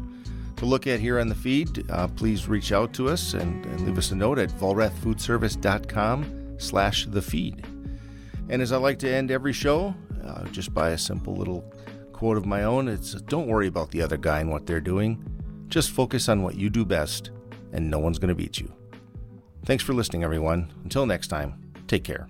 to 0.55 0.65
look 0.67 0.85
at 0.85 0.99
here 0.99 1.19
on 1.19 1.27
the 1.27 1.33
feed, 1.33 1.89
uh, 1.89 2.07
please 2.07 2.47
reach 2.47 2.71
out 2.71 2.93
to 2.93 3.09
us 3.09 3.33
and, 3.33 3.65
and 3.65 3.81
leave 3.81 3.97
us 3.97 4.11
a 4.11 4.15
note 4.15 4.37
at 4.37 4.49
vollrathfoodservice.com 4.49 6.59
slash 6.59 7.07
the 7.07 7.21
feed. 7.21 7.65
And 8.47 8.61
as 8.61 8.71
I 8.71 8.77
like 8.77 8.99
to 8.99 9.09
end 9.09 9.31
every 9.31 9.53
show, 9.53 9.95
uh, 10.23 10.43
just 10.49 10.71
by 10.71 10.91
a 10.91 10.99
simple 10.99 11.35
little 11.35 11.63
quote 12.13 12.37
of 12.37 12.45
my 12.45 12.63
own, 12.63 12.87
it's 12.87 13.13
don't 13.13 13.47
worry 13.47 13.65
about 13.65 13.89
the 13.89 14.03
other 14.03 14.17
guy 14.17 14.41
and 14.41 14.51
what 14.51 14.67
they're 14.67 14.79
doing. 14.79 15.40
Just 15.71 15.91
focus 15.91 16.27
on 16.27 16.43
what 16.43 16.55
you 16.55 16.69
do 16.69 16.83
best, 16.83 17.31
and 17.71 17.89
no 17.89 17.97
one's 17.97 18.19
going 18.19 18.27
to 18.27 18.35
beat 18.35 18.59
you. 18.59 18.71
Thanks 19.65 19.83
for 19.83 19.93
listening, 19.93 20.21
everyone. 20.21 20.69
Until 20.83 21.05
next 21.05 21.27
time, 21.27 21.73
take 21.87 22.03
care. 22.03 22.27